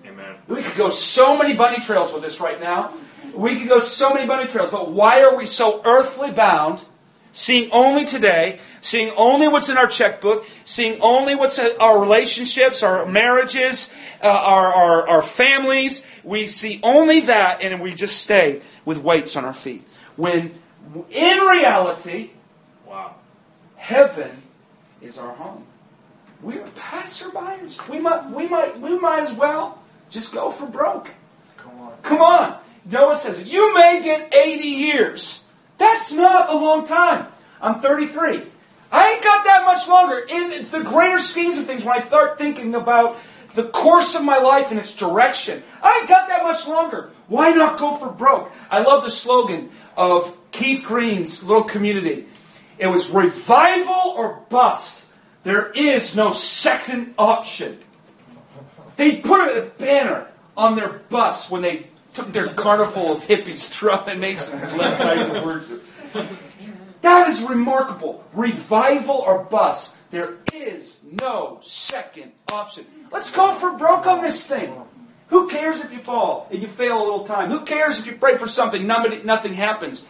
Amen. 0.05 0.35
We 0.49 0.61
could 0.61 0.75
go 0.75 0.89
so 0.89 1.37
many 1.37 1.55
bunny 1.55 1.81
trails 1.81 2.11
with 2.11 2.21
this 2.21 2.41
right 2.41 2.59
now. 2.59 2.93
We 3.33 3.57
could 3.57 3.69
go 3.69 3.79
so 3.79 4.13
many 4.13 4.27
bunny 4.27 4.45
trails, 4.49 4.71
but 4.71 4.91
why 4.91 5.23
are 5.23 5.37
we 5.37 5.45
so 5.45 5.81
earthly 5.85 6.31
bound 6.31 6.83
seeing 7.31 7.69
only 7.71 8.03
today, 8.03 8.59
seeing 8.81 9.13
only 9.17 9.47
what's 9.47 9.69
in 9.69 9.77
our 9.77 9.87
checkbook, 9.87 10.45
seeing 10.65 10.99
only 11.01 11.33
what's 11.33 11.59
in 11.59 11.71
our 11.79 11.99
relationships, 11.99 12.83
our 12.83 13.05
marriages, 13.05 13.93
uh, 14.21 14.27
our, 14.27 14.67
our, 14.67 15.07
our 15.07 15.21
families. 15.21 16.05
We 16.25 16.47
see 16.47 16.81
only 16.83 17.21
that, 17.21 17.61
and 17.61 17.81
we 17.81 17.93
just 17.93 18.17
stay 18.17 18.61
with 18.83 18.97
weights 18.97 19.37
on 19.37 19.45
our 19.45 19.53
feet. 19.53 19.87
When 20.17 20.53
in 21.09 21.39
reality, 21.39 22.31
Wow. 22.85 23.15
heaven 23.77 24.31
is 25.01 25.17
our 25.17 25.35
home. 25.35 25.64
We're 26.45 26.67
passerbyers. 26.75 27.89
We 27.89 27.99
might, 27.99 28.29
we 28.29 28.47
might, 28.47 28.79
we 28.79 28.99
might 28.99 29.21
as 29.21 29.33
well 29.33 29.81
just 30.11 30.31
go 30.31 30.51
for 30.51 30.67
broke. 30.67 31.09
Come 31.57 31.81
on. 31.81 31.93
Come 32.03 32.21
on. 32.21 32.59
Noah 32.85 33.15
says, 33.15 33.51
You 33.51 33.73
may 33.73 34.03
get 34.03 34.31
80 34.31 34.63
years. 34.63 35.47
That's 35.79 36.13
not 36.13 36.51
a 36.51 36.55
long 36.55 36.85
time. 36.85 37.25
I'm 37.59 37.79
33. 37.79 38.43
I 38.91 39.11
ain't 39.13 39.23
got 39.23 39.43
that 39.43 39.63
much 39.65 39.87
longer. 39.87 40.19
In 40.29 40.69
the 40.69 40.87
greater 40.87 41.17
schemes 41.17 41.57
of 41.57 41.65
things, 41.65 41.83
when 41.83 41.99
I 41.99 42.05
start 42.05 42.37
thinking 42.37 42.75
about 42.75 43.17
the 43.55 43.63
course 43.63 44.13
of 44.13 44.23
my 44.23 44.37
life 44.37 44.69
and 44.69 44.79
its 44.79 44.95
direction, 44.95 45.63
I 45.81 45.97
ain't 46.01 46.09
got 46.09 46.27
that 46.27 46.43
much 46.43 46.67
longer. 46.67 47.09
Why 47.27 47.53
not 47.53 47.79
go 47.79 47.97
for 47.97 48.11
broke? 48.11 48.51
I 48.69 48.83
love 48.83 49.03
the 49.03 49.09
slogan 49.09 49.71
of 49.97 50.37
Keith 50.51 50.85
Green's 50.85 51.43
little 51.43 51.63
community. 51.63 52.25
It 52.77 52.85
was 52.85 53.09
revival 53.09 54.13
or 54.15 54.41
bust. 54.49 55.04
There 55.45 55.71
is 55.73 56.17
no 56.17 56.33
second 56.33 57.13
option. 57.19 57.77
They 58.97 59.17
put 59.17 59.41
a 59.41 59.69
banner 59.77 60.27
on 60.57 60.75
their 60.75 60.89
bus 60.89 61.51
when 61.51 61.61
they 61.61 61.85
took 62.13 62.31
their 62.33 62.47
carnival 62.47 63.11
of 63.11 63.27
hippies 63.27 63.69
throughout 63.69 64.07
the 64.07 64.15
nations 64.15 64.63
and 64.63 64.77
left 64.77 64.99
nights 64.99 65.29
of 65.29 65.43
worship. 65.45 65.83
That 67.03 67.29
is 67.29 67.43
remarkable. 67.43 68.23
Revival 68.33 69.15
or 69.17 69.43
bust. 69.43 69.97
There 70.09 70.37
is 70.51 71.01
no 71.21 71.59
second 71.61 72.31
option. 72.51 72.85
Let's 73.11 73.31
go 73.31 73.53
for 73.53 73.77
broke 73.77 74.07
on 74.07 74.23
this 74.23 74.47
thing. 74.47 74.73
Who 75.27 75.47
cares 75.47 75.79
if 75.81 75.93
you 75.93 75.99
fall 75.99 76.47
and 76.51 76.59
you 76.59 76.67
fail 76.67 76.97
a 76.97 77.03
little 77.03 77.25
time? 77.25 77.51
Who 77.51 77.61
cares 77.61 77.99
if 77.99 78.07
you 78.07 78.13
pray 78.13 78.37
for 78.37 78.47
something, 78.47 78.87
nobody- 78.87 79.21
nothing 79.23 79.53
happens? 79.53 80.05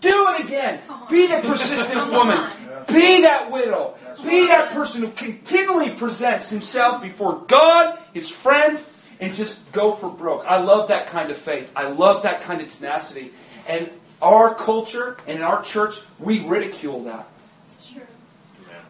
Do 0.00 0.28
it 0.30 0.40
again. 0.44 0.80
Be 1.08 1.28
the 1.28 1.38
persistent 1.46 2.10
woman. 2.10 2.50
Be 2.88 3.22
that 3.22 3.50
widow. 3.50 3.94
Be 4.22 4.46
that 4.48 4.70
person 4.72 5.02
who 5.02 5.10
continually 5.10 5.90
presents 5.90 6.50
himself 6.50 7.02
before 7.02 7.42
God, 7.46 7.98
his 8.12 8.28
friends, 8.28 8.90
and 9.20 9.34
just 9.34 9.70
go 9.72 9.92
for 9.92 10.10
broke. 10.10 10.44
I 10.46 10.60
love 10.60 10.88
that 10.88 11.06
kind 11.06 11.30
of 11.30 11.36
faith. 11.36 11.72
I 11.76 11.88
love 11.88 12.24
that 12.24 12.40
kind 12.40 12.60
of 12.60 12.68
tenacity. 12.68 13.32
And 13.68 13.90
our 14.20 14.54
culture 14.54 15.16
and 15.26 15.38
in 15.38 15.42
our 15.42 15.62
church, 15.62 15.96
we 16.18 16.40
ridicule 16.40 17.04
that. 17.04 17.28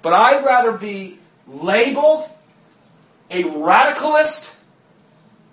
But 0.03 0.12
I'd 0.12 0.45
rather 0.45 0.72
be 0.72 1.18
labeled 1.47 2.28
a 3.30 3.45
radicalist 3.45 4.55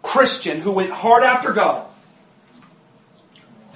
Christian 0.01 0.59
who 0.61 0.71
went 0.71 0.91
hard 0.91 1.23
after 1.23 1.53
God 1.53 1.85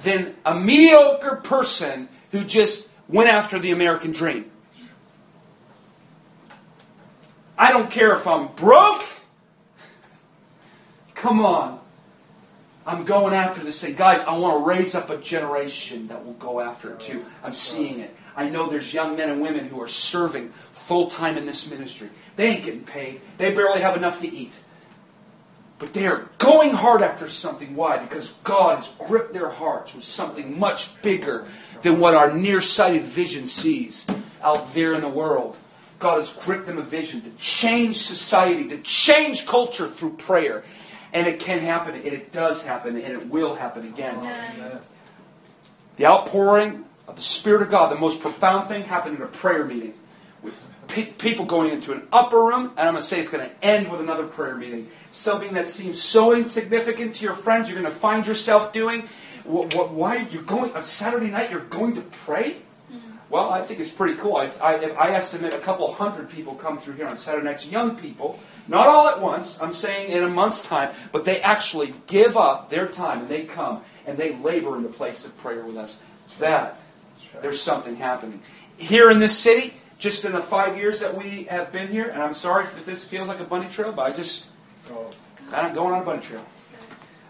than 0.02 0.34
a 0.44 0.54
mediocre 0.54 1.36
person 1.36 2.08
who 2.32 2.44
just 2.44 2.90
went 3.08 3.28
after 3.28 3.58
the 3.58 3.70
American 3.70 4.12
dream. 4.12 4.50
I 7.56 7.72
don't 7.72 7.90
care 7.90 8.12
if 8.14 8.26
I'm 8.26 8.48
broke. 8.48 9.04
Come 11.14 11.40
on. 11.40 11.80
I'm 12.86 13.04
going 13.04 13.32
after 13.32 13.62
this 13.62 13.82
thing. 13.82 13.94
Guys, 13.94 14.22
I 14.24 14.36
want 14.36 14.62
to 14.62 14.68
raise 14.68 14.94
up 14.94 15.08
a 15.08 15.16
generation 15.16 16.08
that 16.08 16.24
will 16.24 16.34
go 16.34 16.60
after 16.60 16.92
it 16.92 17.00
too. 17.00 17.24
I'm 17.42 17.54
seeing 17.54 18.00
it. 18.00 18.14
I 18.36 18.50
know 18.50 18.68
there's 18.68 18.92
young 18.92 19.16
men 19.16 19.30
and 19.30 19.40
women 19.40 19.68
who 19.68 19.80
are 19.80 19.88
serving 19.88 20.50
full 20.50 21.06
time 21.06 21.38
in 21.38 21.46
this 21.46 21.70
ministry. 21.70 22.10
They 22.36 22.48
ain't 22.48 22.64
getting 22.64 22.84
paid, 22.84 23.20
they 23.38 23.54
barely 23.54 23.80
have 23.80 23.96
enough 23.96 24.20
to 24.20 24.30
eat. 24.30 24.52
But 25.78 25.92
they 25.92 26.06
are 26.06 26.28
going 26.38 26.70
hard 26.70 27.02
after 27.02 27.28
something. 27.28 27.74
Why? 27.74 27.98
Because 27.98 28.32
God 28.44 28.76
has 28.76 28.92
gripped 29.06 29.32
their 29.32 29.50
hearts 29.50 29.94
with 29.94 30.04
something 30.04 30.58
much 30.58 31.00
bigger 31.02 31.46
than 31.82 31.98
what 32.00 32.14
our 32.14 32.32
nearsighted 32.32 33.02
vision 33.02 33.48
sees 33.48 34.06
out 34.42 34.72
there 34.74 34.94
in 34.94 35.00
the 35.00 35.08
world. 35.08 35.56
God 36.04 36.18
has 36.18 36.32
gripped 36.34 36.66
them 36.66 36.76
a 36.76 36.82
vision 36.82 37.22
to 37.22 37.30
change 37.38 37.96
society, 37.96 38.68
to 38.68 38.76
change 38.82 39.46
culture 39.46 39.88
through 39.88 40.12
prayer. 40.16 40.62
And 41.14 41.26
it 41.26 41.40
can 41.40 41.60
happen, 41.60 41.94
and 41.94 42.04
it 42.04 42.30
does 42.30 42.66
happen, 42.66 42.96
and 42.96 43.06
it 43.22 43.28
will 43.28 43.54
happen 43.54 43.86
again. 43.88 44.20
The 45.96 46.04
outpouring 46.04 46.84
of 47.08 47.16
the 47.16 47.22
Spirit 47.22 47.62
of 47.62 47.70
God, 47.70 47.90
the 47.90 47.98
most 47.98 48.20
profound 48.20 48.68
thing, 48.68 48.82
happened 48.84 49.16
in 49.16 49.22
a 49.22 49.28
prayer 49.28 49.64
meeting 49.64 49.94
with 50.42 50.60
pe- 50.88 51.12
people 51.12 51.46
going 51.46 51.70
into 51.70 51.92
an 51.92 52.02
upper 52.12 52.38
room, 52.38 52.72
and 52.76 52.80
I'm 52.80 52.92
going 52.94 52.96
to 52.96 53.02
say 53.02 53.18
it's 53.18 53.30
going 53.30 53.48
to 53.48 53.64
end 53.64 53.90
with 53.90 54.02
another 54.02 54.26
prayer 54.26 54.56
meeting. 54.56 54.88
Something 55.10 55.54
that 55.54 55.68
seems 55.68 56.02
so 56.02 56.34
insignificant 56.34 57.14
to 57.14 57.24
your 57.24 57.34
friends, 57.34 57.70
you're 57.70 57.80
going 57.80 57.90
to 57.90 57.98
find 57.98 58.26
yourself 58.26 58.72
doing. 58.74 59.02
Wh- 59.48 59.72
wh- 59.72 59.90
Why 59.94 60.26
you're 60.30 60.42
going 60.42 60.72
on 60.74 60.82
Saturday 60.82 61.30
night? 61.30 61.50
You're 61.50 61.60
going 61.60 61.94
to 61.94 62.02
pray. 62.02 62.56
Well, 63.34 63.50
I 63.50 63.62
think 63.62 63.80
it's 63.80 63.90
pretty 63.90 64.16
cool. 64.16 64.36
I, 64.36 64.48
I, 64.62 64.74
I 64.90 65.10
estimate 65.10 65.54
a 65.54 65.58
couple 65.58 65.92
hundred 65.92 66.30
people 66.30 66.54
come 66.54 66.78
through 66.78 66.94
here 66.94 67.08
on 67.08 67.16
Saturday 67.16 67.44
nights, 67.44 67.66
young 67.66 67.96
people, 67.96 68.38
not 68.68 68.86
all 68.86 69.08
at 69.08 69.20
once, 69.20 69.60
I'm 69.60 69.74
saying 69.74 70.12
in 70.12 70.22
a 70.22 70.28
month's 70.28 70.62
time, 70.62 70.94
but 71.10 71.24
they 71.24 71.40
actually 71.40 71.94
give 72.06 72.36
up 72.36 72.70
their 72.70 72.86
time 72.86 73.22
and 73.22 73.28
they 73.28 73.42
come 73.42 73.82
and 74.06 74.16
they 74.16 74.36
labor 74.36 74.76
in 74.76 74.84
the 74.84 74.88
place 74.88 75.24
of 75.26 75.36
prayer 75.38 75.64
with 75.64 75.76
us. 75.76 76.00
That, 76.38 76.78
there's 77.42 77.60
something 77.60 77.96
happening. 77.96 78.40
Here 78.76 79.10
in 79.10 79.18
this 79.18 79.36
city, 79.36 79.74
just 79.98 80.24
in 80.24 80.30
the 80.30 80.40
five 80.40 80.76
years 80.76 81.00
that 81.00 81.16
we 81.16 81.48
have 81.50 81.72
been 81.72 81.88
here, 81.88 82.08
and 82.08 82.22
I'm 82.22 82.34
sorry 82.34 82.62
if 82.62 82.86
this 82.86 83.08
feels 83.08 83.26
like 83.26 83.40
a 83.40 83.44
bunny 83.44 83.68
trail, 83.68 83.90
but 83.90 84.02
I 84.02 84.12
just, 84.12 84.46
I'm 85.52 85.74
going 85.74 85.92
on 85.92 86.02
a 86.02 86.06
bunny 86.06 86.22
trail. 86.22 86.46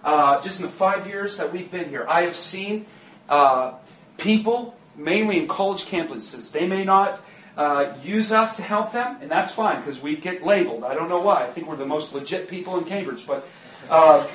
Uh, 0.04 0.38
just 0.42 0.60
in 0.60 0.66
the 0.66 0.72
five 0.72 1.06
years 1.06 1.38
that 1.38 1.50
we've 1.50 1.70
been 1.70 1.88
here, 1.88 2.04
I 2.06 2.24
have 2.24 2.36
seen 2.36 2.84
uh, 3.30 3.72
people, 4.18 4.76
mainly 4.96 5.38
in 5.38 5.48
college 5.48 5.84
campuses, 5.84 6.50
they 6.50 6.66
may 6.66 6.84
not 6.84 7.20
uh, 7.56 7.94
use 8.02 8.32
us 8.32 8.56
to 8.56 8.62
help 8.62 8.92
them, 8.92 9.18
and 9.20 9.30
that's 9.30 9.52
fine 9.52 9.78
because 9.78 10.02
we 10.02 10.16
get 10.16 10.44
labeled. 10.44 10.84
I 10.84 10.94
don't 10.94 11.08
know 11.08 11.20
why. 11.20 11.44
I 11.44 11.46
think 11.46 11.68
we're 11.68 11.76
the 11.76 11.86
most 11.86 12.12
legit 12.12 12.48
people 12.48 12.76
in 12.78 12.84
Cambridge, 12.84 13.26
but 13.26 13.46
uh, 13.90 14.26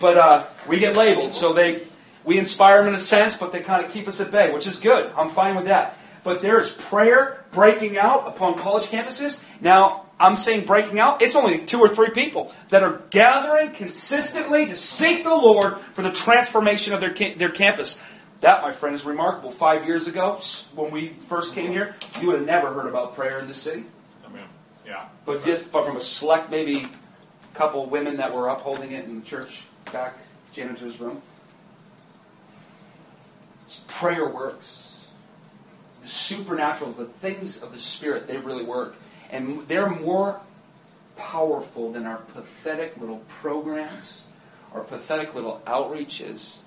but 0.00 0.18
uh, 0.18 0.46
we 0.68 0.78
get 0.78 0.96
labeled. 0.96 1.34
So 1.34 1.52
they 1.52 1.82
we 2.24 2.38
inspire 2.38 2.78
them 2.78 2.88
in 2.88 2.94
a 2.94 2.98
sense, 2.98 3.36
but 3.36 3.52
they 3.52 3.60
kind 3.60 3.84
of 3.84 3.90
keep 3.90 4.06
us 4.06 4.20
at 4.20 4.30
bay, 4.30 4.52
which 4.52 4.66
is 4.66 4.78
good. 4.78 5.10
I'm 5.16 5.30
fine 5.30 5.56
with 5.56 5.64
that. 5.66 5.96
But 6.24 6.42
there 6.42 6.60
is 6.60 6.70
prayer 6.70 7.44
breaking 7.52 7.96
out 7.96 8.28
upon 8.28 8.58
college 8.58 8.86
campuses. 8.86 9.44
Now, 9.62 10.04
I'm 10.20 10.36
saying 10.36 10.66
breaking 10.66 10.98
out, 10.98 11.22
it's 11.22 11.36
only 11.36 11.64
two 11.64 11.78
or 11.78 11.88
three 11.88 12.10
people 12.10 12.52
that 12.70 12.82
are 12.82 13.00
gathering 13.10 13.70
consistently 13.70 14.66
to 14.66 14.76
seek 14.76 15.22
the 15.24 15.30
Lord 15.30 15.78
for 15.78 16.02
the 16.02 16.12
transformation 16.12 16.92
of 16.92 17.00
their, 17.00 17.14
their 17.14 17.50
campus. 17.50 18.02
That, 18.40 18.62
my 18.62 18.72
friend, 18.72 18.94
is 18.94 19.04
remarkable. 19.04 19.50
Five 19.50 19.86
years 19.86 20.06
ago, 20.06 20.40
when 20.74 20.92
we 20.92 21.08
first 21.08 21.54
came 21.54 21.72
here, 21.72 21.96
you 22.20 22.28
would 22.28 22.36
have 22.36 22.46
never 22.46 22.72
heard 22.72 22.88
about 22.88 23.16
prayer 23.16 23.40
in 23.40 23.48
this 23.48 23.60
city. 23.60 23.84
Amen. 24.24 24.46
Yeah. 24.86 25.06
But 25.26 25.44
just 25.44 25.64
from 25.64 25.96
a 25.96 26.00
select, 26.00 26.50
maybe 26.50 26.86
couple 27.58 27.86
women 27.86 28.18
that 28.18 28.32
were 28.32 28.48
upholding 28.48 28.92
it 28.92 29.06
in 29.06 29.18
the 29.18 29.26
church 29.26 29.64
back, 29.92 30.18
janitor's 30.52 31.00
room. 31.00 31.20
Prayer 33.88 34.28
works. 34.28 35.10
The 36.02 36.08
supernatural, 36.08 36.92
the 36.92 37.04
things 37.04 37.60
of 37.60 37.72
the 37.72 37.78
Spirit, 37.80 38.28
they 38.28 38.36
really 38.36 38.64
work. 38.64 38.96
And 39.30 39.66
they're 39.66 39.90
more 39.90 40.40
powerful 41.16 41.90
than 41.90 42.06
our 42.06 42.18
pathetic 42.18 42.96
little 42.96 43.24
programs, 43.28 44.24
our 44.72 44.82
pathetic 44.82 45.34
little 45.34 45.60
outreaches. 45.66 46.58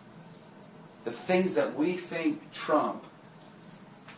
The 1.03 1.11
things 1.11 1.55
that 1.55 1.75
we 1.75 1.93
think 1.93 2.51
trump 2.51 3.05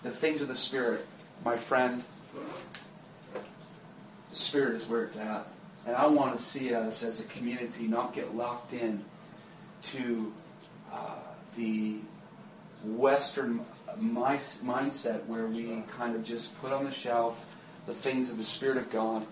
the 0.03 0.11
things 0.11 0.41
of 0.41 0.49
the 0.49 0.55
Spirit, 0.55 1.05
my 1.43 1.55
friend, 1.55 2.03
the 4.29 4.35
Spirit 4.35 4.75
is 4.75 4.85
where 4.87 5.03
it's 5.03 5.17
at. 5.17 5.47
And 5.85 5.95
I 5.95 6.07
want 6.07 6.35
to 6.37 6.43
see 6.43 6.73
us 6.73 7.03
as 7.03 7.19
a 7.21 7.23
community 7.25 7.87
not 7.87 8.13
get 8.13 8.35
locked 8.35 8.73
in 8.73 9.03
to 9.83 10.33
uh, 10.91 11.15
the 11.55 11.99
Western 12.83 13.61
mi- 13.97 14.21
mindset 14.21 15.25
where 15.25 15.47
we 15.47 15.83
kind 15.87 16.15
of 16.15 16.23
just 16.23 16.59
put 16.61 16.71
on 16.73 16.83
the 16.83 16.91
shelf 16.91 17.45
the 17.85 17.93
things 17.93 18.31
of 18.31 18.37
the 18.37 18.43
Spirit 18.43 18.77
of 18.77 18.89
God 18.89 19.25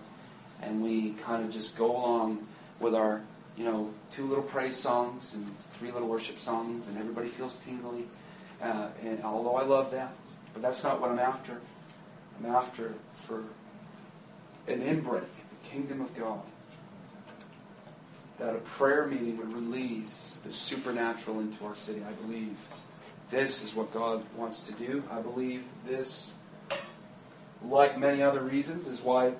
and 0.62 0.82
we 0.82 1.12
kind 1.12 1.44
of 1.44 1.50
just 1.50 1.76
go 1.76 1.90
along 1.90 2.46
with 2.80 2.94
our, 2.94 3.22
you 3.56 3.64
know, 3.64 3.90
two 4.10 4.26
little 4.26 4.44
praise 4.44 4.76
songs 4.76 5.34
and 5.34 5.46
three 5.68 5.90
little 5.90 6.08
worship 6.08 6.38
songs 6.38 6.86
and 6.88 6.96
everybody 6.98 7.28
feels 7.28 7.56
tingly. 7.56 8.06
Uh, 8.60 8.88
and 9.04 9.22
although 9.24 9.56
I 9.56 9.64
love 9.64 9.90
that, 9.90 10.12
but 10.52 10.62
that's 10.62 10.82
not 10.84 11.00
what 11.00 11.10
I'm 11.10 11.18
after. 11.18 11.60
I'm 12.38 12.46
after 12.46 12.94
for 13.12 13.44
an 14.68 14.80
inbreak, 14.80 15.24
the 15.24 15.68
kingdom 15.68 16.00
of 16.00 16.16
God. 16.16 16.42
That 18.38 18.54
a 18.54 18.58
prayer 18.58 19.06
meeting 19.06 19.36
would 19.36 19.52
release 19.52 20.40
the 20.44 20.52
supernatural 20.52 21.40
into 21.40 21.64
our 21.64 21.76
city, 21.76 22.02
I 22.08 22.12
believe. 22.12 22.66
this 23.30 23.62
is 23.62 23.74
what 23.74 23.92
God 23.92 24.22
wants 24.36 24.62
to 24.66 24.72
do. 24.72 25.04
I 25.10 25.20
believe 25.20 25.64
this, 25.86 26.32
like 27.64 27.98
many 27.98 28.22
other 28.22 28.40
reasons, 28.40 28.88
is 28.88 29.00
why 29.00 29.34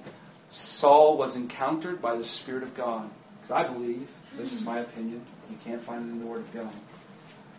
Saul 0.48 1.16
was 1.16 1.36
encountered 1.36 2.00
by 2.00 2.16
the 2.16 2.24
Spirit 2.24 2.62
of 2.62 2.74
God. 2.74 3.10
Because 3.53 3.66
I 3.66 3.72
believe, 3.72 4.09
this 4.36 4.53
is 4.53 4.64
my 4.64 4.78
opinion, 4.78 5.20
you 5.50 5.57
can't 5.62 5.80
find 5.80 6.09
it 6.09 6.12
in 6.12 6.20
the 6.20 6.26
Word 6.26 6.40
of 6.40 6.55
God, 6.55 6.72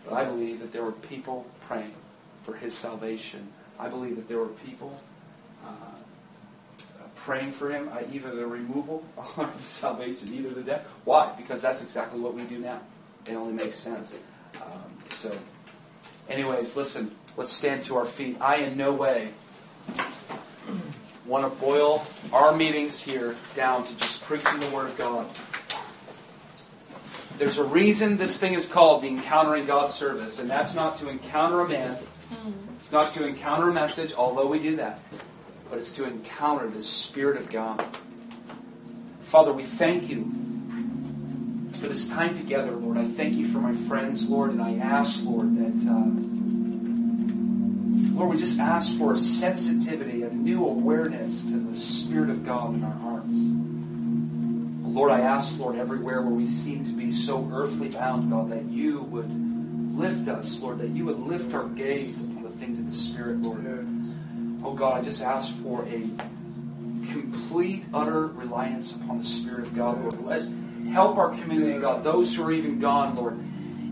but 0.04 0.14
I 0.14 0.26
believe 0.26 0.60
that 0.60 0.74
there 0.74 0.84
were 0.84 0.92
people 0.92 1.46
praying 1.68 1.94
for 2.42 2.56
his 2.56 2.74
salvation. 2.74 3.50
I 3.80 3.90
believe 3.90 4.16
that 4.16 4.28
there 4.28 4.40
were 4.40 4.48
people 4.48 5.00
uh, 5.64 5.70
praying 7.16 7.52
for 7.52 7.70
him, 7.70 7.90
uh, 7.90 8.00
either 8.12 8.34
the 8.34 8.48
removal 8.48 9.04
or 9.38 9.46
the 9.56 9.64
salvation, 9.64 10.34
either 10.34 10.50
the 10.50 10.64
death. 10.64 10.88
Why? 11.04 11.32
Because 11.38 11.62
that's 11.62 11.84
exactly 11.84 12.20
what 12.20 12.34
we 12.34 12.44
do 12.44 12.58
now. 12.58 12.82
It 13.28 13.36
only 13.36 13.54
makes 13.54 13.76
sense. 13.76 14.18
Um, 14.56 14.98
so, 15.10 15.38
anyways, 16.28 16.76
listen, 16.76 17.14
let's 17.38 17.52
stand 17.52 17.84
to 17.84 17.98
our 17.98 18.06
feet. 18.06 18.38
I, 18.42 18.58
in 18.58 18.78
no 18.78 18.94
way, 18.94 19.30
want 21.28 21.52
to 21.52 21.60
boil 21.62 22.04
our 22.34 22.56
meetings 22.56 23.00
here 23.00 23.36
down 23.56 23.84
to 23.86 23.98
just 24.00 24.24
preaching 24.24 24.60
the 24.60 24.70
Word 24.70 24.88
of 24.88 24.98
God. 24.98 25.28
There's 27.38 27.58
a 27.58 27.64
reason 27.64 28.18
this 28.18 28.40
thing 28.40 28.54
is 28.54 28.68
called 28.68 29.02
the 29.02 29.08
Encountering 29.08 29.66
God 29.66 29.90
service, 29.92 30.40
and 30.40 30.50
that's 30.50 30.76
not 30.76 30.98
to 30.98 31.10
encounter 31.10 31.62
a 31.62 31.68
man. 31.68 31.98
It's 32.80 32.92
not 32.92 33.14
to 33.14 33.26
encounter 33.26 33.70
a 33.70 33.74
message, 33.74 34.14
although 34.14 34.48
we 34.48 34.60
do 34.60 34.76
that, 34.76 35.00
but 35.70 35.80
it's 35.80 35.92
to 35.94 36.06
encounter 36.06 36.70
the 36.70 36.84
Spirit 36.84 37.38
of 37.38 37.50
God. 37.50 37.84
Father, 39.22 39.52
we 39.52 39.64
thank 39.64 40.10
you 40.10 40.32
for 41.80 41.88
this 41.88 42.08
time 42.08 42.36
together, 42.36 42.72
Lord. 42.72 42.98
I 42.98 43.06
thank 43.06 43.34
you 43.34 43.48
for 43.48 43.60
my 43.60 43.74
friends, 43.74 44.30
Lord, 44.30 44.52
and 44.52 44.62
I 44.62 44.76
ask, 44.76 45.24
Lord, 45.24 45.58
that, 45.58 45.90
uh, 45.90 46.06
Lord, 48.16 48.30
we 48.30 48.38
just 48.38 48.60
ask 48.60 48.96
for 48.96 49.14
a 49.14 49.18
sensitivity, 49.18 50.22
a 50.22 50.30
new 50.30 50.66
awareness 50.66 51.46
to 51.46 51.60
the 51.60 51.76
Spirit 51.76 52.30
of 52.30 52.46
God 52.46 52.76
in 52.76 52.84
our 52.84 52.92
hearts. 52.92 53.63
Lord, 54.94 55.12
I 55.12 55.22
ask, 55.22 55.60
Lord, 55.60 55.76
everywhere 55.76 56.22
where 56.22 56.36
we 56.36 56.46
seem 56.46 56.84
to 56.84 56.92
be 56.92 57.10
so 57.10 57.50
earthly 57.52 57.90
bound, 57.90 58.30
God, 58.30 58.52
that 58.52 58.66
you 58.66 59.02
would 59.02 59.98
lift 59.98 60.28
us, 60.28 60.62
Lord, 60.62 60.78
that 60.80 60.90
you 60.90 61.06
would 61.06 61.20
lift 61.20 61.56
our 61.56 61.68
gaze 61.70 62.24
upon 62.24 62.44
the 62.44 62.50
things 62.52 62.80
of 62.80 62.86
the 62.86 62.96
Spirit, 62.96 63.40
Lord. 63.40 63.66
Oh, 64.64 64.74
God, 64.74 65.00
I 65.00 65.02
just 65.02 65.24
ask 65.24 65.56
for 65.58 65.84
a 65.86 66.08
complete, 67.12 67.86
utter 67.92 68.28
reliance 68.28 68.96
upon 68.96 69.18
the 69.18 69.26
Spirit 69.26 69.62
of 69.68 69.76
God, 69.76 70.00
Lord. 70.00 70.24
Let 70.26 70.48
help 70.92 71.18
our 71.18 71.30
community, 71.30 71.80
God, 71.80 72.04
those 72.04 72.36
who 72.36 72.44
are 72.44 72.52
even 72.52 72.78
gone, 72.80 73.16
Lord. 73.16 73.40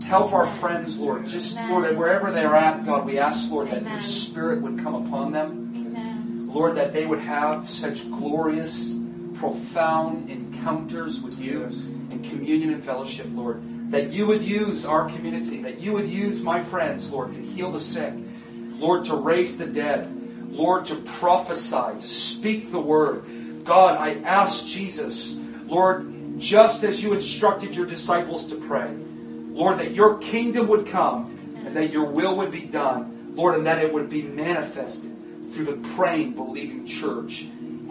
Help 0.04 0.32
our 0.32 0.46
friends, 0.46 0.98
Lord. 0.98 1.26
Just, 1.26 1.58
Lord, 1.68 1.96
wherever 1.96 2.30
they're 2.30 2.54
at, 2.54 2.86
God, 2.86 3.06
we 3.06 3.18
ask, 3.18 3.50
Lord, 3.50 3.70
that 3.70 3.82
your 3.82 3.98
Spirit 3.98 4.62
would 4.62 4.78
come 4.78 4.94
upon 4.94 5.32
them. 5.32 5.72
Amen. 5.74 6.46
Lord, 6.46 6.76
that 6.76 6.92
they 6.92 7.06
would 7.06 7.20
have 7.20 7.68
such 7.68 8.08
glorious, 8.10 8.94
profound 9.42 10.30
encounters 10.30 11.20
with 11.20 11.40
you 11.40 11.64
in 11.64 12.22
communion 12.22 12.72
and 12.72 12.84
fellowship, 12.84 13.26
Lord. 13.32 13.60
That 13.90 14.10
you 14.10 14.24
would 14.28 14.40
use 14.40 14.86
our 14.86 15.08
community, 15.08 15.60
that 15.62 15.80
you 15.80 15.94
would 15.94 16.08
use 16.08 16.44
my 16.44 16.60
friends, 16.62 17.10
Lord, 17.10 17.34
to 17.34 17.40
heal 17.40 17.72
the 17.72 17.80
sick, 17.80 18.14
Lord, 18.76 19.04
to 19.06 19.16
raise 19.16 19.58
the 19.58 19.66
dead, 19.66 20.08
Lord, 20.48 20.86
to 20.86 20.94
prophesy, 20.94 22.00
to 22.00 22.00
speak 22.00 22.70
the 22.70 22.78
word. 22.78 23.24
God, 23.64 23.98
I 23.98 24.20
ask 24.20 24.64
Jesus, 24.64 25.36
Lord, 25.66 26.38
just 26.38 26.84
as 26.84 27.02
you 27.02 27.12
instructed 27.12 27.74
your 27.74 27.86
disciples 27.86 28.46
to 28.46 28.54
pray, 28.54 28.94
Lord, 28.94 29.80
that 29.80 29.90
your 29.90 30.18
kingdom 30.18 30.68
would 30.68 30.86
come 30.86 31.36
and 31.66 31.76
that 31.76 31.90
your 31.90 32.08
will 32.08 32.36
would 32.36 32.52
be 32.52 32.62
done, 32.62 33.34
Lord, 33.34 33.56
and 33.56 33.66
that 33.66 33.82
it 33.82 33.92
would 33.92 34.08
be 34.08 34.22
manifested 34.22 35.10
through 35.50 35.64
the 35.64 35.88
praying, 35.96 36.34
believing 36.34 36.86
church. 36.86 37.46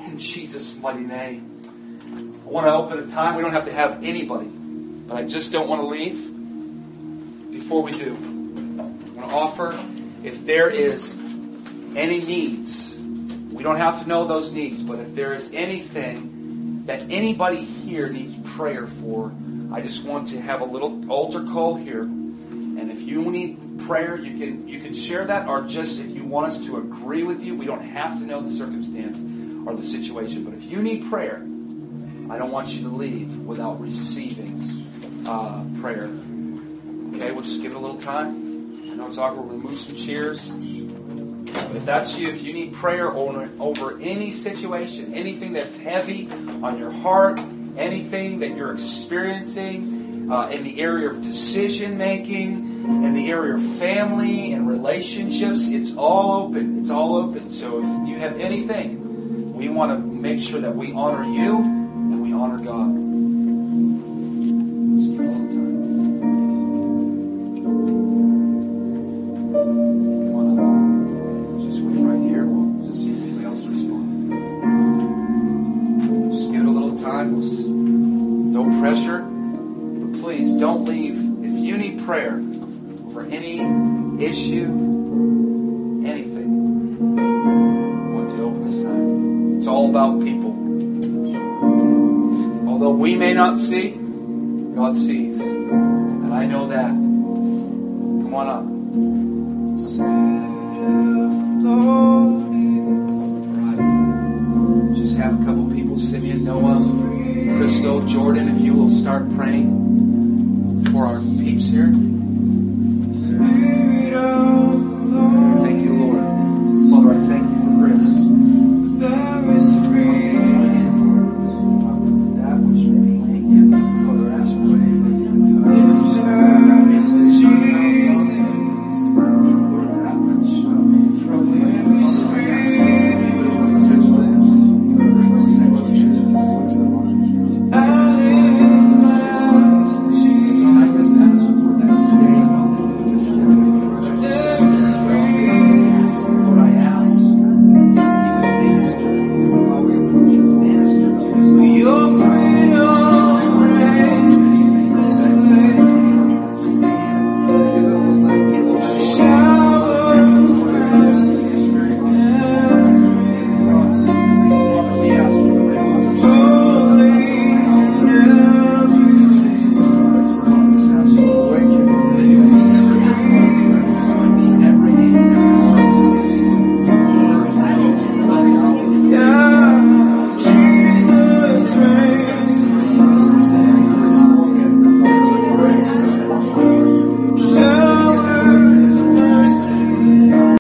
In 0.06 0.18
Jesus' 0.18 0.78
mighty 0.80 1.02
name. 1.02 2.42
I 2.46 2.50
want 2.50 2.68
to 2.68 2.74
open 2.74 3.00
a 3.00 3.12
time. 3.12 3.36
We 3.36 3.42
don't 3.42 3.54
have 3.54 3.66
to 3.66 3.74
have 3.74 4.04
anybody, 4.04 4.48
but 4.48 5.16
I 5.18 5.24
just 5.24 5.52
don't 5.52 5.70
want 5.70 5.82
to 5.82 5.88
leave 5.88 7.52
before 7.52 7.84
we 7.84 7.92
do. 7.92 8.12
I 8.12 9.12
want 9.16 9.30
to 9.30 9.36
offer 9.36 9.86
if 10.24 10.46
there 10.46 10.70
is 10.70 11.18
any 11.96 12.20
needs, 12.20 12.98
we 13.52 13.64
don't 13.64 13.78
have 13.78 14.02
to 14.02 14.08
know 14.08 14.26
those 14.26 14.52
needs, 14.52 14.82
but 14.84 15.00
if 15.00 15.16
there 15.16 15.34
is 15.34 15.52
anything 15.54 16.84
that 16.88 17.02
anybody 17.10 17.64
here 17.64 18.10
needs 18.10 18.36
prayer 18.56 18.88
for, 18.88 19.32
I 19.72 19.82
just 19.82 20.06
want 20.06 20.30
to 20.30 20.42
have 20.42 20.62
a 20.62 20.66
little 20.66 21.10
altar 21.12 21.44
call 21.44 21.76
here. 21.76 22.02
And 22.02 22.92
if 22.92 23.04
you 23.04 23.32
need 23.32 23.80
prayer, 23.88 24.16
you 24.18 24.38
can 24.38 24.68
you 24.68 24.80
can 24.80 24.94
share 24.94 25.26
that, 25.26 25.48
or 25.48 25.62
just 25.62 26.02
if 26.02 26.08
you 26.08 26.24
want 26.24 26.48
us 26.48 26.66
to 26.66 26.78
agree 26.78 27.24
with 27.24 27.42
you, 27.42 27.56
we 27.56 27.66
don't 27.66 27.84
have 27.84 28.20
to 28.20 28.26
know 28.26 28.42
the 28.42 28.50
circumstance 28.50 29.20
or 29.66 29.76
the 29.76 29.84
situation. 29.84 30.44
But 30.44 30.54
if 30.54 30.64
you 30.64 30.82
need 30.82 31.10
prayer, 31.10 31.42
I 32.30 32.38
don't 32.38 32.52
want 32.52 32.70
you 32.70 32.82
to 32.84 32.90
leave 32.90 33.38
without 33.40 33.80
receiving 33.80 34.86
uh, 35.28 35.64
prayer. 35.82 36.10
Okay, 37.16 37.32
we'll 37.32 37.44
just 37.44 37.62
give 37.62 37.72
it 37.72 37.76
a 37.76 37.80
little 37.80 37.98
time. 37.98 38.92
I 38.92 38.96
know 38.96 39.08
it's 39.08 39.18
awkward. 39.18 39.48
We'll 39.48 39.58
move 39.58 39.78
some 39.78 39.96
chairs. 39.96 40.50
But 40.50 41.76
if 41.76 41.86
that's 41.86 42.18
you, 42.18 42.30
if 42.30 42.44
you 42.44 42.54
need 42.54 42.74
prayer 42.74 43.10
over, 43.10 44.00
any 44.02 44.32
situation, 44.32 45.14
anything 45.14 45.54
that's 45.54 45.78
heavy 45.78 46.30
on 46.64 46.78
your 46.78 46.92
heart, 46.92 47.40
anything 47.78 48.40
that 48.40 48.56
you're 48.56 48.74
experiencing 48.74 50.30
uh, 50.32 50.48
in 50.48 50.64
the 50.64 50.80
area 50.82 51.10
of 51.10 51.22
decision 51.22 51.98
making, 51.98 52.84
in 53.04 53.14
the 53.14 53.30
area 53.30 53.56
of 53.56 53.64
family 53.76 54.54
and 54.54 54.70
relationships, 54.70 55.68
it's 55.68 55.96
all 55.98 56.44
open. 56.44 56.80
It's 56.80 56.90
all 56.90 57.18
open. 57.18 57.50
So 57.50 57.80
if 57.80 58.10
you 58.10 58.18
have 58.20 58.40
anything, 58.40 59.01
we 59.62 59.70
want 59.70 59.92
to 59.92 59.98
make 60.00 60.40
sure 60.40 60.60
that 60.60 60.76
we 60.76 60.92
honor 60.92 61.24
you 61.24 61.58
and 61.58 62.20
we 62.24 62.34
honor 62.34 62.58
God. 62.58 62.96
Just 64.98 65.12
give 65.12 65.22
it 65.22 65.28
a 65.28 65.32
little 65.38 65.50
time. 65.54 65.78
Come 70.26 70.36
on 70.36 70.46
up. 70.58 70.66
Just 71.62 71.80
wait 71.84 72.02
right 72.02 72.24
here. 72.28 72.44
We'll 72.48 72.88
just 72.88 73.04
see 73.04 73.12
if 73.12 73.22
anybody 73.22 73.46
else 73.46 73.62
responds. 73.62 74.32
Give 76.48 76.62
it 76.62 76.68
a 76.68 76.72
little 76.72 76.98
time. 76.98 77.30
No 78.52 78.64
pressure. 78.80 79.20
But 79.20 80.22
please 80.24 80.54
don't 80.54 80.86
leave. 80.86 81.18
If 81.46 81.60
you 81.64 81.78
need 81.78 82.02
prayer 82.04 82.42
for 83.14 83.28
any 83.28 83.60
issue, 84.26 85.01
not 93.42 93.58
see, 93.58 93.98
God 94.76 94.96
sees. 94.96 95.42
And 95.42 96.32
I 96.32 96.46
know 96.46 96.68
that. 96.68 96.90
Come 96.90 98.36
on 98.36 98.48
up. 98.48 98.71